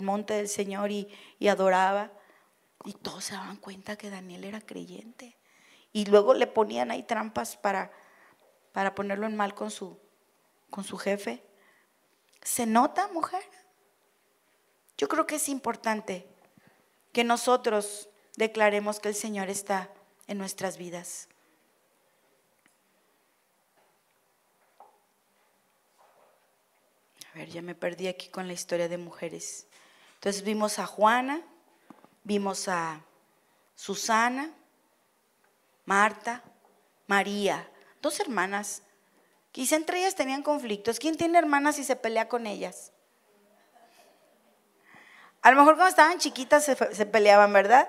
monte 0.00 0.32
del 0.32 0.48
Señor 0.48 0.90
y, 0.90 1.08
adoraba. 1.46 2.10
Y 2.86 2.94
todos 2.94 3.22
se 3.22 3.34
daban 3.34 3.58
cuenta 3.58 3.96
que 3.96 4.08
Daniel 4.08 4.44
era 4.44 4.62
creyente. 4.62 5.36
Y 5.92 6.06
luego 6.06 6.32
le 6.32 6.46
ponían 6.46 6.90
ahí 6.90 7.02
trampas 7.02 7.58
para, 7.58 7.92
para 8.76 8.94
ponerlo 8.94 9.26
en 9.26 9.34
mal 9.34 9.54
con 9.54 9.70
su, 9.70 9.98
con 10.68 10.84
su 10.84 10.98
jefe. 10.98 11.42
¿Se 12.42 12.66
nota, 12.66 13.08
mujer? 13.08 13.42
Yo 14.98 15.08
creo 15.08 15.26
que 15.26 15.36
es 15.36 15.48
importante 15.48 16.28
que 17.10 17.24
nosotros 17.24 18.10
declaremos 18.36 19.00
que 19.00 19.08
el 19.08 19.14
Señor 19.14 19.48
está 19.48 19.90
en 20.26 20.36
nuestras 20.36 20.76
vidas. 20.76 21.26
A 27.32 27.38
ver, 27.38 27.48
ya 27.48 27.62
me 27.62 27.74
perdí 27.74 28.08
aquí 28.08 28.28
con 28.28 28.46
la 28.46 28.52
historia 28.52 28.90
de 28.90 28.98
mujeres. 28.98 29.68
Entonces 30.16 30.42
vimos 30.42 30.78
a 30.78 30.84
Juana, 30.84 31.40
vimos 32.24 32.68
a 32.68 33.00
Susana, 33.74 34.52
Marta, 35.86 36.44
María, 37.06 37.70
dos 38.02 38.20
hermanas. 38.20 38.82
Quizá 39.52 39.76
entre 39.76 40.00
ellas 40.00 40.14
tenían 40.14 40.42
conflictos. 40.42 40.98
¿Quién 40.98 41.16
tiene 41.16 41.38
hermanas 41.38 41.78
y 41.78 41.84
se 41.84 41.96
pelea 41.96 42.28
con 42.28 42.46
ellas? 42.46 42.92
A 45.42 45.50
lo 45.50 45.56
mejor 45.58 45.76
cuando 45.76 45.90
estaban 45.90 46.18
chiquitas 46.18 46.64
se, 46.64 47.06
peleaban, 47.06 47.52
¿verdad? 47.52 47.88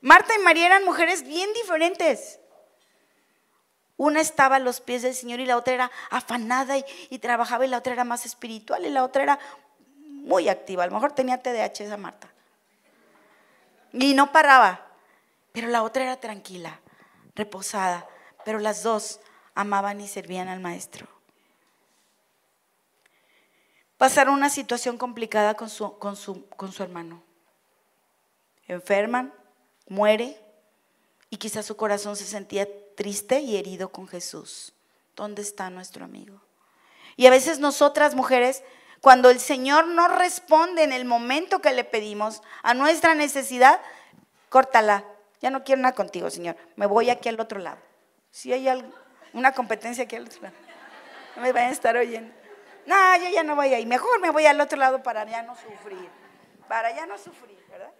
Marta 0.00 0.34
y 0.34 0.42
María 0.42 0.66
eran 0.66 0.84
mujeres 0.84 1.22
bien 1.22 1.52
diferentes. 1.52 2.40
Una 3.96 4.20
estaba 4.20 4.56
a 4.56 4.58
los 4.58 4.80
pies 4.80 5.02
del 5.02 5.14
Señor 5.14 5.38
y 5.40 5.46
la 5.46 5.56
otra 5.56 5.74
era 5.74 5.90
afanada 6.08 6.76
y, 7.10 7.18
trabajaba 7.18 7.66
y 7.66 7.68
la 7.68 7.78
otra 7.78 7.92
era 7.92 8.04
más 8.04 8.24
espiritual 8.24 8.86
y 8.86 8.88
la 8.88 9.04
otra 9.04 9.22
era 9.22 9.38
muy 9.98 10.48
activa. 10.48 10.84
A 10.84 10.86
lo 10.86 10.94
mejor 10.94 11.12
tenía 11.12 11.42
TDAH 11.42 11.84
esa 11.84 11.96
Marta. 11.96 12.32
Y 13.92 14.14
no 14.14 14.32
paraba. 14.32 14.86
Pero 15.52 15.68
la 15.68 15.82
otra 15.82 16.04
era 16.04 16.18
tranquila, 16.18 16.80
reposada. 17.34 18.06
Pero 18.44 18.60
las 18.60 18.82
dos 18.82 19.20
amaban 19.58 20.00
y 20.00 20.06
servían 20.06 20.46
al 20.46 20.60
maestro. 20.60 21.08
Pasaron 23.96 24.34
una 24.34 24.50
situación 24.50 24.96
complicada 24.96 25.54
con 25.54 25.68
su, 25.68 25.98
con 25.98 26.14
su, 26.14 26.48
con 26.50 26.70
su 26.70 26.84
hermano. 26.84 27.20
Enferman, 28.68 29.34
muere 29.88 30.40
y 31.28 31.38
quizás 31.38 31.66
su 31.66 31.76
corazón 31.76 32.14
se 32.14 32.24
sentía 32.24 32.68
triste 32.94 33.40
y 33.40 33.56
herido 33.56 33.88
con 33.88 34.06
Jesús. 34.06 34.74
¿Dónde 35.16 35.42
está 35.42 35.70
nuestro 35.70 36.04
amigo? 36.04 36.40
Y 37.16 37.26
a 37.26 37.30
veces 37.30 37.58
nosotras 37.58 38.14
mujeres, 38.14 38.62
cuando 39.00 39.28
el 39.28 39.40
Señor 39.40 39.88
no 39.88 40.06
responde 40.06 40.84
en 40.84 40.92
el 40.92 41.04
momento 41.04 41.60
que 41.60 41.72
le 41.72 41.82
pedimos 41.82 42.42
a 42.62 42.74
nuestra 42.74 43.16
necesidad, 43.16 43.80
córtala. 44.50 45.04
Ya 45.42 45.50
no 45.50 45.64
quiero 45.64 45.82
nada 45.82 45.96
contigo, 45.96 46.30
Señor. 46.30 46.56
Me 46.76 46.86
voy 46.86 47.10
aquí 47.10 47.28
al 47.28 47.40
otro 47.40 47.58
lado. 47.58 47.78
Si 48.30 48.52
hay 48.52 48.68
algo, 48.68 48.92
Una 49.32 49.52
competencia 49.52 50.04
aquí 50.04 50.16
al 50.16 50.26
otro 50.26 50.42
lado. 50.42 50.54
No 51.36 51.42
me 51.42 51.52
vayan 51.52 51.70
a 51.70 51.72
estar 51.72 51.96
oyendo. 51.96 52.32
No, 52.86 53.16
yo 53.16 53.28
ya 53.28 53.42
no 53.42 53.54
voy 53.54 53.74
ahí. 53.74 53.84
Mejor 53.86 54.20
me 54.20 54.30
voy 54.30 54.46
al 54.46 54.60
otro 54.60 54.78
lado 54.78 55.02
para 55.02 55.24
ya 55.26 55.42
no 55.42 55.54
sufrir. 55.54 56.08
Para 56.68 56.94
ya 56.94 57.06
no 57.06 57.18
sufrir, 57.18 57.62
¿verdad? 57.68 57.92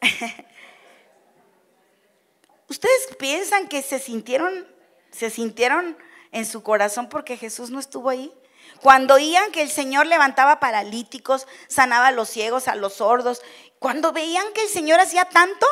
¿Ustedes 2.68 3.16
piensan 3.18 3.68
que 3.68 3.82
se 3.82 3.98
sintieron, 3.98 4.66
se 5.10 5.28
sintieron 5.30 5.98
en 6.32 6.46
su 6.46 6.62
corazón 6.62 7.08
porque 7.08 7.36
Jesús 7.36 7.70
no 7.70 7.80
estuvo 7.80 8.08
ahí? 8.08 8.32
Cuando 8.80 9.14
oían 9.14 9.50
que 9.52 9.62
el 9.62 9.70
Señor 9.70 10.06
levantaba 10.06 10.60
paralíticos, 10.60 11.46
sanaba 11.68 12.08
a 12.08 12.12
los 12.12 12.28
ciegos, 12.30 12.68
a 12.68 12.76
los 12.76 12.94
sordos, 12.94 13.42
cuando 13.78 14.12
veían 14.12 14.52
que 14.54 14.62
el 14.62 14.68
Señor 14.68 15.00
hacía 15.00 15.24
tanto, 15.26 15.66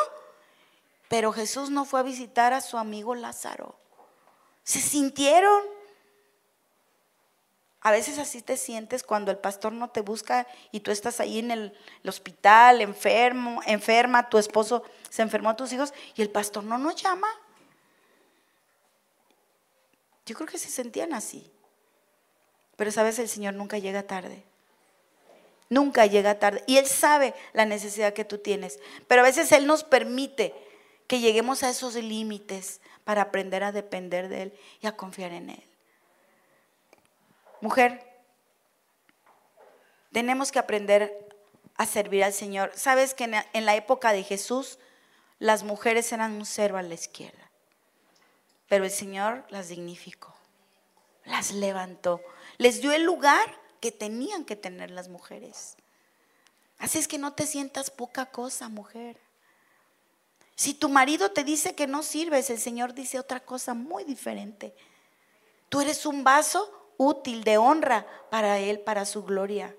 pero 1.09 1.33
Jesús 1.33 1.71
no 1.71 1.83
fue 1.83 1.99
a 1.99 2.03
visitar 2.03 2.53
a 2.53 2.61
su 2.61 2.77
amigo 2.77 3.15
Lázaro. 3.15 3.75
Se 4.63 4.79
sintieron. 4.79 5.63
A 7.81 7.91
veces 7.91 8.19
así 8.19 8.41
te 8.41 8.57
sientes 8.57 9.03
cuando 9.03 9.31
el 9.31 9.37
pastor 9.37 9.73
no 9.73 9.89
te 9.89 10.01
busca 10.01 10.45
y 10.71 10.81
tú 10.81 10.91
estás 10.91 11.19
ahí 11.19 11.39
en 11.39 11.49
el, 11.49 11.77
hospital, 12.05 12.81
enfermo, 12.81 13.61
enferma, 13.65 14.29
tu 14.29 14.37
esposo 14.37 14.83
se 15.09 15.23
enfermó, 15.23 15.55
tus 15.55 15.73
hijos, 15.73 15.93
y 16.15 16.21
el 16.21 16.29
pastor 16.29 16.63
no 16.63 16.77
nos 16.77 16.95
llama. 16.95 17.27
Yo 20.27 20.35
creo 20.35 20.47
que 20.47 20.59
se 20.59 20.69
sentían 20.69 21.13
así. 21.13 21.49
Pero 22.75 22.91
sabes, 22.91 23.17
el 23.17 23.29
Señor 23.29 23.55
nunca 23.55 23.79
llega 23.79 24.03
tarde. 24.03 24.43
Nunca 25.69 26.05
llega 26.05 26.37
tarde. 26.37 26.63
Y 26.67 26.77
Él 26.77 26.85
sabe 26.85 27.33
la 27.53 27.65
necesidad 27.65 28.13
que 28.13 28.25
tú 28.25 28.37
tienes. 28.37 28.79
Pero 29.07 29.21
a 29.21 29.25
veces 29.25 29.51
Él 29.51 29.65
nos 29.65 29.83
permite 29.83 30.68
que 31.09 31.19
lleguemos 31.19 31.63
a 31.63 31.71
esos 31.71 31.95
límites 31.95 32.81
para 33.03 33.23
aprender 33.23 33.63
a 33.63 33.71
depender 33.71 34.29
de 34.29 34.43
Él 34.43 34.59
y 34.79 34.85
a 34.85 34.95
confiar 34.95 35.31
en 35.31 35.49
Él. 35.49 35.63
Mujer, 37.61 38.07
tenemos 40.11 40.51
que 40.51 40.59
aprender 40.59 41.27
a 41.77 41.87
servir 41.87 42.23
al 42.23 42.31
Señor. 42.31 42.71
Sabes 42.75 43.15
que 43.15 43.23
en 43.23 43.65
la 43.65 43.75
época 43.75 44.11
de 44.11 44.23
Jesús 44.23 44.77
las 45.39 45.63
mujeres 45.63 46.11
eran 46.11 46.33
un 46.33 46.45
cero 46.45 46.77
a 46.77 46.83
la 46.83 46.93
izquierda, 46.93 47.49
pero 48.67 48.85
el 48.85 48.91
Señor 48.91 49.45
las 49.49 49.69
dignificó, 49.69 50.35
las 51.25 51.49
levantó, 51.49 52.21
les 52.59 52.81
dio 52.81 52.91
el 52.91 53.01
lugar 53.01 53.59
que 53.79 53.91
tenían 53.91 54.45
que 54.45 54.55
tener 54.55 54.91
las 54.91 55.07
mujeres. 55.07 55.75
Así 56.77 56.99
es 56.99 57.07
que 57.07 57.17
no 57.17 57.33
te 57.33 57.47
sientas 57.47 57.89
poca 57.89 58.27
cosa, 58.27 58.69
mujer. 58.69 59.17
Si 60.59 60.73
tu 60.73 60.89
marido 60.89 61.31
te 61.31 61.45
dice 61.45 61.73
que 61.73 61.87
no 61.87 62.03
sirves, 62.03 62.49
el 62.49 62.59
Señor 62.59 62.93
dice 62.93 63.17
otra 63.17 63.39
cosa 63.39 63.73
muy 63.73 64.03
diferente. 64.03 64.75
Tú 65.69 65.79
eres 65.79 66.05
un 66.05 66.25
vaso 66.25 66.69
útil 66.97 67.45
de 67.45 67.57
honra 67.57 68.05
para 68.29 68.59
Él, 68.59 68.81
para 68.81 69.05
su 69.05 69.23
gloria. 69.23 69.73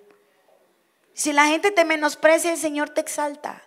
Si 1.12 1.34
la 1.34 1.48
gente 1.48 1.70
te 1.70 1.84
menosprecia, 1.84 2.50
el 2.50 2.56
Señor 2.56 2.88
te 2.88 3.02
exalta. 3.02 3.62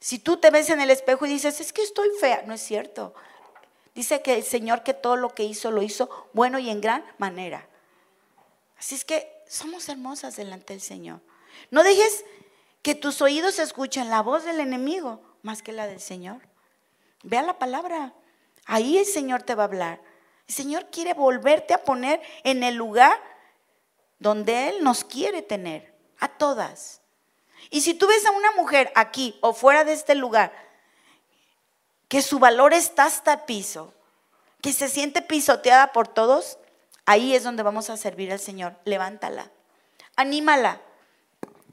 Si 0.00 0.18
tú 0.18 0.38
te 0.38 0.48
ves 0.48 0.70
en 0.70 0.80
el 0.80 0.88
espejo 0.88 1.26
y 1.26 1.28
dices, 1.28 1.60
es 1.60 1.74
que 1.74 1.82
estoy 1.82 2.08
fea, 2.18 2.44
no 2.46 2.54
es 2.54 2.62
cierto. 2.62 3.12
Dice 3.94 4.22
que 4.22 4.36
el 4.36 4.44
Señor 4.44 4.82
que 4.82 4.94
todo 4.94 5.16
lo 5.16 5.34
que 5.34 5.44
hizo 5.44 5.70
lo 5.70 5.82
hizo 5.82 6.08
bueno 6.32 6.58
y 6.58 6.70
en 6.70 6.80
gran 6.80 7.04
manera. 7.18 7.68
Así 8.78 8.94
es 8.94 9.04
que 9.04 9.30
somos 9.46 9.90
hermosas 9.90 10.36
delante 10.36 10.72
del 10.72 10.80
Señor. 10.80 11.20
No 11.70 11.82
dejes 11.82 12.24
que 12.86 12.94
tus 12.94 13.20
oídos 13.20 13.58
escuchen 13.58 14.10
la 14.10 14.22
voz 14.22 14.44
del 14.44 14.60
enemigo 14.60 15.20
más 15.42 15.60
que 15.60 15.72
la 15.72 15.88
del 15.88 16.00
Señor. 16.00 16.40
Vea 17.24 17.42
la 17.42 17.58
palabra. 17.58 18.14
Ahí 18.64 18.96
el 18.96 19.06
Señor 19.06 19.42
te 19.42 19.56
va 19.56 19.64
a 19.64 19.66
hablar. 19.66 20.00
El 20.46 20.54
Señor 20.54 20.86
quiere 20.92 21.12
volverte 21.12 21.74
a 21.74 21.82
poner 21.82 22.22
en 22.44 22.62
el 22.62 22.76
lugar 22.76 23.20
donde 24.20 24.68
Él 24.68 24.84
nos 24.84 25.02
quiere 25.02 25.42
tener, 25.42 25.96
a 26.20 26.28
todas. 26.28 27.00
Y 27.70 27.80
si 27.80 27.92
tú 27.92 28.06
ves 28.06 28.24
a 28.24 28.30
una 28.30 28.52
mujer 28.52 28.92
aquí 28.94 29.36
o 29.40 29.52
fuera 29.52 29.82
de 29.82 29.92
este 29.92 30.14
lugar, 30.14 30.52
que 32.06 32.22
su 32.22 32.38
valor 32.38 32.72
está 32.72 33.06
hasta 33.06 33.46
piso, 33.46 33.94
que 34.62 34.72
se 34.72 34.88
siente 34.88 35.22
pisoteada 35.22 35.92
por 35.92 36.06
todos, 36.06 36.56
ahí 37.04 37.34
es 37.34 37.42
donde 37.42 37.64
vamos 37.64 37.90
a 37.90 37.96
servir 37.96 38.30
al 38.30 38.38
Señor. 38.38 38.76
Levántala, 38.84 39.50
anímala, 40.14 40.80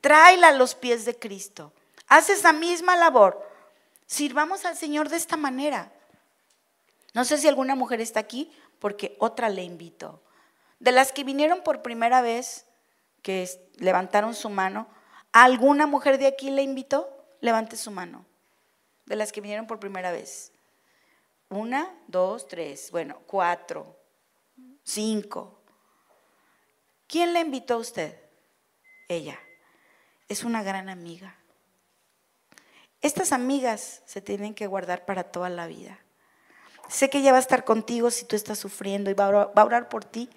tráela 0.04 0.50
a 0.50 0.52
los 0.52 0.76
pies 0.76 1.06
de 1.06 1.18
Cristo. 1.18 1.72
Haz 2.10 2.30
esa 2.30 2.52
misma 2.52 2.98
labor. 2.98 3.42
Sirvamos 4.06 4.66
al 4.66 4.76
Señor 4.76 5.08
de 5.08 5.16
esta 5.16 5.38
manera. 5.38 5.94
No 7.14 7.24
sé 7.24 7.38
si 7.38 7.48
alguna 7.48 7.74
mujer 7.76 8.02
está 8.02 8.20
aquí 8.20 8.52
porque 8.80 9.16
otra 9.18 9.48
le 9.48 9.64
invito. 9.64 10.22
De 10.80 10.92
las 10.92 11.14
que 11.14 11.24
vinieron 11.24 11.64
por 11.64 11.82
primera 11.82 12.22
vez, 12.22 12.66
que 13.22 13.50
levantaron 13.78 14.36
su 14.36 14.50
mano, 14.50 14.90
¿alguna 15.32 15.88
mujer 15.88 16.18
de 16.18 16.28
aquí 16.28 16.52
le 16.52 16.64
invitó? 16.64 17.10
Levante 17.40 17.78
su 17.78 17.90
mano. 17.90 18.26
De 19.06 19.16
las 19.16 19.32
que 19.32 19.40
vinieron 19.40 19.68
por 19.68 19.80
primera 19.80 20.12
vez. 20.12 20.52
Una, 21.48 21.90
dos, 22.08 22.50
tres, 22.50 22.92
bueno, 22.92 23.22
cuatro, 23.26 23.96
cinco. 24.84 25.62
¿Quién 27.08 27.32
le 27.32 27.40
invitó 27.40 27.76
a 27.76 27.78
usted? 27.78 28.20
Ella 29.08 29.40
es 30.34 30.44
una 30.44 30.64
gran 30.64 30.90
amiga. 30.90 31.36
Estas 33.02 33.32
amigas 33.32 34.02
se 34.06 34.22
tienen 34.22 34.54
que 34.54 34.68
guardar 34.68 35.06
para 35.06 35.24
toda 35.24 35.50
la 35.50 35.68
vida. 35.68 36.00
Sé 36.90 37.10
que 37.10 37.20
ella 37.20 37.32
va 37.32 37.38
a 37.38 37.42
estar 37.42 37.64
contigo 37.64 38.12
si 38.12 38.26
tú 38.26 38.36
estás 38.36 38.60
sufriendo 38.60 39.10
y 39.10 39.14
va 39.14 39.52
a 39.56 39.64
orar 39.64 39.90
por 39.90 40.06
ti. 40.06 40.30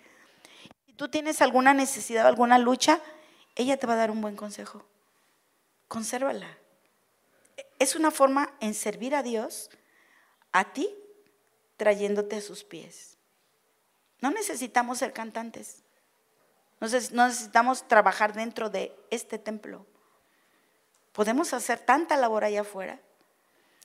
Si 0.87 0.93
tú 0.93 1.09
tienes 1.09 1.43
alguna 1.43 1.75
necesidad, 1.75 2.27
alguna 2.27 2.59
lucha, 2.59 3.01
ella 3.55 3.77
te 3.77 3.87
va 3.87 3.95
a 3.95 3.97
dar 3.97 4.11
un 4.11 4.21
buen 4.21 4.37
consejo. 4.37 4.85
Consérvala. 5.89 6.59
Es 7.79 7.97
una 7.97 8.11
forma 8.11 8.55
en 8.61 8.75
servir 8.75 9.15
a 9.15 9.23
Dios, 9.23 9.71
a 10.53 10.73
ti, 10.73 10.89
trayéndote 11.77 12.37
a 12.37 12.41
sus 12.41 12.65
pies. 12.65 13.17
No 14.21 14.31
necesitamos 14.31 14.99
ser 14.99 15.13
cantantes. 15.13 15.83
No 16.81 16.89
necesitamos 16.89 17.89
trabajar 17.89 18.35
dentro 18.35 18.69
de 18.69 18.95
este 19.11 19.39
templo. 19.39 19.87
Podemos 21.13 21.55
hacer 21.55 21.79
tanta 21.79 22.17
labor 22.17 22.45
allá 22.45 22.61
afuera. 22.61 23.01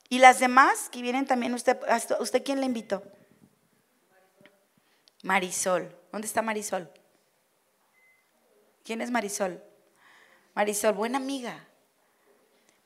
Y 0.10 0.20
las 0.20 0.40
demás 0.40 0.90
que 0.90 1.02
vienen 1.02 1.26
también, 1.26 1.54
¿usted, 1.54 1.80
¿usted 2.20 2.44
quién 2.44 2.60
le 2.60 2.66
invitó? 2.66 3.02
Marisol. 5.24 5.96
¿Dónde 6.12 6.28
está 6.28 6.42
Marisol? 6.42 6.92
¿Quién 8.84 9.00
es 9.02 9.10
Marisol? 9.10 9.64
Marisol, 10.54 10.94
buena 10.94 11.18
amiga. 11.18 11.66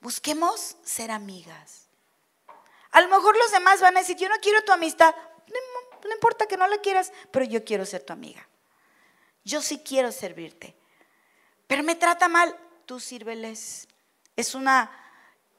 Busquemos 0.02 0.78
ser 0.84 1.10
amigas. 1.10 1.88
A 2.92 3.02
lo 3.02 3.08
mejor 3.08 3.36
los 3.36 3.52
demás 3.52 3.82
van 3.82 3.98
a 3.98 4.02
decir, 4.02 4.18
yo 4.18 4.30
no 4.30 4.36
quiero 4.40 4.64
tu 4.64 4.72
amistad. 4.72 5.16
No, 5.16 6.08
no 6.08 6.14
importa 6.14 6.46
que 6.46 6.58
no 6.58 6.68
la 6.68 6.78
quieras, 6.78 7.12
pero 7.32 7.46
yo 7.46 7.66
quiero 7.66 7.88
ser 7.88 8.04
tu 8.04 8.14
amiga 8.14 8.48
yo 9.46 9.62
sí 9.62 9.78
quiero 9.78 10.12
servirte, 10.12 10.76
pero 11.68 11.84
me 11.84 11.96
trata 11.96 12.28
mal, 12.28 12.56
tú 12.86 13.00
sírveles. 13.00 13.88
Es 14.36 14.56
una 14.56 14.92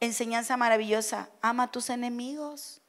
enseñanza 0.01 0.57
maravillosa. 0.57 1.31
Ama 1.41 1.65
a 1.65 1.71
tus 1.71 1.91
enemigos. 1.91 2.81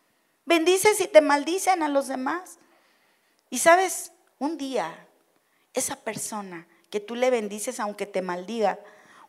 Bendice 0.45 0.93
si 0.93 1.07
te 1.07 1.21
maldicen 1.21 1.83
a 1.83 1.87
los 1.87 2.07
demás. 2.07 2.59
Y 3.49 3.59
sabes, 3.59 4.11
un 4.39 4.57
día, 4.57 5.07
esa 5.73 5.95
persona 5.95 6.67
que 6.89 6.99
tú 6.99 7.15
le 7.15 7.29
bendices 7.29 7.79
aunque 7.79 8.05
te 8.05 8.21
maldiga, 8.21 8.79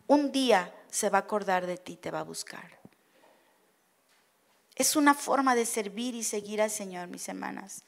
un 0.07 0.33
día 0.33 0.75
se 0.91 1.11
va 1.11 1.19
a 1.19 1.23
acordar 1.23 1.67
de 1.67 1.77
ti, 1.77 1.97
te 1.97 2.11
va 2.11 2.21
a 2.21 2.25
buscar. 2.25 2.79
Es 4.75 4.97
una 4.97 5.15
forma 5.15 5.55
de 5.55 5.67
servir 5.67 6.15
y 6.15 6.23
seguir 6.23 6.63
al 6.63 6.71
Señor, 6.71 7.09
mis 7.09 7.29
hermanas. 7.29 7.85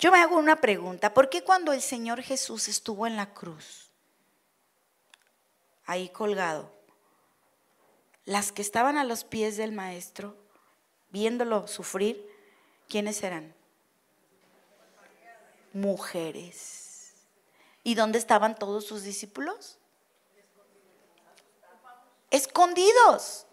Yo 0.00 0.10
me 0.10 0.18
hago 0.18 0.38
una 0.38 0.56
pregunta, 0.56 1.12
¿por 1.12 1.28
qué 1.28 1.44
cuando 1.44 1.74
el 1.74 1.82
Señor 1.82 2.22
Jesús 2.22 2.68
estuvo 2.68 3.06
en 3.06 3.16
la 3.16 3.34
cruz, 3.34 3.90
ahí 5.84 6.08
colgado, 6.08 6.72
las 8.24 8.50
que 8.50 8.62
estaban 8.62 8.96
a 8.96 9.04
los 9.04 9.24
pies 9.24 9.58
del 9.58 9.72
Maestro, 9.72 10.36
viéndolo 11.10 11.68
sufrir, 11.68 12.26
¿quiénes 12.88 13.22
eran? 13.22 13.54
Mujeres. 15.74 17.12
¿Y 17.82 17.94
dónde 17.94 18.18
estaban 18.18 18.54
todos 18.54 18.86
sus 18.86 19.02
discípulos? 19.02 19.78
Escondidos. 22.30 23.46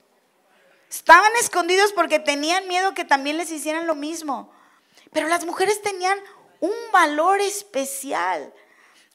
Estaban 0.89 1.31
escondidos 1.41 1.91
porque 1.91 2.19
tenían 2.19 2.69
miedo 2.69 2.93
que 2.93 3.03
también 3.03 3.35
les 3.35 3.51
hicieran 3.51 3.85
lo 3.85 3.95
mismo. 3.95 4.53
Pero 5.11 5.27
las 5.27 5.45
mujeres 5.45 5.81
tenían 5.81 6.17
un 6.59 6.73
valor 6.91 7.39
especial. 7.41 8.53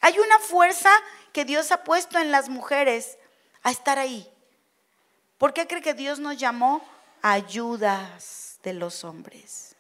Hay 0.01 0.19
una 0.19 0.39
fuerza 0.39 0.91
que 1.33 1.45
Dios 1.45 1.73
ha 1.73 1.85
puesto 1.85 2.19
en 2.19 2.31
las 2.31 2.49
mujeres 2.49 3.19
a 3.63 3.71
estar 3.71 3.99
ahí. 3.99 4.29
¿Por 5.39 5.53
qué 5.53 5.67
cree 5.67 5.83
que 5.83 5.95
Dios 5.95 6.19
nos 6.19 6.37
llamó 6.37 6.85
ayudas 7.21 8.59
de 8.63 8.75
los 8.75 9.05
hombres? 9.05 9.75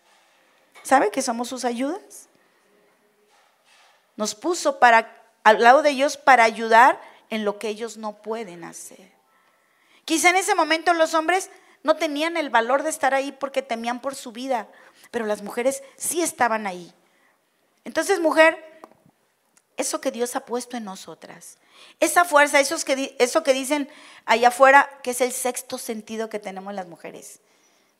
¿Sabe 0.82 1.10
que 1.10 1.22
somos 1.22 1.48
sus 1.48 1.64
ayudas? 1.64 2.28
Nos 4.16 4.34
puso 4.34 4.78
para 4.78 5.22
al 5.44 5.62
lado 5.62 5.82
de 5.82 5.90
ellos 5.90 6.16
para 6.16 6.44
ayudar 6.44 7.00
en 7.30 7.44
lo 7.44 7.58
que 7.58 7.68
ellos 7.68 7.96
no 7.96 8.22
pueden 8.22 8.64
hacer. 8.64 9.12
Quizá 10.04 10.30
en 10.30 10.36
ese 10.36 10.54
momento 10.54 10.92
los 10.94 11.14
hombres 11.14 11.50
no 11.82 11.96
tenían 11.96 12.36
el 12.36 12.50
valor 12.50 12.82
de 12.82 12.90
estar 12.90 13.14
ahí 13.14 13.32
porque 13.32 13.62
temían 13.62 14.00
por 14.00 14.14
su 14.14 14.32
vida, 14.32 14.68
pero 15.10 15.26
las 15.26 15.42
mujeres 15.42 15.82
sí 15.96 16.22
estaban 16.22 16.66
ahí. 16.66 16.92
Entonces, 17.84 18.20
mujer, 18.20 18.58
eso 19.76 20.00
que 20.00 20.10
Dios 20.10 20.36
ha 20.36 20.46
puesto 20.46 20.76
en 20.76 20.84
nosotras, 20.84 21.58
esa 22.00 22.24
fuerza, 22.24 22.60
eso 22.60 22.76
que, 22.84 23.16
eso 23.18 23.42
que 23.42 23.52
dicen 23.52 23.88
allá 24.24 24.48
afuera, 24.48 24.88
que 25.02 25.10
es 25.10 25.20
el 25.20 25.32
sexto 25.32 25.78
sentido 25.78 26.28
que 26.28 26.38
tenemos 26.38 26.74
las 26.74 26.86
mujeres. 26.86 27.40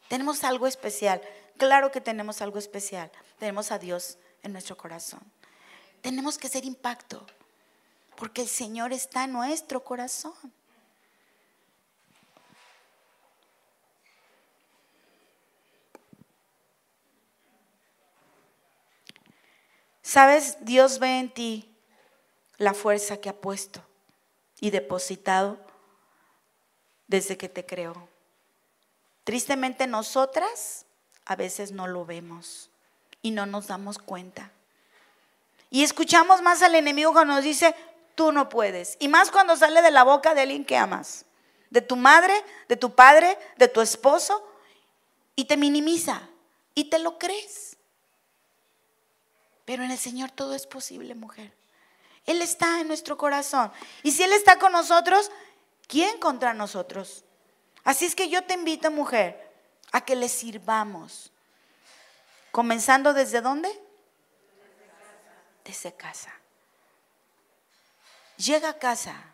Tenemos 0.09 0.45
algo 0.45 0.66
especial, 0.66 1.20
claro 1.57 1.91
que 1.91 2.01
tenemos 2.01 2.43
algo 2.43 2.59
especial, 2.59 3.11
tenemos 3.39 3.72
a 3.72 3.78
Dios 3.78 4.18
en 4.43 4.53
nuestro 4.53 4.76
corazón. 4.76 5.20
Tenemos 6.03 6.37
que 6.39 6.49
ser 6.49 6.64
impacto, 6.64 7.26
porque 8.16 8.43
el 8.43 8.49
Señor 8.49 8.93
está 8.93 9.24
en 9.24 9.33
nuestro 9.33 9.83
corazón. 9.83 10.35
Sabes, 20.13 20.59
Dios 20.61 20.99
ve 20.99 21.21
en 21.21 21.31
ti 21.33 21.75
la 22.59 22.75
fuerza 22.75 23.17
que 23.17 23.31
ha 23.31 23.33
puesto 23.35 23.83
y 24.61 24.69
depositado 24.69 25.57
desde 27.07 27.39
que 27.39 27.49
te 27.49 27.65
creó. 27.65 28.11
Tristemente 29.25 29.87
nosotras 29.87 30.85
a 31.25 31.35
veces 31.35 31.73
no 31.73 31.87
lo 31.87 32.05
vemos 32.05 32.69
y 33.23 33.31
no 33.31 33.47
nos 33.47 33.69
damos 33.69 33.97
cuenta. 33.97 34.53
Y 35.71 35.83
escuchamos 35.83 36.43
más 36.43 36.61
al 36.61 36.75
enemigo 36.75 37.15
cuando 37.15 37.33
nos 37.37 37.45
dice, 37.45 37.75
tú 38.15 38.33
no 38.33 38.51
puedes. 38.51 38.99
Y 39.01 39.09
más 39.09 39.31
cuando 39.31 39.57
sale 39.57 39.81
de 39.81 39.93
la 39.93 40.03
boca 40.03 40.35
de 40.35 40.43
alguien 40.43 40.67
que 40.67 40.77
amas. 40.77 41.25
De 41.71 41.81
tu 41.81 41.97
madre, 41.97 42.35
de 42.69 42.77
tu 42.77 42.95
padre, 42.95 43.39
de 43.57 43.69
tu 43.69 43.81
esposo. 43.81 44.47
Y 45.37 45.47
te 45.47 45.57
minimiza. 45.57 46.29
Y 46.75 46.91
te 46.91 46.99
lo 46.99 47.19
crees. 47.19 47.79
Pero 49.73 49.85
en 49.85 49.91
el 49.91 49.97
Señor 49.97 50.31
todo 50.31 50.55
es 50.55 50.66
posible, 50.66 51.14
mujer. 51.14 51.51
Él 52.27 52.43
está 52.43 52.83
en 52.83 52.89
nuestro 52.89 53.16
corazón. 53.16 53.73
Y 54.03 54.11
si 54.11 54.23
Él 54.23 54.35
está 54.35 54.59
con 54.59 54.70
nosotros, 54.70 55.31
¿quién 55.89 56.18
contra 56.18 56.53
nosotros? 56.53 57.25
Así 57.83 58.05
es 58.05 58.14
que 58.14 58.29
yo 58.29 58.45
te 58.45 58.53
invito, 58.53 58.91
mujer, 58.91 59.51
a 59.91 60.03
que 60.05 60.14
le 60.14 60.29
sirvamos. 60.29 61.33
Comenzando 62.51 63.14
desde 63.14 63.41
dónde? 63.41 63.70
desde 65.64 65.95
casa. 65.95 66.35
Llega 68.37 68.68
a 68.68 68.79
casa, 68.79 69.25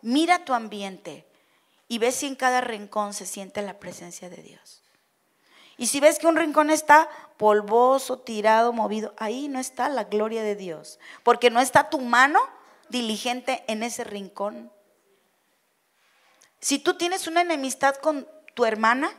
mira 0.00 0.44
tu 0.44 0.54
ambiente 0.54 1.26
y 1.88 1.98
ve 1.98 2.12
si 2.12 2.28
en 2.28 2.36
cada 2.36 2.60
rincón 2.60 3.14
se 3.14 3.26
siente 3.26 3.62
la 3.62 3.80
presencia 3.80 4.30
de 4.30 4.44
Dios. 4.44 4.81
Y 5.76 5.86
si 5.86 6.00
ves 6.00 6.18
que 6.18 6.26
un 6.26 6.36
rincón 6.36 6.70
está 6.70 7.08
polvoso, 7.36 8.18
tirado, 8.18 8.72
movido, 8.72 9.14
ahí 9.16 9.48
no 9.48 9.58
está 9.58 9.88
la 9.88 10.04
gloria 10.04 10.42
de 10.42 10.54
Dios, 10.54 10.98
porque 11.22 11.50
no 11.50 11.60
está 11.60 11.90
tu 11.90 12.00
mano 12.00 12.40
diligente 12.88 13.64
en 13.66 13.82
ese 13.82 14.04
rincón. 14.04 14.70
Si 16.60 16.78
tú 16.78 16.94
tienes 16.94 17.26
una 17.26 17.40
enemistad 17.40 17.96
con 17.96 18.28
tu 18.54 18.64
hermana, 18.64 19.12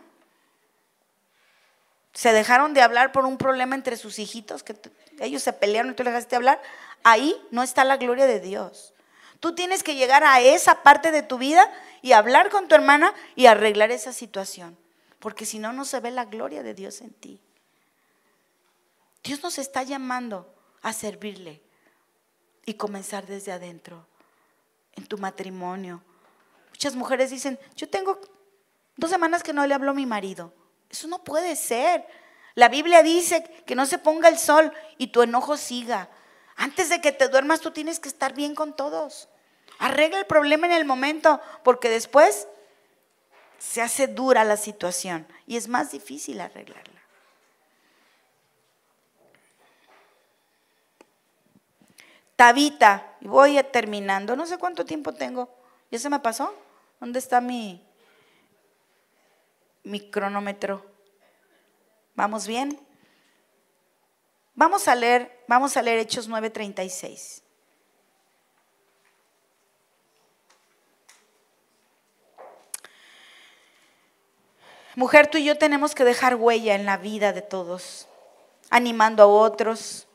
se 2.13 2.31
dejaron 2.31 2.73
de 2.73 2.81
hablar 2.81 3.11
por 3.11 3.25
un 3.25 3.37
problema 3.37 3.75
entre 3.75 3.97
sus 3.97 4.19
hijitos, 4.19 4.63
que 4.63 4.77
ellos 5.19 5.41
se 5.41 5.51
pelearon 5.51 5.91
y 5.91 5.95
tú 5.95 6.03
le 6.03 6.11
dejaste 6.11 6.35
hablar, 6.35 6.61
ahí 7.03 7.35
no 7.51 7.63
está 7.63 7.83
la 7.83 7.97
gloria 7.97 8.27
de 8.27 8.39
Dios. 8.39 8.93
Tú 9.39 9.55
tienes 9.55 9.83
que 9.83 9.95
llegar 9.95 10.23
a 10.23 10.39
esa 10.39 10.83
parte 10.83 11.11
de 11.11 11.23
tu 11.23 11.37
vida 11.37 11.69
y 12.01 12.13
hablar 12.13 12.49
con 12.49 12.67
tu 12.67 12.75
hermana 12.75 13.13
y 13.35 13.47
arreglar 13.47 13.91
esa 13.91 14.13
situación, 14.13 14.77
porque 15.23 15.45
si 15.45 15.57
no, 15.57 15.71
no 15.71 15.85
se 15.85 16.01
ve 16.01 16.11
la 16.11 16.25
gloria 16.25 16.63
de 16.63 16.73
Dios 16.73 16.99
en 16.99 17.13
ti. 17.13 17.39
Dios 19.23 19.41
nos 19.41 19.57
está 19.57 19.81
llamando 19.81 20.53
a 20.81 20.91
servirle 20.91 21.63
y 22.65 22.73
comenzar 22.73 23.25
desde 23.25 23.53
adentro, 23.53 24.05
en 24.91 25.07
tu 25.07 25.17
matrimonio. 25.17 26.03
Muchas 26.71 26.97
mujeres 26.97 27.29
dicen, 27.29 27.57
yo 27.77 27.87
tengo 27.87 28.19
dos 28.97 29.09
semanas 29.09 29.43
que 29.43 29.53
no 29.53 29.65
le 29.65 29.73
hablo 29.73 29.91
a 29.91 29.93
mi 29.93 30.05
marido. 30.05 30.53
Eso 30.89 31.07
no 31.07 31.23
puede 31.23 31.55
ser. 31.55 32.05
La 32.53 32.67
Biblia 32.67 33.01
dice 33.01 33.45
que 33.65 33.75
no 33.75 33.85
se 33.85 33.99
ponga 33.99 34.27
el 34.27 34.37
sol 34.37 34.73
y 34.97 35.07
tu 35.07 35.21
enojo 35.21 35.55
siga. 35.55 36.09
Antes 36.57 36.89
de 36.89 36.99
que 36.99 37.13
te 37.13 37.29
duermas 37.29 37.61
tú 37.61 37.71
tienes 37.71 38.01
que 38.01 38.09
estar 38.09 38.33
bien 38.33 38.55
con 38.55 38.75
todos. 38.75 39.29
Arregla 39.79 40.19
el 40.19 40.25
problema 40.25 40.67
en 40.67 40.73
el 40.73 40.83
momento 40.83 41.39
porque 41.63 41.87
después 41.87 42.49
se 43.63 43.81
hace 43.81 44.07
dura 44.07 44.43
la 44.43 44.57
situación 44.57 45.25
y 45.47 45.55
es 45.55 45.69
más 45.69 45.91
difícil 45.91 46.41
arreglarla. 46.41 47.01
Tabita, 52.35 53.15
voy 53.21 53.63
terminando, 53.71 54.35
no 54.35 54.45
sé 54.45 54.57
cuánto 54.57 54.85
tiempo 54.85 55.13
tengo. 55.13 55.49
¿Ya 55.89 55.97
se 55.97 56.09
me 56.09 56.19
pasó? 56.19 56.53
¿Dónde 56.99 57.19
está 57.19 57.39
mi, 57.39 57.81
mi 59.83 60.09
cronómetro. 60.11 60.85
¿Vamos 62.15 62.45
bien? 62.45 62.77
Vamos 64.55 64.87
a 64.89 64.95
leer, 64.95 65.43
vamos 65.47 65.77
a 65.77 65.81
leer 65.81 65.99
Hechos 65.99 66.29
9:36. 66.29 67.42
Mujer, 74.95 75.27
tú 75.27 75.37
y 75.37 75.45
yo 75.45 75.57
tenemos 75.57 75.95
que 75.95 76.03
dejar 76.03 76.35
huella 76.35 76.75
en 76.75 76.85
la 76.85 76.97
vida 76.97 77.33
de 77.33 77.41
todos, 77.41 78.07
animando 78.69 79.23
a 79.23 79.27
otros, 79.27 80.07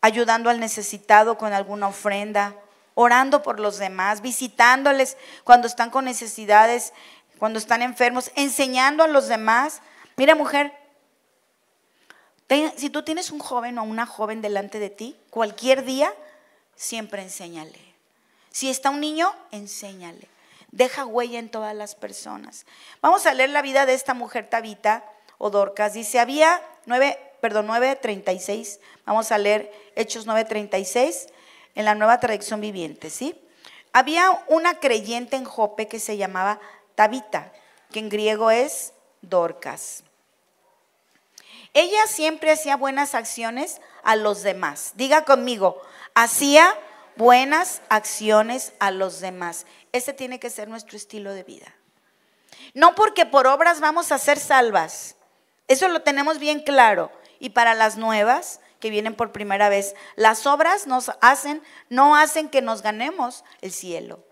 ayudando 0.00 0.50
al 0.50 0.60
necesitado 0.60 1.38
con 1.38 1.52
alguna 1.52 1.88
ofrenda, 1.88 2.54
orando 2.94 3.42
por 3.42 3.60
los 3.60 3.78
demás, 3.78 4.20
visitándoles 4.20 5.16
cuando 5.44 5.66
están 5.66 5.90
con 5.90 6.04
necesidades 6.04 6.92
cuando 7.38 7.58
están 7.58 7.82
enfermos, 7.82 8.30
enseñando 8.34 9.02
a 9.02 9.08
los 9.08 9.28
demás. 9.28 9.82
Mira, 10.16 10.34
mujer, 10.34 10.72
si 12.76 12.90
tú 12.90 13.02
tienes 13.02 13.30
un 13.30 13.38
joven 13.38 13.78
o 13.78 13.84
una 13.84 14.06
joven 14.06 14.40
delante 14.40 14.78
de 14.78 14.90
ti, 14.90 15.16
cualquier 15.30 15.84
día, 15.84 16.12
siempre 16.74 17.22
enséñale. 17.22 17.78
Si 18.50 18.70
está 18.70 18.90
un 18.90 19.00
niño, 19.00 19.34
enséñale. 19.50 20.28
Deja 20.76 21.06
huella 21.06 21.38
en 21.38 21.48
todas 21.48 21.74
las 21.74 21.94
personas. 21.94 22.66
Vamos 23.00 23.24
a 23.24 23.32
leer 23.32 23.48
la 23.48 23.62
vida 23.62 23.86
de 23.86 23.94
esta 23.94 24.12
mujer 24.12 24.50
Tabita 24.50 25.06
o 25.38 25.48
Dorcas. 25.48 25.94
Dice, 25.94 26.18
había 26.18 26.60
9, 26.84 27.18
perdón, 27.40 27.68
9.36. 27.68 28.78
Vamos 29.06 29.32
a 29.32 29.38
leer 29.38 29.72
Hechos 29.94 30.26
9.36 30.26 31.30
en 31.76 31.86
la 31.86 31.94
nueva 31.94 32.20
traducción 32.20 32.60
viviente, 32.60 33.08
¿sí? 33.08 33.40
Había 33.94 34.44
una 34.48 34.78
creyente 34.78 35.36
en 35.36 35.46
Jope 35.46 35.88
que 35.88 35.98
se 35.98 36.18
llamaba 36.18 36.60
Tabita, 36.94 37.54
que 37.90 38.00
en 38.00 38.10
griego 38.10 38.50
es 38.50 38.92
Dorcas. 39.22 40.04
Ella 41.72 42.06
siempre 42.06 42.52
hacía 42.52 42.76
buenas 42.76 43.14
acciones 43.14 43.80
a 44.02 44.14
los 44.14 44.42
demás. 44.42 44.92
Diga 44.96 45.24
conmigo, 45.24 45.80
hacía 46.14 46.78
buenas 47.16 47.80
acciones 47.88 48.74
a 48.78 48.90
los 48.90 49.20
demás. 49.20 49.64
Ese 49.96 50.12
tiene 50.12 50.38
que 50.38 50.50
ser 50.50 50.68
nuestro 50.68 50.94
estilo 50.98 51.32
de 51.32 51.42
vida. 51.42 51.74
No 52.74 52.94
porque 52.94 53.24
por 53.24 53.46
obras 53.46 53.80
vamos 53.80 54.12
a 54.12 54.18
ser 54.18 54.38
salvas. 54.38 55.16
Eso 55.68 55.88
lo 55.88 56.02
tenemos 56.02 56.38
bien 56.38 56.60
claro. 56.60 57.10
Y 57.38 57.50
para 57.50 57.72
las 57.72 57.96
nuevas 57.96 58.60
que 58.78 58.90
vienen 58.90 59.14
por 59.14 59.32
primera 59.32 59.70
vez, 59.70 59.94
las 60.14 60.46
obras 60.46 60.86
nos 60.86 61.12
hacen, 61.22 61.62
no 61.88 62.14
hacen 62.14 62.50
que 62.50 62.60
nos 62.60 62.82
ganemos 62.82 63.42
el 63.62 63.72
cielo. 63.72 64.22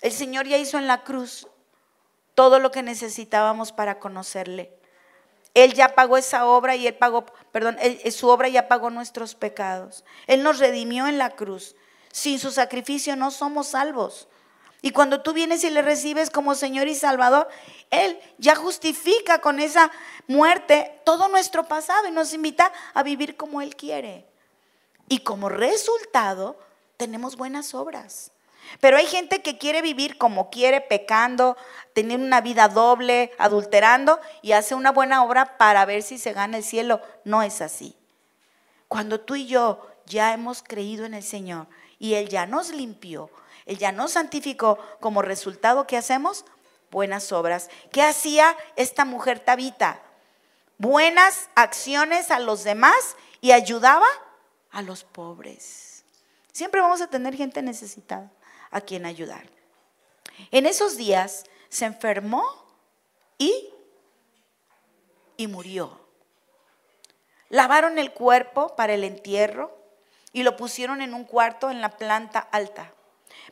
El 0.00 0.10
Señor 0.10 0.48
ya 0.48 0.58
hizo 0.58 0.78
en 0.78 0.88
la 0.88 1.04
cruz 1.04 1.46
todo 2.34 2.58
lo 2.58 2.72
que 2.72 2.82
necesitábamos 2.82 3.70
para 3.70 4.00
conocerle. 4.00 4.76
Él 5.54 5.74
ya 5.74 5.94
pagó 5.94 6.16
esa 6.16 6.44
obra 6.46 6.74
y 6.74 6.88
él 6.88 6.96
pagó, 6.96 7.24
perdón, 7.52 7.78
su 8.10 8.26
obra 8.26 8.48
ya 8.48 8.66
pagó 8.66 8.90
nuestros 8.90 9.36
pecados. 9.36 10.04
Él 10.26 10.42
nos 10.42 10.58
redimió 10.58 11.06
en 11.06 11.18
la 11.18 11.30
cruz. 11.30 11.76
Sin 12.10 12.40
su 12.40 12.50
sacrificio 12.50 13.14
no 13.14 13.30
somos 13.30 13.68
salvos. 13.68 14.26
Y 14.82 14.92
cuando 14.92 15.20
tú 15.20 15.32
vienes 15.32 15.62
y 15.64 15.70
le 15.70 15.82
recibes 15.82 16.30
como 16.30 16.54
Señor 16.54 16.88
y 16.88 16.94
Salvador, 16.94 17.48
Él 17.90 18.18
ya 18.38 18.56
justifica 18.56 19.40
con 19.40 19.60
esa 19.60 19.90
muerte 20.26 21.00
todo 21.04 21.28
nuestro 21.28 21.64
pasado 21.64 22.08
y 22.08 22.12
nos 22.12 22.32
invita 22.32 22.72
a 22.94 23.02
vivir 23.02 23.36
como 23.36 23.60
Él 23.60 23.76
quiere. 23.76 24.26
Y 25.08 25.18
como 25.18 25.48
resultado, 25.48 26.56
tenemos 26.96 27.36
buenas 27.36 27.74
obras. 27.74 28.32
Pero 28.80 28.96
hay 28.96 29.06
gente 29.06 29.42
que 29.42 29.58
quiere 29.58 29.82
vivir 29.82 30.16
como 30.16 30.50
quiere, 30.50 30.80
pecando, 30.80 31.56
teniendo 31.92 32.26
una 32.26 32.40
vida 32.40 32.68
doble, 32.68 33.32
adulterando 33.38 34.20
y 34.42 34.52
hace 34.52 34.74
una 34.74 34.92
buena 34.92 35.24
obra 35.24 35.58
para 35.58 35.84
ver 35.84 36.02
si 36.02 36.18
se 36.18 36.32
gana 36.32 36.58
el 36.58 36.64
cielo. 36.64 37.00
No 37.24 37.42
es 37.42 37.60
así. 37.60 37.96
Cuando 38.86 39.20
tú 39.20 39.34
y 39.34 39.46
yo 39.46 39.86
ya 40.06 40.32
hemos 40.32 40.62
creído 40.62 41.04
en 41.04 41.14
el 41.14 41.22
Señor 41.22 41.66
y 41.98 42.14
Él 42.14 42.28
ya 42.28 42.46
nos 42.46 42.70
limpió, 42.70 43.30
Él 43.66 43.78
ya 43.78 43.92
nos 43.92 44.12
santificó, 44.12 44.78
como 45.00 45.22
resultado, 45.22 45.86
¿qué 45.86 45.96
hacemos? 45.96 46.44
Buenas 46.90 47.30
obras. 47.32 47.70
¿Qué 47.92 48.02
hacía 48.02 48.56
esta 48.76 49.04
mujer 49.04 49.40
Tabita? 49.40 50.00
Buenas 50.78 51.48
acciones 51.54 52.30
a 52.30 52.38
los 52.38 52.64
demás 52.64 53.16
y 53.40 53.52
ayudaba 53.52 54.06
a 54.70 54.82
los 54.82 55.04
pobres. 55.04 56.04
Siempre 56.52 56.80
vamos 56.80 57.00
a 57.00 57.08
tener 57.08 57.36
gente 57.36 57.62
necesitada 57.62 58.30
a 58.70 58.80
quien 58.80 59.06
ayudar. 59.06 59.44
En 60.50 60.66
esos 60.66 60.96
días 60.96 61.44
se 61.68 61.84
enfermó 61.84 62.44
y, 63.38 63.72
y 65.36 65.46
murió. 65.46 66.00
Lavaron 67.48 67.98
el 67.98 68.12
cuerpo 68.12 68.74
para 68.76 68.94
el 68.94 69.04
entierro 69.04 69.76
y 70.32 70.42
lo 70.42 70.56
pusieron 70.56 71.02
en 71.02 71.14
un 71.14 71.24
cuarto 71.24 71.70
en 71.70 71.80
la 71.80 71.96
planta 71.96 72.38
alta. 72.38 72.92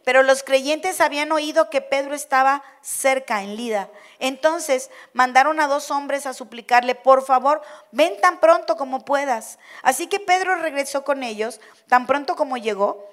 Pero 0.04 0.22
los 0.22 0.42
creyentes 0.42 1.00
habían 1.00 1.32
oído 1.32 1.70
que 1.70 1.80
Pedro 1.80 2.14
estaba 2.14 2.62
cerca 2.80 3.42
en 3.42 3.56
Lida. 3.56 3.88
Entonces 4.18 4.90
mandaron 5.12 5.60
a 5.60 5.68
dos 5.68 5.90
hombres 5.90 6.26
a 6.26 6.34
suplicarle, 6.34 6.94
por 6.94 7.24
favor, 7.24 7.62
ven 7.92 8.20
tan 8.20 8.40
pronto 8.40 8.76
como 8.76 9.04
puedas. 9.04 9.58
Así 9.82 10.06
que 10.06 10.20
Pedro 10.20 10.56
regresó 10.56 11.04
con 11.04 11.22
ellos, 11.22 11.60
tan 11.88 12.06
pronto 12.06 12.36
como 12.36 12.56
llegó, 12.56 13.08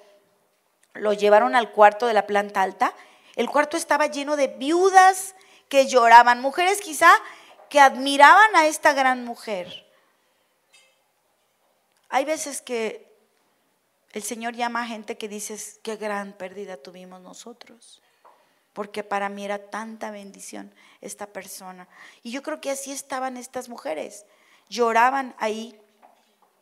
lo 0.94 1.12
llevaron 1.12 1.54
al 1.54 1.72
cuarto 1.72 2.06
de 2.06 2.14
la 2.14 2.26
planta 2.26 2.62
alta. 2.62 2.92
El 3.36 3.50
cuarto 3.50 3.76
estaba 3.76 4.06
lleno 4.06 4.36
de 4.36 4.48
viudas 4.48 5.34
que 5.68 5.86
lloraban, 5.86 6.40
mujeres 6.40 6.80
quizá 6.80 7.10
que 7.68 7.80
admiraban 7.80 8.54
a 8.56 8.66
esta 8.66 8.92
gran 8.92 9.24
mujer. 9.24 9.86
Hay 12.08 12.24
veces 12.24 12.62
que 12.62 13.05
el 14.16 14.22
Señor 14.22 14.54
llama 14.54 14.80
a 14.80 14.86
gente 14.86 15.18
que 15.18 15.28
dices, 15.28 15.78
qué 15.82 15.96
gran 15.96 16.32
pérdida 16.32 16.78
tuvimos 16.78 17.20
nosotros, 17.20 18.00
porque 18.72 19.04
para 19.04 19.28
mí 19.28 19.44
era 19.44 19.68
tanta 19.68 20.10
bendición 20.10 20.74
esta 21.02 21.26
persona. 21.26 21.86
Y 22.22 22.30
yo 22.30 22.42
creo 22.42 22.58
que 22.58 22.70
así 22.70 22.92
estaban 22.92 23.36
estas 23.36 23.68
mujeres, 23.68 24.24
lloraban 24.70 25.34
ahí 25.36 25.78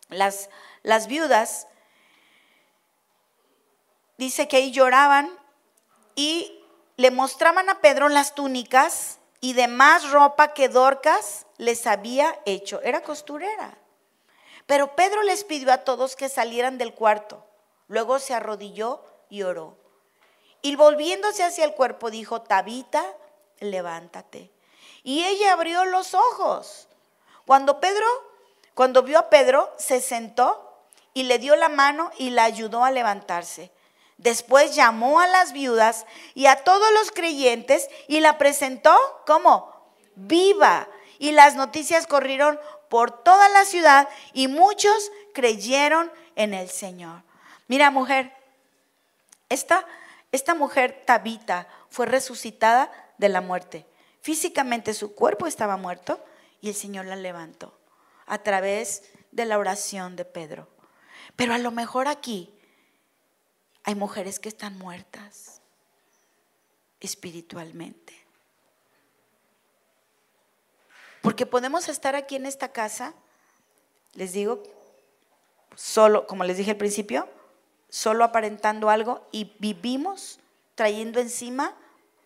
las, 0.09 0.51
las 0.83 1.07
viudas 1.07 1.69
dice 4.19 4.49
que 4.49 4.57
ahí 4.57 4.73
lloraban 4.73 5.31
y 6.17 6.61
le 6.97 7.13
mostraban 7.13 7.71
a 7.71 7.81
Pedro 7.81 8.09
las 8.09 8.35
túnicas 8.35 9.21
y 9.41 9.53
demás 9.53 10.11
ropa 10.11 10.55
que 10.55 10.69
Dorcas 10.69 11.47
les 11.59 11.87
había 11.87 12.37
hecho. 12.47 12.83
Era 12.83 13.05
costurera. 13.05 13.79
Pero 14.67 14.97
Pedro 14.97 15.23
les 15.23 15.45
pidió 15.45 15.73
a 15.73 15.79
todos 15.79 16.17
que 16.17 16.29
salieran 16.29 16.79
del 16.79 16.95
cuarto. 16.95 17.45
Luego 17.89 18.19
se 18.19 18.35
arrodilló 18.35 19.05
y 19.29 19.43
oró. 19.43 19.77
Y 20.63 20.77
volviéndose 20.77 21.45
hacia 21.45 21.65
el 21.65 21.75
cuerpo 21.75 22.11
dijo, 22.11 22.41
Tabita, 22.43 23.05
levántate. 23.61 24.51
Y 25.03 25.25
ella 25.25 25.53
abrió 25.53 25.85
los 25.85 26.15
ojos. 26.15 26.89
Cuando 27.47 27.81
Pedro, 27.81 28.07
cuando 28.73 29.03
vio 29.03 29.19
a 29.19 29.29
Pedro, 29.29 29.71
se 29.77 30.01
sentó 30.01 30.87
y 31.13 31.25
le 31.25 31.39
dio 31.39 31.57
la 31.57 31.69
mano 31.69 32.11
y 32.19 32.31
la 32.31 32.45
ayudó 32.45 32.85
a 32.85 32.91
levantarse. 32.91 33.71
Después 34.17 34.75
llamó 34.75 35.21
a 35.21 35.27
las 35.27 35.53
viudas 35.53 36.07
y 36.35 36.47
a 36.47 36.65
todos 36.65 36.91
los 36.93 37.11
creyentes 37.11 37.91
y 38.09 38.21
la 38.21 38.39
presentó 38.39 38.97
como 39.27 39.73
viva. 40.15 40.89
Y 41.19 41.33
las 41.33 41.55
noticias 41.57 42.07
corrieron 42.07 42.59
por 42.95 43.25
toda 43.25 43.49
la 43.49 43.65
ciudad 43.65 44.09
y 44.35 44.47
muchos 44.47 45.11
creyeron 45.33 46.13
en 46.37 46.55
el 46.55 46.69
Señor. 46.69 47.25
Mira, 47.67 47.91
mujer, 47.91 48.33
esta, 49.49 49.85
esta 50.31 50.55
mujer 50.55 51.03
Tabita 51.05 51.67
fue 51.91 52.07
resucitada 52.07 52.93
de 53.19 53.29
la 53.31 53.41
muerte. 53.41 53.85
Físicamente 54.21 54.95
su 54.95 55.13
cuerpo 55.17 55.49
estaba 55.49 55.77
muerto 55.77 56.25
y 56.61 56.69
el 56.69 56.77
Señor 56.77 57.07
la 57.07 57.17
levantó 57.17 57.77
a 58.27 58.39
través 58.39 59.03
de 59.33 59.45
la 59.45 59.59
oración 59.59 60.15
de 60.15 60.25
Pedro. 60.25 60.69
Pero 61.35 61.53
a 61.53 61.59
lo 61.59 61.73
mejor 61.73 62.07
aquí 62.07 62.55
hay 63.83 63.97
mujeres 63.97 64.39
que 64.39 64.51
están 64.51 64.79
muertas 64.79 65.63
espiritualmente. 67.01 68.24
Porque 71.25 71.47
podemos 71.47 71.89
estar 71.89 72.17
aquí 72.17 72.37
en 72.37 72.45
esta 72.45 72.69
casa, 72.69 73.15
les 74.13 74.35
digo, 74.35 74.63
solo, 75.75 76.27
como 76.27 76.45
les 76.45 76.59
dije 76.59 76.73
al 76.73 76.77
principio, 76.77 77.27
solo 77.89 78.25
aparentando 78.25 78.91
algo 78.91 79.27
y 79.33 79.57
vivimos 79.59 80.39
trayendo 80.75 81.21
encima 81.21 81.75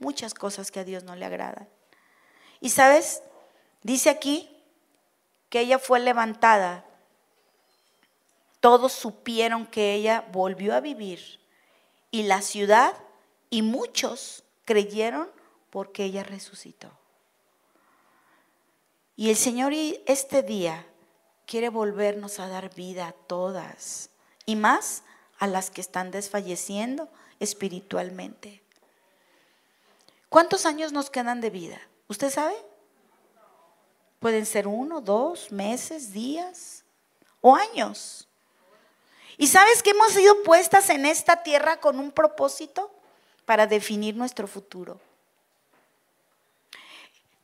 muchas 0.00 0.34
cosas 0.34 0.72
que 0.72 0.80
a 0.80 0.84
Dios 0.84 1.04
no 1.04 1.14
le 1.14 1.24
agradan. 1.24 1.68
Y 2.60 2.70
sabes, 2.70 3.22
dice 3.84 4.10
aquí 4.10 4.50
que 5.48 5.60
ella 5.60 5.78
fue 5.78 6.00
levantada. 6.00 6.84
Todos 8.58 8.92
supieron 8.92 9.68
que 9.68 9.94
ella 9.94 10.26
volvió 10.32 10.74
a 10.74 10.80
vivir 10.80 11.38
y 12.10 12.24
la 12.24 12.42
ciudad 12.42 12.96
y 13.48 13.62
muchos 13.62 14.42
creyeron 14.64 15.30
porque 15.70 16.02
ella 16.02 16.24
resucitó. 16.24 16.97
Y 19.18 19.30
el 19.30 19.36
Señor 19.36 19.72
este 20.06 20.44
día 20.44 20.86
quiere 21.44 21.70
volvernos 21.70 22.38
a 22.38 22.46
dar 22.46 22.72
vida 22.72 23.08
a 23.08 23.12
todas 23.12 24.10
y 24.46 24.54
más 24.54 25.02
a 25.40 25.48
las 25.48 25.70
que 25.70 25.80
están 25.80 26.12
desfalleciendo 26.12 27.08
espiritualmente. 27.40 28.62
¿Cuántos 30.28 30.66
años 30.66 30.92
nos 30.92 31.10
quedan 31.10 31.40
de 31.40 31.50
vida? 31.50 31.80
¿Usted 32.06 32.30
sabe? 32.30 32.54
Pueden 34.20 34.46
ser 34.46 34.68
uno, 34.68 35.00
dos, 35.00 35.50
meses, 35.50 36.12
días 36.12 36.84
o 37.40 37.56
años. 37.56 38.28
¿Y 39.36 39.48
sabes 39.48 39.82
que 39.82 39.90
hemos 39.90 40.12
sido 40.12 40.44
puestas 40.44 40.90
en 40.90 41.06
esta 41.06 41.42
tierra 41.42 41.80
con 41.80 41.98
un 41.98 42.12
propósito? 42.12 42.94
Para 43.46 43.66
definir 43.66 44.14
nuestro 44.14 44.46
futuro. 44.46 45.00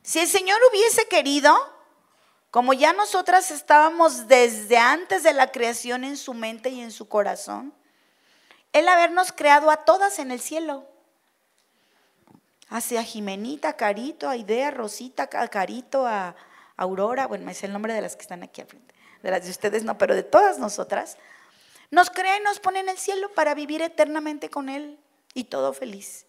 Si 0.04 0.18
el 0.18 0.28
Señor 0.28 0.60
hubiese 0.70 1.08
querido, 1.08 1.56
como 2.50 2.74
ya 2.74 2.92
nosotras 2.92 3.50
estábamos 3.50 4.28
desde 4.28 4.76
antes 4.76 5.22
de 5.22 5.32
la 5.32 5.50
creación 5.50 6.04
en 6.04 6.18
su 6.18 6.34
mente 6.34 6.68
y 6.68 6.82
en 6.82 6.92
su 6.92 7.08
corazón, 7.08 7.72
Él 8.74 8.86
habernos 8.86 9.32
creado 9.32 9.70
a 9.70 9.78
todas 9.78 10.18
en 10.18 10.30
el 10.30 10.40
cielo. 10.40 10.86
Hacia 12.68 13.02
Jimenita, 13.02 13.78
Carito, 13.78 14.28
a 14.28 14.36
Idea, 14.36 14.70
Rosita, 14.70 15.26
Carito, 15.26 16.06
a 16.06 16.36
Aurora, 16.76 17.26
bueno, 17.26 17.50
es 17.50 17.64
el 17.64 17.72
nombre 17.72 17.94
de 17.94 18.02
las 18.02 18.14
que 18.14 18.22
están 18.22 18.42
aquí 18.42 18.60
al 18.60 18.66
frente. 18.66 18.94
De 19.22 19.30
las 19.30 19.42
de 19.44 19.50
ustedes 19.50 19.84
no, 19.84 19.96
pero 19.96 20.14
de 20.14 20.22
todas 20.22 20.58
nosotras. 20.58 21.16
Nos 21.90 22.10
cree, 22.10 22.40
nos 22.40 22.60
pone 22.60 22.80
en 22.80 22.90
el 22.90 22.98
cielo 22.98 23.32
para 23.32 23.54
vivir 23.54 23.80
eternamente 23.80 24.50
con 24.50 24.68
Él 24.68 24.98
y 25.32 25.44
todo 25.44 25.72
feliz. 25.72 26.26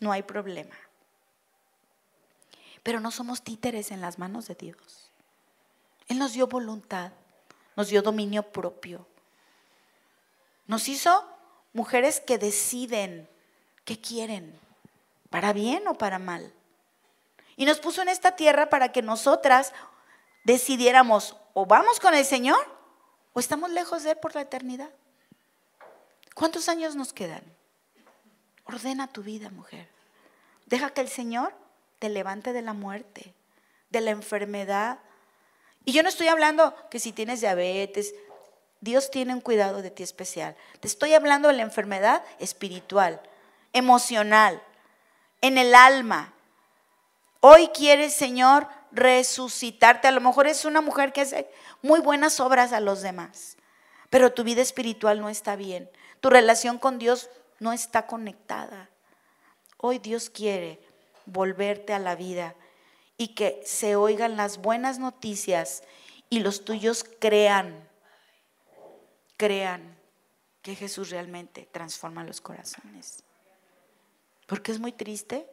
No 0.00 0.10
hay 0.10 0.24
problema. 0.24 0.74
Pero 2.84 3.00
no 3.00 3.10
somos 3.10 3.42
títeres 3.42 3.90
en 3.90 4.00
las 4.00 4.20
manos 4.20 4.46
de 4.46 4.54
Dios. 4.54 5.10
Él 6.06 6.18
nos 6.18 6.34
dio 6.34 6.46
voluntad, 6.46 7.10
nos 7.74 7.88
dio 7.88 8.00
dominio 8.00 8.52
propio. 8.52 9.04
Nos 10.68 10.88
hizo 10.88 11.28
mujeres 11.72 12.20
que 12.20 12.38
deciden 12.38 13.28
qué 13.84 14.00
quieren, 14.00 14.56
para 15.30 15.52
bien 15.52 15.88
o 15.88 15.94
para 15.94 16.20
mal. 16.20 16.52
Y 17.56 17.64
nos 17.64 17.80
puso 17.80 18.02
en 18.02 18.08
esta 18.08 18.36
tierra 18.36 18.70
para 18.70 18.92
que 18.92 19.02
nosotras 19.02 19.72
decidiéramos 20.44 21.36
o 21.54 21.66
vamos 21.66 21.98
con 21.98 22.14
el 22.14 22.24
Señor 22.24 22.74
¿O 23.34 23.40
estamos 23.40 23.70
lejos 23.70 24.04
de 24.04 24.12
Él 24.12 24.16
por 24.16 24.34
la 24.34 24.42
eternidad? 24.42 24.90
¿Cuántos 26.34 26.68
años 26.68 26.94
nos 26.94 27.12
quedan? 27.12 27.42
Ordena 28.64 29.08
tu 29.08 29.22
vida, 29.22 29.50
mujer. 29.50 29.88
Deja 30.66 30.90
que 30.90 31.00
el 31.00 31.08
Señor 31.08 31.52
te 31.98 32.08
levante 32.08 32.52
de 32.52 32.62
la 32.62 32.72
muerte, 32.72 33.34
de 33.90 34.00
la 34.00 34.10
enfermedad. 34.10 34.98
Y 35.84 35.92
yo 35.92 36.02
no 36.02 36.08
estoy 36.08 36.28
hablando 36.28 36.74
que 36.90 36.98
si 36.98 37.12
tienes 37.12 37.40
diabetes, 37.40 38.14
Dios 38.80 39.10
tiene 39.10 39.32
un 39.32 39.40
cuidado 39.40 39.80
de 39.80 39.90
ti 39.90 40.02
especial. 40.02 40.56
Te 40.80 40.88
estoy 40.88 41.14
hablando 41.14 41.48
de 41.48 41.54
la 41.54 41.62
enfermedad 41.62 42.22
espiritual, 42.38 43.20
emocional, 43.72 44.62
en 45.40 45.58
el 45.58 45.74
alma. 45.74 46.34
Hoy 47.40 47.68
quiere, 47.68 48.10
Señor, 48.10 48.68
resucitarte. 48.92 50.08
A 50.08 50.12
lo 50.12 50.20
mejor 50.20 50.46
es 50.46 50.64
una 50.64 50.80
mujer 50.80 51.12
que 51.12 51.22
hace 51.22 51.48
muy 51.80 52.00
buenas 52.00 52.40
obras 52.40 52.72
a 52.72 52.80
los 52.80 53.00
demás, 53.00 53.56
pero 54.10 54.32
tu 54.32 54.44
vida 54.44 54.60
espiritual 54.60 55.20
no 55.20 55.28
está 55.28 55.56
bien. 55.56 55.90
Tu 56.20 56.30
relación 56.30 56.78
con 56.78 56.98
Dios 56.98 57.30
no 57.58 57.72
está 57.72 58.06
conectada. 58.06 58.90
Hoy 59.78 59.98
Dios 59.98 60.28
quiere 60.28 60.80
volverte 61.26 61.92
a 61.92 61.98
la 61.98 62.14
vida 62.16 62.54
y 63.16 63.28
que 63.28 63.60
se 63.64 63.96
oigan 63.96 64.36
las 64.36 64.58
buenas 64.58 64.98
noticias 64.98 65.82
y 66.30 66.40
los 66.40 66.64
tuyos 66.64 67.04
crean, 67.20 67.88
crean 69.36 69.96
que 70.62 70.74
Jesús 70.74 71.10
realmente 71.10 71.68
transforma 71.70 72.24
los 72.24 72.40
corazones. 72.40 73.22
Porque 74.46 74.72
es 74.72 74.78
muy 74.78 74.92
triste 74.92 75.48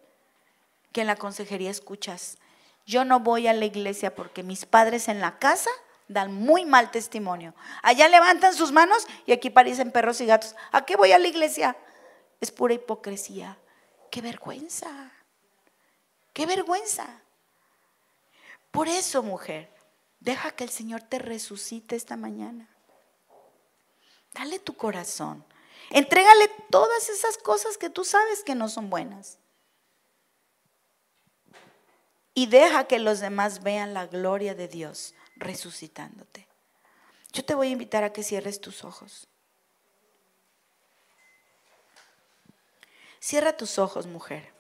que 0.92 1.02
en 1.02 1.08
la 1.08 1.16
consejería 1.16 1.70
escuchas, 1.70 2.38
yo 2.86 3.06
no 3.06 3.20
voy 3.20 3.48
a 3.48 3.54
la 3.54 3.66
iglesia 3.66 4.16
porque 4.16 4.44
mis 4.44 4.66
padres 4.66 5.08
en 5.08 5.22
la 5.22 5.38
casa 5.40 5.70
dan 6.08 6.34
muy 6.34 6.66
mal 6.66 6.92
testimonio. 6.92 7.54
Allá 7.84 8.10
levantan 8.10 8.54
sus 8.54 8.72
manos 8.72 9.08
y 9.26 9.32
aquí 9.32 9.50
parecen 9.50 9.92
perros 9.92 10.20
y 10.22 10.26
gatos. 10.26 10.56
¿A 10.72 10.86
qué 10.86 10.96
voy 10.96 11.12
a 11.12 11.20
la 11.20 11.28
iglesia? 11.28 11.78
Es 12.42 12.52
pura 12.52 12.74
hipocresía. 12.74 13.58
¡Qué 14.10 14.22
vergüenza! 14.22 15.12
¡Qué 16.42 16.48
vergüenza! 16.48 17.22
Por 18.72 18.88
eso, 18.88 19.22
mujer, 19.22 19.72
deja 20.20 20.50
que 20.50 20.64
el 20.64 20.72
Señor 20.72 21.04
te 21.04 21.20
resucite 21.20 21.96
esta 21.96 22.18
mañana. 22.18 22.68
Dale 24.34 24.58
tu 24.58 24.76
corazón. 24.76 25.46
Entrégale 25.92 26.50
todas 26.72 27.10
esas 27.10 27.38
cosas 27.38 27.78
que 27.78 27.92
tú 27.92 28.04
sabes 28.04 28.42
que 28.44 28.56
no 28.56 28.70
son 28.70 28.90
buenas. 28.90 29.38
Y 32.34 32.48
deja 32.48 32.88
que 32.88 32.98
los 32.98 33.20
demás 33.20 33.62
vean 33.62 33.94
la 33.94 34.08
gloria 34.08 34.56
de 34.56 34.68
Dios 34.68 35.14
resucitándote. 35.36 36.48
Yo 37.34 37.46
te 37.46 37.54
voy 37.54 37.68
a 37.68 37.74
invitar 37.74 38.04
a 38.04 38.14
que 38.14 38.24
cierres 38.24 38.60
tus 38.60 38.84
ojos. 38.84 39.28
Cierra 43.20 43.56
tus 43.56 43.78
ojos, 43.78 44.08
mujer. 44.08 44.51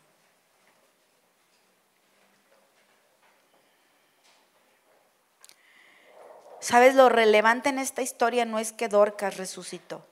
¿Sabes? 6.61 6.93
Lo 6.93 7.09
relevante 7.09 7.69
en 7.69 7.79
esta 7.79 8.03
historia 8.03 8.45
no 8.45 8.59
es 8.59 8.71
que 8.71 8.87
Dorcas 8.87 9.35
resucitó. 9.35 10.05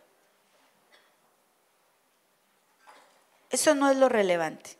Eso 3.51 3.75
no 3.75 3.89
es 3.89 3.97
lo 3.97 4.09
relevante, 4.09 4.77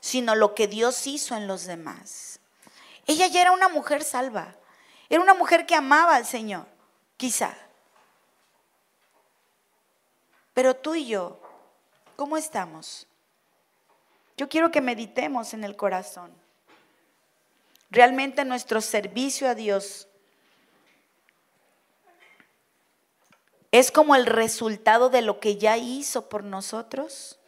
sino 0.00 0.36
lo 0.36 0.54
que 0.54 0.68
Dios 0.68 1.06
hizo 1.08 1.36
en 1.36 1.48
los 1.48 1.64
demás. 1.64 2.38
Ella 3.06 3.26
ya 3.26 3.42
era 3.42 3.52
una 3.52 3.68
mujer 3.68 4.04
salva, 4.04 4.54
era 5.08 5.20
una 5.20 5.34
mujer 5.34 5.66
que 5.66 5.74
amaba 5.74 6.14
al 6.14 6.26
Señor, 6.26 6.66
quizá. 7.16 7.52
Pero 10.54 10.74
tú 10.74 10.94
y 10.94 11.06
yo, 11.06 11.40
¿cómo 12.14 12.36
estamos? 12.36 13.08
Yo 14.36 14.48
quiero 14.48 14.70
que 14.70 14.80
meditemos 14.80 15.54
en 15.54 15.64
el 15.64 15.76
corazón. 15.76 16.32
Realmente 17.90 18.44
nuestro 18.44 18.80
servicio 18.80 19.48
a 19.48 19.54
Dios 19.54 20.08
es 23.72 23.90
como 23.90 24.14
el 24.14 24.26
resultado 24.26 25.10
de 25.10 25.22
lo 25.22 25.40
que 25.40 25.56
ya 25.56 25.76
hizo 25.76 26.28
por 26.28 26.44
nosotros? 26.44 27.38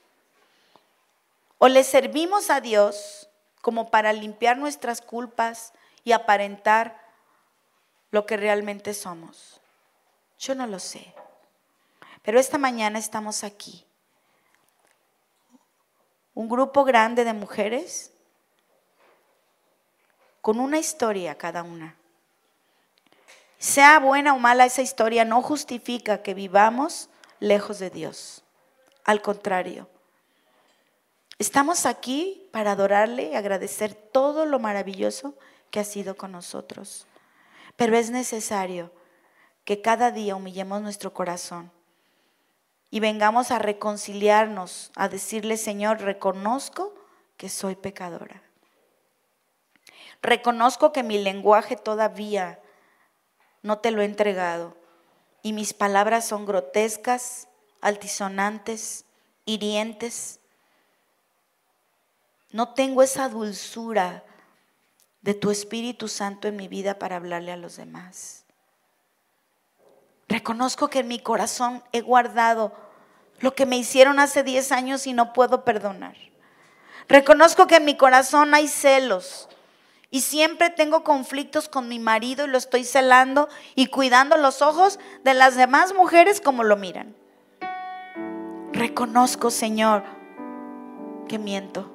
¿O 1.59 1.69
le 1.69 1.85
servimos 1.85 2.51
a 2.51 2.61
Dios 2.61 3.29
como 3.61 3.91
para 3.91 4.12
limpiar 4.12 4.57
nuestras 4.57 5.01
culpas 5.01 5.73
y 6.05 6.12
aparentar 6.12 7.01
lo 8.11 8.27
que 8.27 8.37
realmente 8.37 8.95
somos? 8.95 9.61
Yo 10.39 10.55
no 10.55 10.66
lo 10.66 10.79
sé. 10.79 11.14
Pero 12.23 12.39
esta 12.39 12.59
mañana 12.59 12.99
estamos 12.99 13.43
aquí. 13.43 13.85
Un 16.35 16.49
grupo 16.49 16.85
grande 16.85 17.25
de 17.25 17.33
mujeres 17.33 18.12
con 20.41 20.61
una 20.61 20.79
historia 20.79 21.37
cada 21.37 21.62
una. 21.62 21.97
Sea 23.59 23.98
buena 23.98 24.34
o 24.34 24.38
mala 24.38 24.66
esa 24.66 24.82
historia, 24.82 25.24
no 25.24 25.42
justifica 25.42 26.22
que 26.22 26.32
vivamos 26.32 27.11
lejos 27.40 27.80
de 27.80 27.90
Dios. 27.90 28.44
Al 29.04 29.20
contrario, 29.20 29.88
estamos 31.38 31.84
aquí 31.84 32.48
para 32.52 32.72
adorarle 32.72 33.30
y 33.30 33.34
agradecer 33.34 33.94
todo 33.94 34.46
lo 34.46 34.61
maravilloso 34.61 35.34
que 35.70 35.80
ha 35.80 35.84
sido 35.84 36.16
con 36.16 36.30
nosotros. 36.30 37.06
Pero 37.74 37.96
es 37.96 38.11
necesario 38.11 38.92
que 39.64 39.82
cada 39.82 40.12
día 40.12 40.36
humillemos 40.36 40.80
nuestro 40.80 41.12
corazón 41.12 41.72
y 42.90 43.00
vengamos 43.00 43.50
a 43.50 43.59
reconciliarnos, 43.59 44.92
a 44.94 45.09
decirle, 45.09 45.56
Señor, 45.56 46.00
reconozco 46.00 46.94
que 47.36 47.48
soy 47.48 47.74
pecadora. 47.74 48.40
Reconozco 50.22 50.92
que 50.92 51.02
mi 51.02 51.18
lenguaje 51.18 51.76
todavía 51.76 52.61
no 53.69 53.81
te 53.81 53.91
lo 53.91 54.01
he 54.01 54.07
entregado. 54.07 54.75
Y 55.43 55.53
mis 55.53 55.75
palabras 55.75 56.27
son 56.27 56.47
grotescas, 56.47 57.49
altisonantes, 57.83 59.05
hirientes. 59.45 60.41
No 62.51 62.73
tengo 62.73 63.03
esa 63.03 63.29
dulzura 63.29 64.25
de 65.21 65.35
tu 65.35 65.51
Espíritu 65.51 66.09
Santo 66.09 66.49
en 66.49 66.57
mi 66.57 66.66
vida 66.66 66.99
para 66.99 67.16
hablarle 67.16 67.53
a 67.53 67.59
los 67.59 67.77
demás. 67.77 68.47
Reconozco 70.29 70.89
que 70.89 71.01
en 71.01 71.09
mi 71.09 71.19
corazón 71.19 71.85
he 71.93 72.01
guardado 72.01 72.73
lo 73.41 73.55
que 73.55 73.66
me 73.66 73.77
hicieron 73.77 74.19
hace 74.19 74.43
10 74.43 74.73
años 74.73 75.07
y 75.07 75.12
no 75.12 75.35
puedo 75.35 75.66
perdonar. 75.66 76.16
Reconozco 77.07 77.66
que 77.66 77.77
en 77.77 77.85
mi 77.85 77.99
corazón 77.99 78.55
hay 78.55 78.66
celos, 78.66 79.51
y 80.11 80.22
siempre 80.22 80.70
tengo 80.70 81.04
conflictos 81.04 81.68
con 81.68 81.88
mi 81.88 81.98
marido 81.98 82.46
y 82.46 82.48
lo 82.48 82.59
estoy 82.59 82.84
celando 82.84 83.48
y 83.74 83.86
cuidando 83.86 84.36
los 84.36 84.62
ojos 84.62 84.98
de 85.22 85.34
las 85.34 85.56
demás 85.56 85.94
mujeres 85.94 86.40
como 86.40 86.64
lo 86.64 86.76
miran. 86.76 87.14
Reconozco, 88.72 89.50
Señor, 89.50 90.04
que 91.28 91.38
miento. 91.38 91.90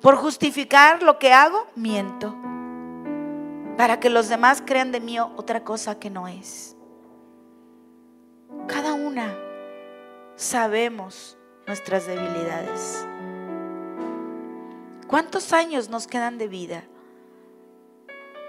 Por 0.00 0.16
justificar 0.16 1.02
lo 1.02 1.18
que 1.18 1.32
hago, 1.32 1.66
miento. 1.74 2.36
Para 3.76 3.98
que 3.98 4.10
los 4.10 4.28
demás 4.28 4.62
crean 4.64 4.92
de 4.92 5.00
mí 5.00 5.18
otra 5.18 5.64
cosa 5.64 5.98
que 5.98 6.10
no 6.10 6.28
es. 6.28 6.76
Cada 8.68 8.92
una 8.94 9.34
sabemos 10.36 11.36
nuestras 11.66 12.06
debilidades. 12.06 13.06
¿Cuántos 15.10 15.52
años 15.52 15.88
nos 15.88 16.06
quedan 16.06 16.38
de 16.38 16.46
vida? 16.46 16.84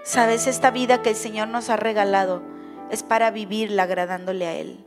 Sabes, 0.04 0.46
esta 0.46 0.70
vida 0.70 1.02
que 1.02 1.10
el 1.10 1.16
Señor 1.16 1.48
nos 1.48 1.68
ha 1.70 1.76
regalado 1.76 2.40
es 2.88 3.02
para 3.02 3.32
vivirla 3.32 3.82
agradándole 3.82 4.46
a 4.46 4.54
Él. 4.54 4.86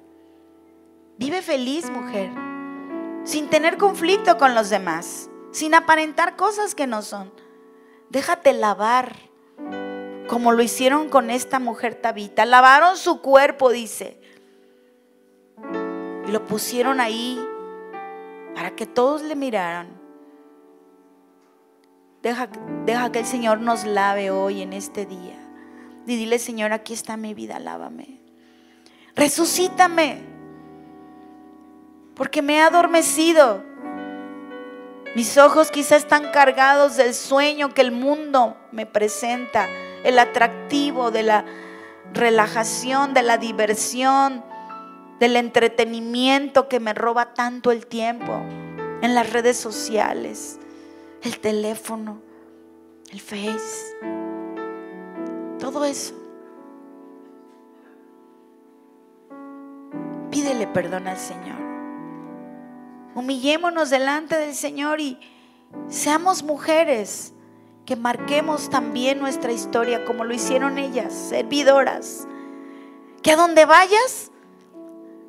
Vive 1.18 1.42
feliz, 1.42 1.90
mujer, 1.90 2.32
sin 3.26 3.50
tener 3.50 3.76
conflicto 3.76 4.38
con 4.38 4.56
los 4.56 4.70
demás, 4.70 5.30
sin 5.52 5.74
aparentar 5.74 6.38
cosas 6.38 6.76
que 6.76 6.88
no 6.88 7.02
son. 7.02 7.34
Déjate 8.10 8.54
lavar, 8.54 9.14
como 10.30 10.54
lo 10.54 10.64
hicieron 10.64 11.10
con 11.10 11.30
esta 11.30 11.60
mujer 11.60 11.96
Tabita. 11.96 12.46
Lavaron 12.46 12.96
su 12.96 13.20
cuerpo, 13.20 13.70
dice, 13.70 14.18
y 16.26 16.32
lo 16.32 16.46
pusieron 16.46 17.02
ahí 17.02 17.38
para 18.56 18.78
que 18.78 18.86
todos 18.86 19.24
le 19.24 19.36
miraran. 19.36 19.95
Deja, 22.26 23.12
que 23.12 23.20
el 23.20 23.26
Señor 23.28 23.60
nos 23.60 23.86
lave 23.86 24.32
hoy 24.32 24.64
en 24.64 24.74
este 24.74 25.06
día. 25.06 25.38
Y 26.08 26.16
dile, 26.16 26.40
Señor, 26.40 26.74
aquí 26.74 26.92
está 26.92 27.18
mi 27.18 27.36
vida, 27.36 27.60
lávame. 27.60 28.20
Resucítame. 29.16 30.24
Porque 32.16 32.42
me 32.42 32.56
he 32.56 32.62
adormecido. 32.62 33.64
Mis 35.16 35.38
ojos 35.38 35.70
quizás 35.70 36.02
están 36.02 36.32
cargados 36.32 36.98
del 36.98 37.14
sueño 37.14 37.76
que 37.76 37.82
el 37.82 37.92
mundo 37.92 38.58
me 38.72 38.88
presenta, 38.88 39.70
el 40.04 40.18
atractivo 40.18 41.12
de 41.12 41.22
la 41.22 41.46
relajación, 42.12 43.14
de 43.14 43.22
la 43.22 43.38
diversión, 43.38 44.44
del 45.20 45.36
entretenimiento 45.36 46.70
que 46.70 46.80
me 46.80 46.96
roba 46.96 47.36
tanto 47.36 47.70
el 47.70 47.86
tiempo 47.86 48.42
en 49.04 49.14
las 49.14 49.32
redes 49.32 49.58
sociales 49.58 50.58
el 51.26 51.40
teléfono, 51.40 52.22
el 53.12 53.20
face, 53.20 53.98
todo 55.60 55.84
eso. 55.86 56.14
Pídele 60.30 60.68
perdón 60.68 61.08
al 61.08 61.18
Señor. 61.18 61.58
Humillémonos 63.16 63.90
delante 63.90 64.38
del 64.38 64.54
Señor 64.54 65.00
y 65.02 65.18
seamos 65.88 66.44
mujeres 66.44 67.34
que 67.86 67.96
marquemos 67.96 68.70
también 68.70 69.20
nuestra 69.20 69.52
historia 69.52 70.06
como 70.06 70.26
lo 70.26 70.34
hicieron 70.34 70.78
ellas, 70.78 71.14
servidoras. 71.14 72.28
Que 73.24 73.32
a 73.32 73.36
donde 73.36 73.66
vayas, 73.66 74.32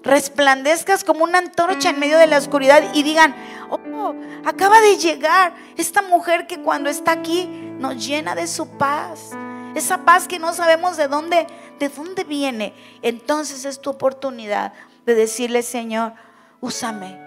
resplandezcas 0.02 1.04
como 1.04 1.24
una 1.24 1.38
antorcha 1.38 1.90
en 1.90 2.00
medio 2.00 2.18
de 2.18 2.26
la 2.26 2.38
oscuridad 2.38 2.82
y 2.94 3.02
digan, 3.02 3.34
oh, 3.70 4.14
acaba 4.44 4.80
de 4.80 4.96
llegar 4.96 5.54
esta 5.76 6.02
mujer 6.02 6.46
que 6.46 6.62
cuando 6.62 6.90
está 6.90 7.12
aquí 7.12 7.46
nos 7.78 8.06
llena 8.06 8.34
de 8.34 8.46
su 8.46 8.68
paz. 8.78 9.32
Esa 9.74 10.04
paz 10.04 10.26
que 10.26 10.38
no 10.38 10.52
sabemos 10.54 10.96
de 10.96 11.08
dónde, 11.08 11.46
de 11.78 11.88
dónde 11.88 12.24
viene. 12.24 12.72
Entonces 13.02 13.64
es 13.64 13.80
tu 13.80 13.90
oportunidad 13.90 14.72
de 15.04 15.14
decirle, 15.14 15.62
Señor, 15.62 16.14
úsame. 16.60 17.20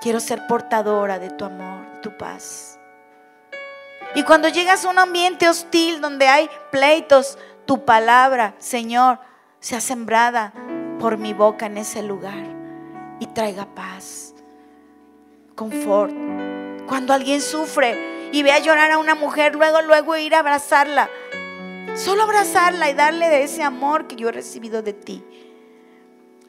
Quiero 0.00 0.20
ser 0.20 0.46
portadora 0.46 1.18
de 1.18 1.30
tu 1.30 1.44
amor, 1.44 1.90
de 1.94 2.00
tu 2.00 2.16
paz. 2.16 2.78
Y 4.14 4.22
cuando 4.22 4.48
llegas 4.48 4.84
a 4.84 4.90
un 4.90 4.98
ambiente 4.98 5.48
hostil 5.48 6.00
donde 6.00 6.28
hay 6.28 6.48
pleitos, 6.70 7.36
tu 7.66 7.84
palabra, 7.84 8.54
Señor, 8.58 9.18
sea 9.60 9.80
sembrada 9.80 10.52
por 11.00 11.18
mi 11.18 11.34
boca 11.34 11.66
en 11.66 11.78
ese 11.78 12.02
lugar 12.02 12.44
y 13.20 13.26
traiga 13.26 13.66
paz, 13.74 14.25
confort. 15.56 16.14
Cuando 16.86 17.12
alguien 17.12 17.40
sufre 17.40 18.30
y 18.30 18.44
ve 18.44 18.52
a 18.52 18.60
llorar 18.60 18.92
a 18.92 18.98
una 18.98 19.16
mujer, 19.16 19.56
luego, 19.56 19.82
luego 19.82 20.16
ir 20.16 20.36
a 20.36 20.38
abrazarla. 20.38 21.10
Solo 21.96 22.22
abrazarla 22.22 22.90
y 22.90 22.94
darle 22.94 23.28
de 23.28 23.42
ese 23.42 23.62
amor 23.62 24.06
que 24.06 24.14
yo 24.14 24.28
he 24.28 24.32
recibido 24.32 24.82
de 24.82 24.92
ti. 24.92 25.24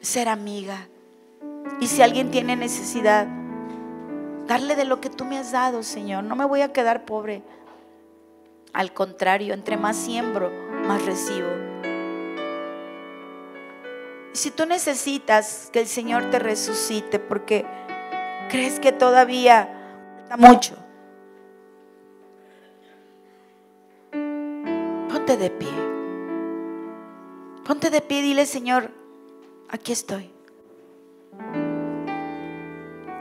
Ser 0.00 0.28
amiga. 0.28 0.88
Y 1.80 1.88
si 1.88 2.02
alguien 2.02 2.30
tiene 2.30 2.54
necesidad, 2.54 3.26
darle 4.46 4.76
de 4.76 4.84
lo 4.84 5.00
que 5.00 5.10
tú 5.10 5.24
me 5.24 5.38
has 5.38 5.50
dado, 5.50 5.82
Señor. 5.82 6.22
No 6.24 6.36
me 6.36 6.44
voy 6.44 6.60
a 6.60 6.72
quedar 6.72 7.04
pobre. 7.04 7.42
Al 8.72 8.92
contrario, 8.92 9.54
entre 9.54 9.76
más 9.76 9.96
siembro, 9.96 10.52
más 10.86 11.04
recibo. 11.04 11.48
Si 14.32 14.50
tú 14.50 14.66
necesitas 14.66 15.70
que 15.72 15.80
el 15.80 15.88
Señor 15.88 16.30
te 16.30 16.38
resucite 16.38 17.18
porque 17.18 17.64
crees 18.48 18.80
que 18.80 18.92
todavía 18.92 19.68
falta 20.28 20.36
mucho, 20.36 20.76
ponte 25.08 25.36
de 25.36 25.50
pie. 25.50 25.68
Ponte 27.64 27.90
de 27.90 28.00
pie 28.00 28.20
y 28.20 28.22
dile, 28.22 28.46
Señor, 28.46 28.90
aquí 29.68 29.92
estoy. 29.92 30.30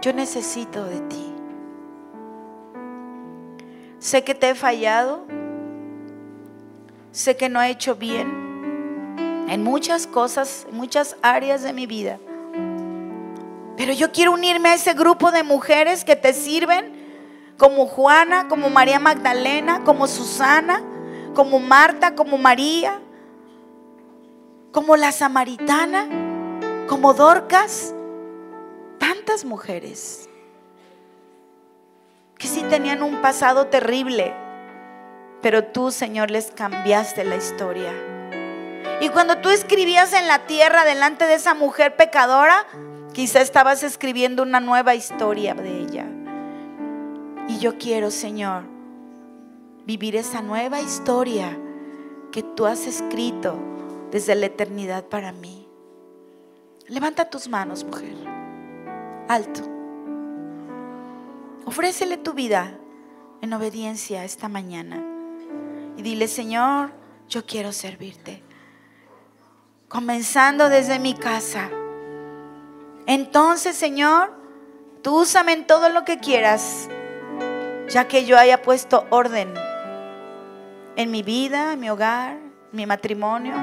Yo 0.02 0.14
necesito 0.14 0.86
de 0.86 1.02
ti. 1.02 1.34
Sé 4.00 4.24
que 4.24 4.34
te 4.34 4.52
he 4.52 4.56
fallado. 4.56 5.26
Sé 7.12 7.36
que 7.36 7.50
no 7.50 7.62
he 7.62 7.70
hecho 7.72 7.96
bien 7.96 8.48
en 9.50 9.64
muchas 9.64 10.08
cosas, 10.08 10.66
en 10.70 10.78
muchas 10.78 11.18
áreas 11.22 11.64
de 11.64 11.74
mi 11.74 11.88
vida. 11.88 12.20
Pero 13.78 13.94
yo 13.94 14.12
quiero 14.12 14.32
unirme 14.32 14.70
a 14.70 14.74
ese 14.74 14.94
grupo 14.94 15.32
de 15.32 15.44
mujeres 15.44 16.04
que 16.04 16.16
te 16.16 16.34
sirven, 16.34 16.98
como 17.58 17.86
Juana, 17.86 18.48
como 18.48 18.70
María 18.70 19.00
Magdalena, 19.00 19.84
como 19.84 20.08
Susana, 20.08 20.82
como 21.36 21.60
Marta, 21.60 22.16
como 22.16 22.38
María, 22.38 23.00
como 24.72 24.96
la 24.96 25.12
samaritana, 25.12 26.08
como 26.88 27.14
Dorcas, 27.14 27.94
tantas 28.98 29.46
mujeres 29.46 30.28
que 32.38 32.48
sí 32.48 32.64
tenían 32.70 33.02
un 33.02 33.22
pasado 33.22 33.68
terrible, 33.68 34.34
pero 35.42 35.64
tú, 35.64 35.92
Señor, 35.92 36.30
les 36.30 36.52
cambiaste 36.52 37.24
la 37.24 37.36
historia. 37.36 37.92
Y 39.02 39.10
cuando 39.10 39.38
tú 39.38 39.50
escribías 39.50 40.14
en 40.14 40.28
la 40.28 40.46
tierra 40.46 40.86
delante 40.86 41.26
de 41.26 41.36
esa 41.36 41.54
mujer 41.54 41.96
pecadora, 41.96 42.66
quizá 43.18 43.42
estabas 43.42 43.82
escribiendo 43.82 44.44
una 44.44 44.60
nueva 44.60 44.94
historia 44.94 45.56
de 45.56 45.80
ella. 45.80 46.06
Y 47.48 47.58
yo 47.58 47.80
quiero, 47.80 48.12
Señor, 48.12 48.62
vivir 49.88 50.16
esa 50.16 50.44
nueva 50.44 50.82
historia 50.82 51.58
que 52.32 52.44
tú 52.44 52.68
has 52.68 52.86
escrito 52.86 53.58
desde 54.12 54.36
la 54.36 54.46
eternidad 54.46 55.04
para 55.06 55.32
mí. 55.32 55.68
Levanta 56.88 57.28
tus 57.28 57.48
manos, 57.48 57.84
mujer. 57.84 58.14
Alto. 59.28 59.62
Ofrécele 61.66 62.18
tu 62.18 62.34
vida 62.34 62.78
en 63.42 63.52
obediencia 63.52 64.26
esta 64.26 64.48
mañana. 64.48 65.04
Y 65.98 66.04
dile, 66.04 66.28
Señor, 66.28 66.92
yo 67.28 67.48
quiero 67.48 67.74
servirte. 67.74 68.44
Comenzando 69.88 70.70
desde 70.70 71.00
mi 71.00 71.16
casa. 71.16 71.72
Entonces, 73.08 73.78
Señor, 73.78 74.34
tú 75.02 75.22
úsame 75.22 75.54
en 75.54 75.66
todo 75.66 75.88
lo 75.88 76.04
que 76.04 76.20
quieras, 76.20 76.90
ya 77.88 78.06
que 78.08 78.26
yo 78.26 78.38
haya 78.38 78.62
puesto 78.62 79.08
orden 79.10 79.54
en 80.98 81.10
mi 81.10 81.24
vida, 81.24 81.72
en 81.74 81.80
mi 81.80 81.90
hogar, 81.90 82.34
en 82.34 82.74
mi 82.74 82.86
matrimonio, 82.86 83.54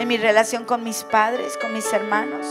en 0.00 0.08
mi 0.08 0.16
relación 0.16 0.64
con 0.64 0.82
mis 0.82 1.04
padres, 1.04 1.56
con 1.56 1.72
mis 1.72 1.92
hermanos. 1.92 2.44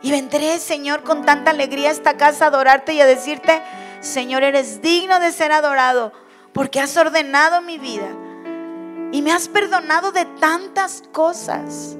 Y 0.00 0.10
vendré, 0.10 0.58
Señor, 0.58 1.04
con 1.04 1.24
tanta 1.24 1.52
alegría 1.52 1.90
a 1.90 1.92
esta 1.92 2.16
casa 2.16 2.46
a 2.46 2.48
adorarte 2.48 2.92
y 2.92 3.00
a 3.00 3.06
decirte, 3.06 3.62
Señor, 4.00 4.42
eres 4.42 4.82
digno 4.82 5.20
de 5.20 5.30
ser 5.30 5.52
adorado 5.52 6.12
porque 6.52 6.80
has 6.80 6.96
ordenado 6.96 7.62
mi 7.62 7.78
vida 7.78 8.08
y 9.12 9.22
me 9.22 9.30
has 9.30 9.46
perdonado 9.46 10.10
de 10.10 10.24
tantas 10.24 11.04
cosas. 11.12 11.96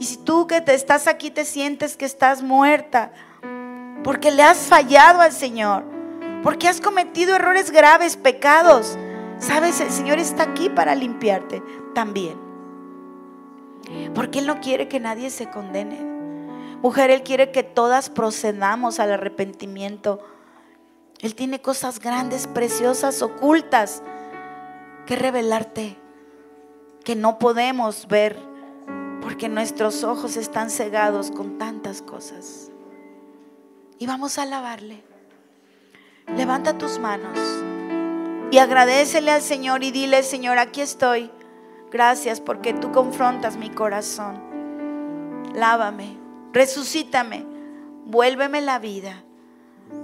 Y 0.00 0.06
si 0.06 0.16
tú 0.16 0.46
que 0.46 0.62
te 0.62 0.74
estás 0.74 1.06
aquí 1.06 1.30
te 1.30 1.44
sientes 1.44 1.94
que 1.94 2.06
estás 2.06 2.42
muerta 2.42 3.12
porque 4.02 4.30
le 4.30 4.42
has 4.42 4.56
fallado 4.60 5.20
al 5.20 5.30
Señor, 5.30 5.84
porque 6.42 6.68
has 6.68 6.80
cometido 6.80 7.36
errores 7.36 7.70
graves, 7.70 8.16
pecados, 8.16 8.96
sabes, 9.38 9.78
el 9.82 9.90
Señor 9.90 10.18
está 10.18 10.44
aquí 10.44 10.70
para 10.70 10.94
limpiarte 10.94 11.62
también. 11.94 12.40
Porque 14.14 14.38
Él 14.38 14.46
no 14.46 14.60
quiere 14.60 14.88
que 14.88 15.00
nadie 15.00 15.28
se 15.28 15.50
condene. 15.50 16.00
Mujer, 16.80 17.10
Él 17.10 17.22
quiere 17.22 17.50
que 17.50 17.62
todas 17.62 18.08
procedamos 18.08 19.00
al 19.00 19.12
arrepentimiento. 19.12 20.18
Él 21.20 21.34
tiene 21.34 21.60
cosas 21.60 22.00
grandes, 22.00 22.46
preciosas, 22.46 23.20
ocultas 23.20 24.02
que 25.04 25.14
revelarte, 25.14 25.98
que 27.04 27.16
no 27.16 27.38
podemos 27.38 28.08
ver, 28.08 28.49
porque 29.20 29.48
nuestros 29.48 30.04
ojos 30.04 30.36
están 30.36 30.70
cegados 30.70 31.30
con 31.30 31.58
tantas 31.58 32.02
cosas. 32.02 32.70
Y 33.98 34.06
vamos 34.06 34.38
a 34.38 34.42
alabarle. 34.42 35.02
Levanta 36.36 36.78
tus 36.78 36.98
manos 36.98 37.38
y 38.50 38.58
agradecele 38.58 39.30
al 39.30 39.42
Señor 39.42 39.84
y 39.84 39.90
dile, 39.90 40.22
Señor, 40.22 40.58
aquí 40.58 40.80
estoy. 40.80 41.30
Gracias 41.90 42.40
porque 42.40 42.72
tú 42.72 42.92
confrontas 42.92 43.56
mi 43.56 43.70
corazón. 43.70 44.40
Lávame, 45.54 46.16
resucítame, 46.52 47.44
vuélveme 48.06 48.60
la 48.60 48.78
vida. 48.78 49.24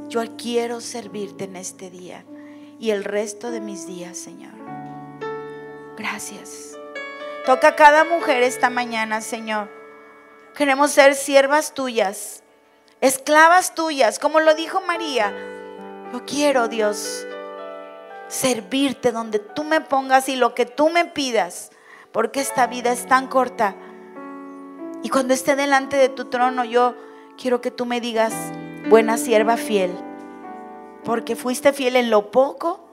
Yo 0.09 0.23
quiero 0.37 0.81
servirte 0.81 1.45
en 1.45 1.57
este 1.57 1.91
día 1.91 2.25
y 2.79 2.91
el 2.91 3.05
resto 3.05 3.51
de 3.51 3.61
mis 3.61 3.87
días, 3.87 4.17
Señor. 4.17 4.55
Gracias. 5.97 6.76
Toca 7.47 7.69
a 7.69 7.77
cada 7.77 8.05
mujer 8.05 8.43
esta 8.43 8.71
mañana, 8.71 9.21
Señor. 9.21 9.71
Queremos 10.55 10.91
ser 10.91 11.15
siervas 11.15 11.75
tuyas, 11.75 12.43
esclavas 13.01 13.75
tuyas, 13.75 14.19
como 14.19 14.41
lo 14.41 14.55
dijo 14.55 14.81
María. 14.81 15.33
Yo 16.13 16.25
quiero, 16.27 16.67
Dios, 16.67 17.25
servirte 18.27 19.13
donde 19.13 19.39
tú 19.39 19.63
me 19.63 19.81
pongas 19.81 20.29
y 20.29 20.35
lo 20.37 20.55
que 20.55 20.67
tú 20.67 20.91
me 20.91 21.05
pidas 21.05 21.71
porque 22.17 22.41
esta 22.41 22.67
vida 22.67 22.93
es 22.93 23.07
tan 23.07 23.27
corta. 23.27 23.77
Y 25.03 25.11
cuando 25.11 25.35
esté 25.35 25.55
delante 25.55 25.99
de 25.99 26.09
tu 26.09 26.25
trono, 26.25 26.65
yo 26.65 26.95
quiero 27.37 27.61
que 27.61 27.71
tú 27.71 27.85
me 27.85 28.01
digas, 28.01 28.33
buena 28.89 29.19
sierva 29.19 29.59
fiel, 29.59 29.93
porque 31.05 31.37
fuiste 31.37 31.75
fiel 31.75 31.95
en 31.95 32.09
lo 32.09 32.31
poco, 32.31 32.89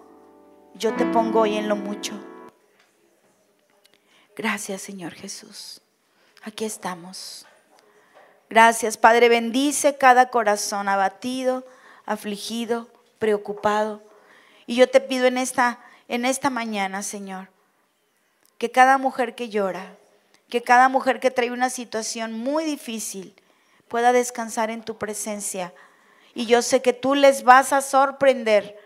yo 0.75 0.93
te 0.93 1.05
pongo 1.05 1.39
hoy 1.39 1.55
en 1.55 1.69
lo 1.69 1.77
mucho. 1.77 2.13
Gracias, 4.35 4.81
Señor 4.81 5.13
Jesús. 5.13 5.81
Aquí 6.43 6.65
estamos. 6.65 7.45
Gracias, 8.49 8.97
Padre. 8.97 9.29
Bendice 9.29 9.97
cada 9.97 10.29
corazón 10.29 10.89
abatido, 10.89 11.65
afligido, 12.05 12.89
preocupado. 13.19 14.01
Y 14.65 14.75
yo 14.75 14.89
te 14.89 15.01
pido 15.01 15.25
en 15.25 15.37
esta, 15.37 15.79
en 16.07 16.25
esta 16.25 16.49
mañana, 16.49 17.03
Señor, 17.03 17.49
que 18.57 18.71
cada 18.71 18.97
mujer 18.97 19.35
que 19.35 19.49
llora, 19.49 19.95
que 20.49 20.61
cada 20.61 20.89
mujer 20.89 21.19
que 21.19 21.31
trae 21.31 21.51
una 21.51 21.69
situación 21.69 22.33
muy 22.33 22.63
difícil 22.63 23.33
pueda 23.87 24.13
descansar 24.13 24.69
en 24.69 24.83
tu 24.83 24.97
presencia. 24.97 25.73
Y 26.33 26.45
yo 26.45 26.61
sé 26.61 26.81
que 26.81 26.93
tú 26.93 27.15
les 27.15 27.43
vas 27.43 27.73
a 27.73 27.81
sorprender 27.81 28.77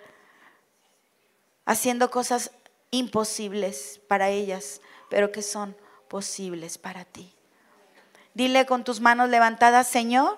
haciendo 1.65 2.11
cosas 2.11 2.51
imposibles 2.91 3.99
para 4.07 4.29
ellas, 4.29 4.81
pero 5.09 5.31
que 5.31 5.41
son 5.41 5.75
posibles 6.07 6.77
para 6.77 7.05
ti. 7.05 7.33
Dile 8.33 8.65
con 8.65 8.83
tus 8.83 8.99
manos 8.99 9.29
levantadas, 9.29 9.87
Señor, 9.87 10.37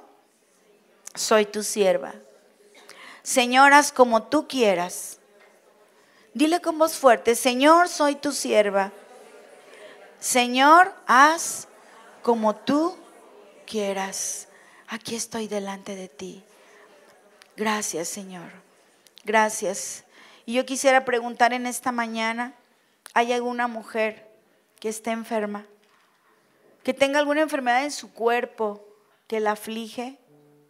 soy 1.15 1.45
tu 1.45 1.63
sierva. 1.63 2.13
Señor, 3.24 3.74
haz 3.74 3.91
como 3.91 4.24
tú 4.24 4.47
quieras. 4.47 5.20
Dile 6.34 6.61
con 6.61 6.78
voz 6.78 6.97
fuerte, 6.97 7.36
Señor, 7.36 7.89
soy 7.89 8.15
tu 8.15 8.32
sierva. 8.32 8.91
Señor, 10.20 10.93
haz 11.07 11.67
como 12.22 12.55
tú 12.55 12.95
quieras. 13.65 14.47
Aquí 14.88 15.15
estoy 15.15 15.47
delante 15.47 15.95
de 15.95 16.07
ti. 16.07 16.43
Gracias, 17.57 18.07
Señor. 18.07 18.49
Gracias. 19.26 20.05
Y 20.45 20.53
yo 20.53 20.65
quisiera 20.65 21.05
preguntar 21.05 21.53
en 21.53 21.67
esta 21.67 21.91
mañana, 21.91 22.53
¿hay 23.13 23.34
alguna 23.34 23.67
mujer 23.67 24.29
que 24.80 24.90
esté 24.90 25.12
enferma? 25.12 25.66
Que 26.84 26.94
tenga 26.94 27.20
alguna 27.20 27.42
enfermedad 27.42 27.84
en 27.84 27.92
su 27.92 28.14
cuerpo 28.14 28.86
que 29.28 29.40
la 29.40 29.52
aflige, 29.52 30.18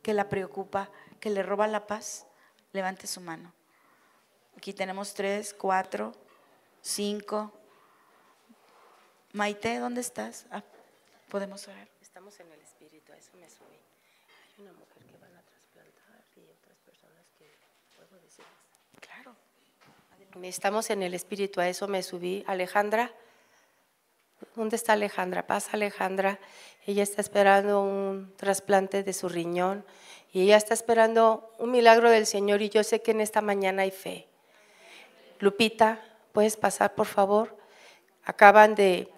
que 0.02 0.14
la 0.14 0.30
preocupa, 0.30 0.90
que 1.20 1.30
le 1.30 1.44
roba 1.44 1.68
la 1.68 1.88
paz? 1.88 2.26
Levante 2.74 3.08
su 3.08 3.22
mano. 3.22 3.54
Aquí 4.58 4.74
tenemos 4.74 5.14
tres, 5.14 5.54
cuatro, 5.54 6.14
cinco. 6.82 7.54
Maite, 9.34 9.80
¿dónde 9.80 10.02
estás? 10.02 10.46
Ah, 10.52 10.64
Podemos 11.30 11.68
orar. 11.68 11.88
Estamos 12.02 12.40
en 12.40 12.52
el 12.52 12.60
espíritu, 12.60 13.14
a 13.14 13.18
eso 13.18 13.32
me 13.38 13.48
subí. 13.48 13.78
Hay 14.58 14.64
una 14.64 14.74
mujer 14.74 15.06
que 15.06 15.16
van 15.18 15.36
a 15.36 15.44
trasplantar 15.44 16.26
y 16.36 16.42
otras 16.50 16.78
personas 16.80 17.24
que 17.38 17.56
puedo 17.96 18.20
decir. 18.20 18.44
Claro. 19.00 19.36
Estamos 20.42 20.90
en 20.90 21.04
el 21.04 21.14
espíritu, 21.14 21.62
a 21.62 21.70
eso 21.70 21.88
me 21.88 22.02
subí. 22.02 22.44
Alejandra, 22.48 23.14
¿dónde 24.56 24.76
está 24.76 24.94
Alejandra? 24.94 25.48
Pasa 25.48 25.72
Alejandra. 25.74 26.40
Ella 26.86 27.04
está 27.04 27.22
esperando 27.22 27.82
un 27.82 28.34
trasplante 28.36 29.04
de 29.04 29.14
su 29.14 29.30
riñón 29.30 29.86
y 30.32 30.42
ella 30.42 30.58
está 30.58 30.74
esperando 30.74 31.54
un 31.58 31.72
milagro 31.72 32.10
del 32.10 32.26
Señor 32.26 32.62
y 32.62 32.70
yo 32.70 32.84
sé 32.84 33.02
que 33.02 33.12
en 33.12 33.22
esta 33.22 33.42
mañana 33.42 33.84
hay 33.84 33.92
fe. 33.92 34.28
Lupita, 35.40 36.00
¿puedes 36.34 36.58
pasar 36.58 36.96
por 36.96 37.06
favor? 37.06 37.58
Acaban 38.24 38.76
de 38.76 39.12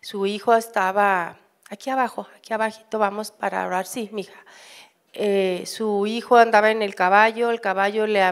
su 0.00 0.26
hijo 0.26 0.54
estaba 0.54 1.38
aquí 1.68 1.90
abajo, 1.90 2.28
aquí 2.36 2.52
abajito, 2.52 2.98
vamos 2.98 3.30
para 3.30 3.66
orar. 3.66 3.86
Sí, 3.86 4.08
mija. 4.12 4.44
Eh, 5.12 5.64
su 5.66 6.06
hijo 6.06 6.36
andaba 6.36 6.70
en 6.70 6.82
el 6.82 6.94
caballo, 6.94 7.50
el 7.50 7.60
caballo 7.60 8.06
le 8.06 8.22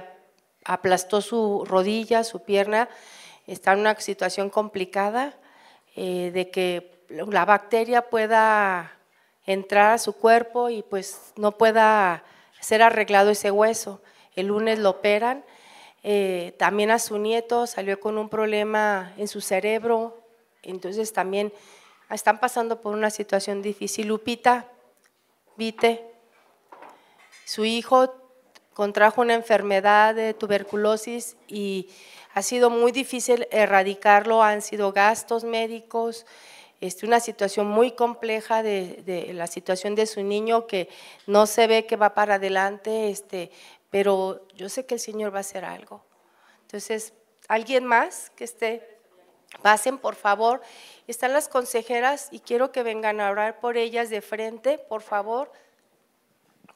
aplastó 0.64 1.20
su 1.20 1.64
rodilla, 1.64 2.24
su 2.24 2.42
pierna, 2.44 2.88
está 3.46 3.72
en 3.72 3.80
una 3.80 3.98
situación 4.00 4.50
complicada 4.50 5.34
eh, 5.96 6.30
de 6.32 6.50
que 6.50 7.04
la 7.08 7.44
bacteria 7.44 8.02
pueda 8.02 8.92
entrar 9.46 9.92
a 9.92 9.98
su 9.98 10.14
cuerpo 10.14 10.70
y 10.70 10.82
pues 10.82 11.32
no 11.36 11.52
pueda 11.52 12.24
ser 12.60 12.82
arreglado 12.82 13.30
ese 13.30 13.50
hueso. 13.50 14.00
El 14.34 14.48
lunes 14.48 14.78
lo 14.78 14.90
operan. 14.90 15.44
Eh, 16.02 16.54
también 16.58 16.90
a 16.90 16.98
su 16.98 17.18
nieto 17.18 17.66
salió 17.66 18.00
con 18.00 18.18
un 18.18 18.28
problema 18.28 19.12
en 19.16 19.28
su 19.28 19.40
cerebro, 19.40 20.20
entonces 20.62 21.12
también 21.14 21.52
están 22.10 22.40
pasando 22.40 22.80
por 22.80 22.94
una 22.94 23.08
situación 23.10 23.62
difícil. 23.62 24.08
Lupita, 24.08 24.68
Vite, 25.56 26.04
su 27.46 27.64
hijo 27.64 28.12
contrajo 28.74 29.22
una 29.22 29.34
enfermedad 29.34 30.14
de 30.14 30.34
tuberculosis 30.34 31.36
y 31.48 31.88
ha 32.34 32.42
sido 32.42 32.68
muy 32.68 32.90
difícil 32.90 33.46
erradicarlo, 33.52 34.42
han 34.42 34.60
sido 34.60 34.92
gastos 34.92 35.44
médicos, 35.44 36.26
este, 36.80 37.06
una 37.06 37.20
situación 37.20 37.68
muy 37.68 37.92
compleja 37.92 38.62
de, 38.62 39.30
la 39.32 39.46
situación 39.46 39.94
de 39.94 40.06
su 40.06 40.22
niño 40.22 40.66
que 40.66 40.88
no 41.28 41.46
se 41.46 41.68
ve 41.68 41.86
que 41.86 41.96
va 41.96 42.12
para 42.12 42.34
adelante, 42.34 43.08
este, 43.08 43.52
pero 43.88 44.46
yo 44.56 44.68
sé 44.68 44.84
que 44.84 44.94
el 44.94 45.00
Señor 45.00 45.32
va 45.32 45.38
a 45.38 45.40
hacer 45.40 45.64
algo. 45.64 46.04
Entonces, 46.62 47.14
¿alguien 47.46 47.84
más 47.84 48.30
que 48.30 48.44
esté? 48.44 48.98
Pasen, 49.62 49.98
por 49.98 50.16
favor. 50.16 50.60
Están 51.06 51.32
las 51.32 51.46
consejeras 51.46 52.28
y 52.32 52.40
quiero 52.40 52.72
que 52.72 52.82
vengan 52.82 53.20
a 53.20 53.30
orar 53.30 53.60
por 53.60 53.76
ellas 53.76 54.10
de 54.10 54.20
frente, 54.20 54.78
por 54.78 55.02
favor. 55.02 55.52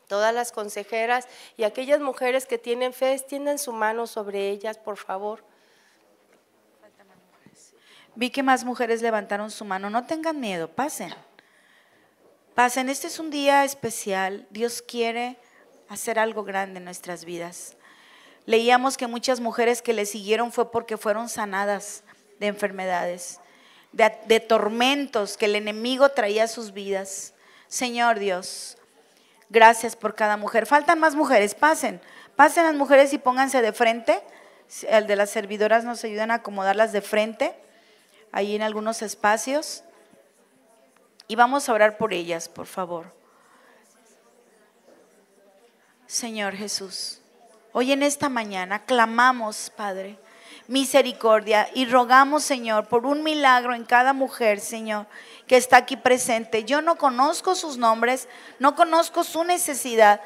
Todas 0.08 0.34
las 0.34 0.50
consejeras 0.50 1.28
y 1.56 1.62
aquellas 1.62 2.00
mujeres 2.00 2.46
que 2.46 2.58
tienen 2.58 2.92
fe, 2.92 3.12
extiendan 3.12 3.58
su 3.58 3.72
mano 3.72 4.06
sobre 4.06 4.50
ellas, 4.50 4.78
por 4.78 4.96
favor. 4.96 5.44
Vi 8.16 8.30
que 8.30 8.42
más 8.42 8.64
mujeres 8.64 9.00
levantaron 9.00 9.50
su 9.52 9.64
mano. 9.64 9.90
No 9.90 10.04
tengan 10.04 10.40
miedo, 10.40 10.66
pasen. 10.66 11.14
Pasen, 12.56 12.88
este 12.88 13.06
es 13.06 13.20
un 13.20 13.30
día 13.30 13.64
especial. 13.64 14.48
Dios 14.50 14.82
quiere 14.82 15.36
hacer 15.88 16.18
algo 16.18 16.42
grande 16.42 16.78
en 16.78 16.84
nuestras 16.84 17.24
vidas. 17.24 17.76
Leíamos 18.46 18.96
que 18.96 19.06
muchas 19.06 19.38
mujeres 19.40 19.82
que 19.82 19.92
le 19.92 20.06
siguieron 20.06 20.50
fue 20.50 20.72
porque 20.72 20.96
fueron 20.96 21.28
sanadas 21.28 22.02
de 22.40 22.46
enfermedades, 22.46 23.40
de, 23.92 24.40
tormentos 24.40 25.36
que 25.36 25.44
el 25.44 25.54
enemigo 25.54 26.08
traía 26.08 26.44
a 26.44 26.48
sus 26.48 26.72
vidas. 26.72 27.34
Señor 27.68 28.18
Dios, 28.18 28.78
gracias 29.50 29.96
por 29.96 30.14
cada 30.14 30.36
mujer. 30.36 30.66
Faltan 30.66 31.00
más 31.00 31.14
mujeres, 31.14 31.54
pasen, 31.54 32.00
pasen 32.36 32.64
las 32.64 32.74
mujeres 32.74 33.12
y 33.12 33.18
pónganse 33.18 33.62
de 33.62 33.72
frente. 33.72 34.22
El 34.88 35.06
de 35.06 35.16
las 35.16 35.30
servidoras 35.30 35.84
nos 35.84 36.04
ayudan 36.04 36.30
a 36.30 36.34
acomodarlas 36.34 36.92
de 36.92 37.00
frente, 37.00 37.54
ahí 38.32 38.54
en 38.54 38.62
algunos 38.62 39.02
espacios. 39.02 39.82
Y 41.26 41.36
vamos 41.36 41.68
a 41.68 41.72
orar 41.72 41.96
por 41.96 42.12
ellas, 42.12 42.48
por 42.48 42.66
favor. 42.66 43.12
Señor 46.06 46.54
Jesús, 46.54 47.20
hoy 47.72 47.92
en 47.92 48.02
esta 48.02 48.30
mañana 48.30 48.84
clamamos, 48.86 49.70
Padre, 49.76 50.18
misericordia 50.68 51.68
y 51.74 51.86
rogamos, 51.86 52.44
Señor, 52.44 52.86
por 52.86 53.06
un 53.06 53.22
milagro 53.22 53.74
en 53.74 53.84
cada 53.84 54.12
mujer, 54.12 54.60
Señor, 54.60 55.06
que 55.46 55.56
está 55.56 55.78
aquí 55.78 55.96
presente. 55.96 56.64
Yo 56.64 56.82
no 56.82 56.96
conozco 56.96 57.54
sus 57.54 57.78
nombres, 57.78 58.28
no 58.58 58.76
conozco 58.76 59.24
su 59.24 59.44
necesidad, 59.44 60.20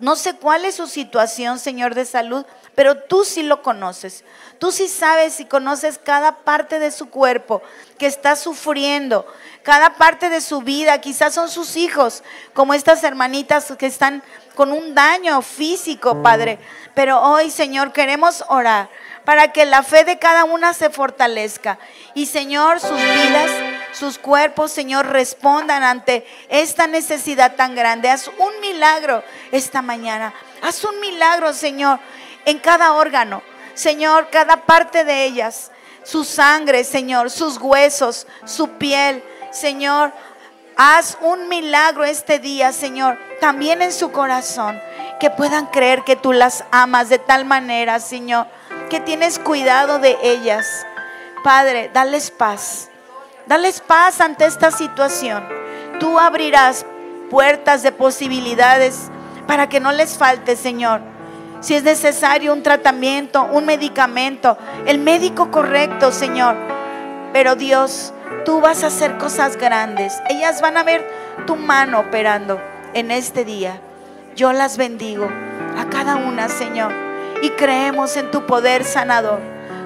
no 0.00 0.16
sé 0.16 0.34
cuál 0.34 0.64
es 0.64 0.74
su 0.74 0.88
situación, 0.88 1.60
Señor, 1.60 1.94
de 1.94 2.06
salud, 2.06 2.44
pero 2.74 3.04
tú 3.04 3.24
sí 3.24 3.44
lo 3.44 3.62
conoces. 3.62 4.24
Tú 4.58 4.72
sí 4.72 4.88
sabes 4.88 5.38
y 5.38 5.44
conoces 5.44 5.98
cada 5.98 6.38
parte 6.38 6.80
de 6.80 6.90
su 6.90 7.08
cuerpo 7.08 7.62
que 7.96 8.06
está 8.06 8.34
sufriendo, 8.34 9.24
cada 9.62 9.94
parte 9.94 10.28
de 10.28 10.40
su 10.40 10.62
vida. 10.62 11.00
Quizás 11.00 11.34
son 11.34 11.48
sus 11.48 11.76
hijos, 11.76 12.24
como 12.52 12.74
estas 12.74 13.04
hermanitas 13.04 13.72
que 13.78 13.86
están 13.86 14.24
con 14.56 14.72
un 14.72 14.92
daño 14.94 15.40
físico, 15.40 16.20
Padre. 16.20 16.58
Pero 16.94 17.20
hoy, 17.20 17.50
Señor, 17.50 17.92
queremos 17.92 18.44
orar 18.48 18.88
para 19.24 19.52
que 19.52 19.64
la 19.64 19.82
fe 19.82 20.04
de 20.04 20.18
cada 20.18 20.44
una 20.44 20.74
se 20.74 20.90
fortalezca. 20.90 21.78
Y 22.14 22.26
Señor, 22.26 22.80
sus 22.80 23.00
vidas, 23.00 23.50
sus 23.92 24.18
cuerpos, 24.18 24.70
Señor, 24.70 25.06
respondan 25.06 25.82
ante 25.82 26.26
esta 26.48 26.86
necesidad 26.86 27.56
tan 27.56 27.74
grande. 27.74 28.10
Haz 28.10 28.28
un 28.38 28.60
milagro 28.60 29.22
esta 29.50 29.82
mañana. 29.82 30.34
Haz 30.62 30.84
un 30.84 31.00
milagro, 31.00 31.52
Señor, 31.52 31.98
en 32.44 32.58
cada 32.58 32.92
órgano. 32.92 33.42
Señor, 33.74 34.28
cada 34.30 34.58
parte 34.58 35.04
de 35.04 35.24
ellas. 35.24 35.70
Su 36.04 36.24
sangre, 36.24 36.84
Señor, 36.84 37.30
sus 37.30 37.56
huesos, 37.56 38.26
su 38.44 38.68
piel. 38.72 39.24
Señor, 39.50 40.12
haz 40.76 41.16
un 41.22 41.48
milagro 41.48 42.04
este 42.04 42.38
día, 42.38 42.72
Señor, 42.72 43.18
también 43.40 43.80
en 43.80 43.92
su 43.92 44.12
corazón. 44.12 44.78
Que 45.18 45.30
puedan 45.30 45.66
creer 45.66 46.02
que 46.02 46.16
tú 46.16 46.34
las 46.34 46.64
amas 46.70 47.08
de 47.08 47.18
tal 47.18 47.46
manera, 47.46 48.00
Señor 48.00 48.46
tienes 49.00 49.38
cuidado 49.38 49.98
de 49.98 50.16
ellas. 50.22 50.86
Padre, 51.42 51.90
dales 51.92 52.30
paz. 52.30 52.90
Dales 53.46 53.80
paz 53.80 54.20
ante 54.20 54.46
esta 54.46 54.70
situación. 54.70 55.46
Tú 56.00 56.18
abrirás 56.18 56.86
puertas 57.30 57.82
de 57.82 57.92
posibilidades 57.92 59.10
para 59.46 59.68
que 59.68 59.80
no 59.80 59.92
les 59.92 60.16
falte, 60.16 60.56
Señor. 60.56 61.00
Si 61.60 61.74
es 61.74 61.82
necesario 61.82 62.52
un 62.52 62.62
tratamiento, 62.62 63.44
un 63.44 63.66
medicamento, 63.66 64.58
el 64.86 64.98
médico 64.98 65.50
correcto, 65.50 66.12
Señor. 66.12 66.56
Pero 67.32 67.56
Dios, 67.56 68.12
tú 68.44 68.60
vas 68.60 68.84
a 68.84 68.88
hacer 68.88 69.18
cosas 69.18 69.56
grandes. 69.56 70.14
Ellas 70.28 70.60
van 70.60 70.76
a 70.76 70.82
ver 70.82 71.06
tu 71.46 71.56
mano 71.56 72.00
operando 72.00 72.60
en 72.92 73.10
este 73.10 73.44
día. 73.44 73.80
Yo 74.36 74.52
las 74.52 74.76
bendigo 74.76 75.28
a 75.78 75.88
cada 75.90 76.16
una, 76.16 76.48
Señor 76.48 77.03
y 77.44 77.50
creemos 77.50 78.16
en 78.16 78.30
tu 78.30 78.46
poder 78.46 78.84
sanador. 78.84 79.38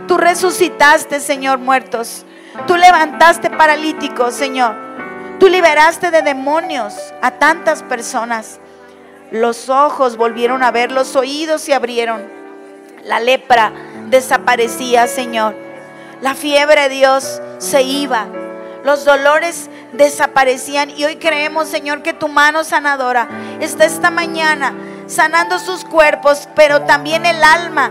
Tú 0.06 0.16
resucitaste, 0.16 1.18
Señor, 1.18 1.58
muertos. 1.58 2.24
Tú 2.68 2.76
levantaste 2.76 3.50
paralíticos, 3.50 4.34
Señor. 4.34 4.76
Tú 5.40 5.48
liberaste 5.48 6.12
de 6.12 6.22
demonios 6.22 6.94
a 7.20 7.32
tantas 7.32 7.82
personas. 7.82 8.60
Los 9.32 9.68
ojos 9.68 10.16
volvieron 10.16 10.62
a 10.62 10.70
ver, 10.70 10.92
los 10.92 11.16
oídos 11.16 11.60
se 11.60 11.74
abrieron. 11.74 12.22
La 13.04 13.18
lepra 13.18 13.72
desaparecía, 14.08 15.08
Señor. 15.08 15.56
La 16.20 16.36
fiebre, 16.36 16.88
Dios, 16.88 17.42
se 17.58 17.82
iba. 17.82 18.26
Los 18.84 19.04
dolores 19.04 19.68
desaparecían 19.92 20.90
y 20.90 21.04
hoy 21.04 21.16
creemos, 21.16 21.68
Señor, 21.68 22.02
que 22.02 22.12
tu 22.12 22.28
mano 22.28 22.62
sanadora 22.62 23.28
está 23.60 23.84
esta 23.84 24.10
mañana 24.10 24.74
sanando 25.08 25.58
sus 25.58 25.84
cuerpos, 25.84 26.48
pero 26.54 26.82
también 26.82 27.26
el 27.26 27.42
alma 27.42 27.90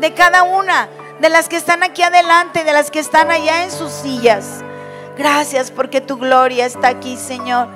de 0.00 0.14
cada 0.14 0.44
una 0.44 0.88
de 1.20 1.28
las 1.28 1.48
que 1.48 1.56
están 1.56 1.82
aquí 1.82 2.02
adelante, 2.02 2.64
de 2.64 2.72
las 2.72 2.90
que 2.90 3.00
están 3.00 3.30
allá 3.30 3.64
en 3.64 3.70
sus 3.70 3.92
sillas. 3.92 4.62
Gracias 5.16 5.70
porque 5.70 6.00
tu 6.00 6.16
gloria 6.16 6.64
está 6.64 6.88
aquí, 6.88 7.16
Señor. 7.16 7.68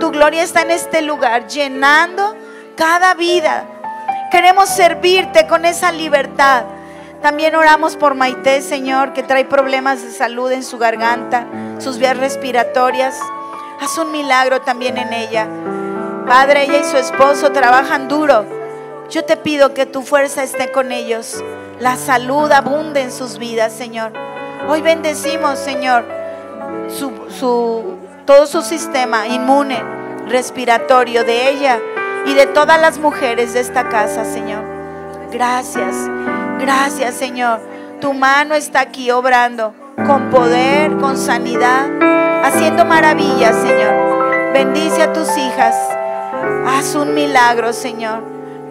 Tu 0.00 0.10
gloria 0.10 0.42
está 0.42 0.62
en 0.62 0.70
este 0.70 1.02
lugar, 1.02 1.48
llenando 1.48 2.36
cada 2.76 3.14
vida. 3.14 3.64
Queremos 4.30 4.68
servirte 4.68 5.46
con 5.46 5.64
esa 5.64 5.90
libertad. 5.90 6.64
También 7.22 7.56
oramos 7.56 7.96
por 7.96 8.14
Maite, 8.14 8.62
Señor, 8.62 9.12
que 9.12 9.24
trae 9.24 9.44
problemas 9.44 10.02
de 10.02 10.12
salud 10.12 10.52
en 10.52 10.62
su 10.62 10.78
garganta, 10.78 11.46
sus 11.78 11.98
vías 11.98 12.16
respiratorias. 12.16 13.18
Haz 13.80 13.98
un 13.98 14.12
milagro 14.12 14.60
también 14.60 14.96
en 14.98 15.12
ella. 15.12 15.48
Padre, 16.28 16.64
ella 16.64 16.78
y 16.80 16.84
su 16.84 16.96
esposo 16.96 17.50
trabajan 17.52 18.08
duro. 18.08 18.44
Yo 19.10 19.24
te 19.24 19.36
pido 19.36 19.72
que 19.72 19.86
tu 19.86 20.02
fuerza 20.02 20.42
esté 20.42 20.70
con 20.70 20.92
ellos 20.92 21.42
la 21.80 21.96
salud 21.96 22.50
abunde 22.50 23.02
en 23.02 23.12
sus 23.12 23.38
vidas, 23.38 23.72
Señor. 23.72 24.12
Hoy 24.68 24.82
bendecimos, 24.82 25.58
Señor, 25.58 26.04
su, 26.88 27.96
todo 28.24 28.46
su 28.46 28.62
sistema 28.62 29.28
inmune, 29.28 29.80
respiratorio 30.26 31.24
de 31.24 31.50
ella 31.50 31.78
y 32.26 32.34
de 32.34 32.46
todas 32.46 32.80
las 32.80 32.98
mujeres 32.98 33.54
de 33.54 33.60
esta 33.60 33.88
casa, 33.88 34.24
Señor. 34.24 34.64
Gracias, 35.30 35.94
gracias, 36.58 37.14
Señor. 37.14 37.60
Tu 38.00 38.12
mano 38.12 38.54
está 38.54 38.80
aquí 38.80 39.10
obrando 39.10 39.72
con 40.04 40.30
poder, 40.30 40.96
con 40.96 41.16
sanidad, 41.16 41.86
haciendo 42.44 42.84
maravillas, 42.84 43.54
Señor. 43.54 44.52
Bendice 44.52 45.02
a 45.02 45.12
tus 45.12 45.36
hijas. 45.36 45.97
Haz 46.68 46.94
un 46.94 47.14
milagro, 47.14 47.72
Señor. 47.72 48.22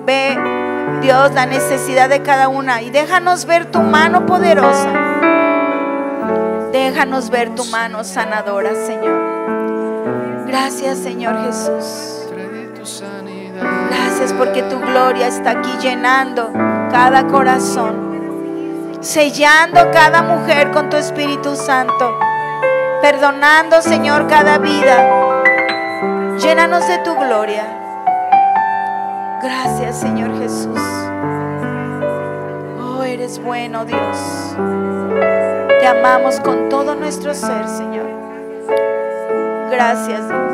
Ve 0.06 0.38
Dios, 1.02 1.34
la 1.34 1.46
necesidad 1.46 2.10
de 2.10 2.22
cada 2.22 2.48
una. 2.48 2.82
Y 2.82 2.92
déjanos 2.92 3.46
ver 3.46 3.66
tu 3.72 3.82
mano 3.82 4.26
poderosa. 4.26 4.92
Déjanos 6.72 7.30
ver 7.30 7.56
tu 7.56 7.66
mano 7.66 8.04
sanadora, 8.04 8.76
Señor. 8.86 10.46
Gracias, 10.48 11.00
Señor 11.00 11.44
Jesús. 11.46 12.28
Gracias 13.90 14.34
porque 14.34 14.62
tu 14.64 14.80
gloria 14.80 15.28
está 15.28 15.52
aquí 15.52 15.72
llenando 15.82 16.52
cada 16.92 17.28
corazón, 17.28 18.98
sellando 19.02 19.92
cada 19.92 20.22
mujer 20.22 20.72
con 20.72 20.90
tu 20.90 20.98
Espíritu 20.98 21.56
Santo, 21.56 22.20
perdonando, 23.02 23.82
Señor, 23.82 24.28
cada 24.28 24.58
vida. 24.60 25.34
Llénanos 26.38 26.88
de 26.88 27.00
tu 27.00 27.16
gloria. 27.16 27.77
Gracias, 29.42 30.00
Señor 30.00 30.38
Jesús. 30.40 30.80
Oh, 32.80 33.04
eres 33.04 33.40
bueno, 33.40 33.86
Dios. 33.86 34.56
Te 35.80 35.86
amamos 35.86 36.40
con 36.40 36.70
todo 36.70 36.96
nuestro 36.96 37.34
ser, 37.34 37.68
Señor. 37.68 38.08
Gracias, 39.70 40.28
Dios. 40.28 40.47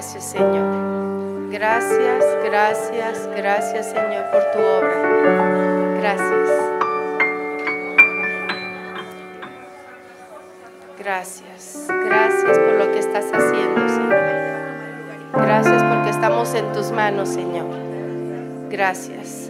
Gracias, 0.00 0.24
Señor. 0.24 1.50
Gracias, 1.50 2.24
gracias, 2.42 3.28
gracias, 3.36 3.86
Señor, 3.90 4.30
por 4.30 4.42
tu 4.50 4.58
obra. 4.58 5.98
Gracias. 6.00 6.50
Gracias, 10.98 11.86
gracias 11.88 12.58
por 12.58 12.72
lo 12.78 12.92
que 12.92 12.98
estás 12.98 13.26
haciendo, 13.26 13.88
Señor. 13.90 14.16
Gracias 15.34 15.82
porque 15.82 16.08
estamos 16.08 16.54
en 16.54 16.72
tus 16.72 16.90
manos, 16.92 17.28
Señor. 17.28 17.66
Gracias. 18.70 19.49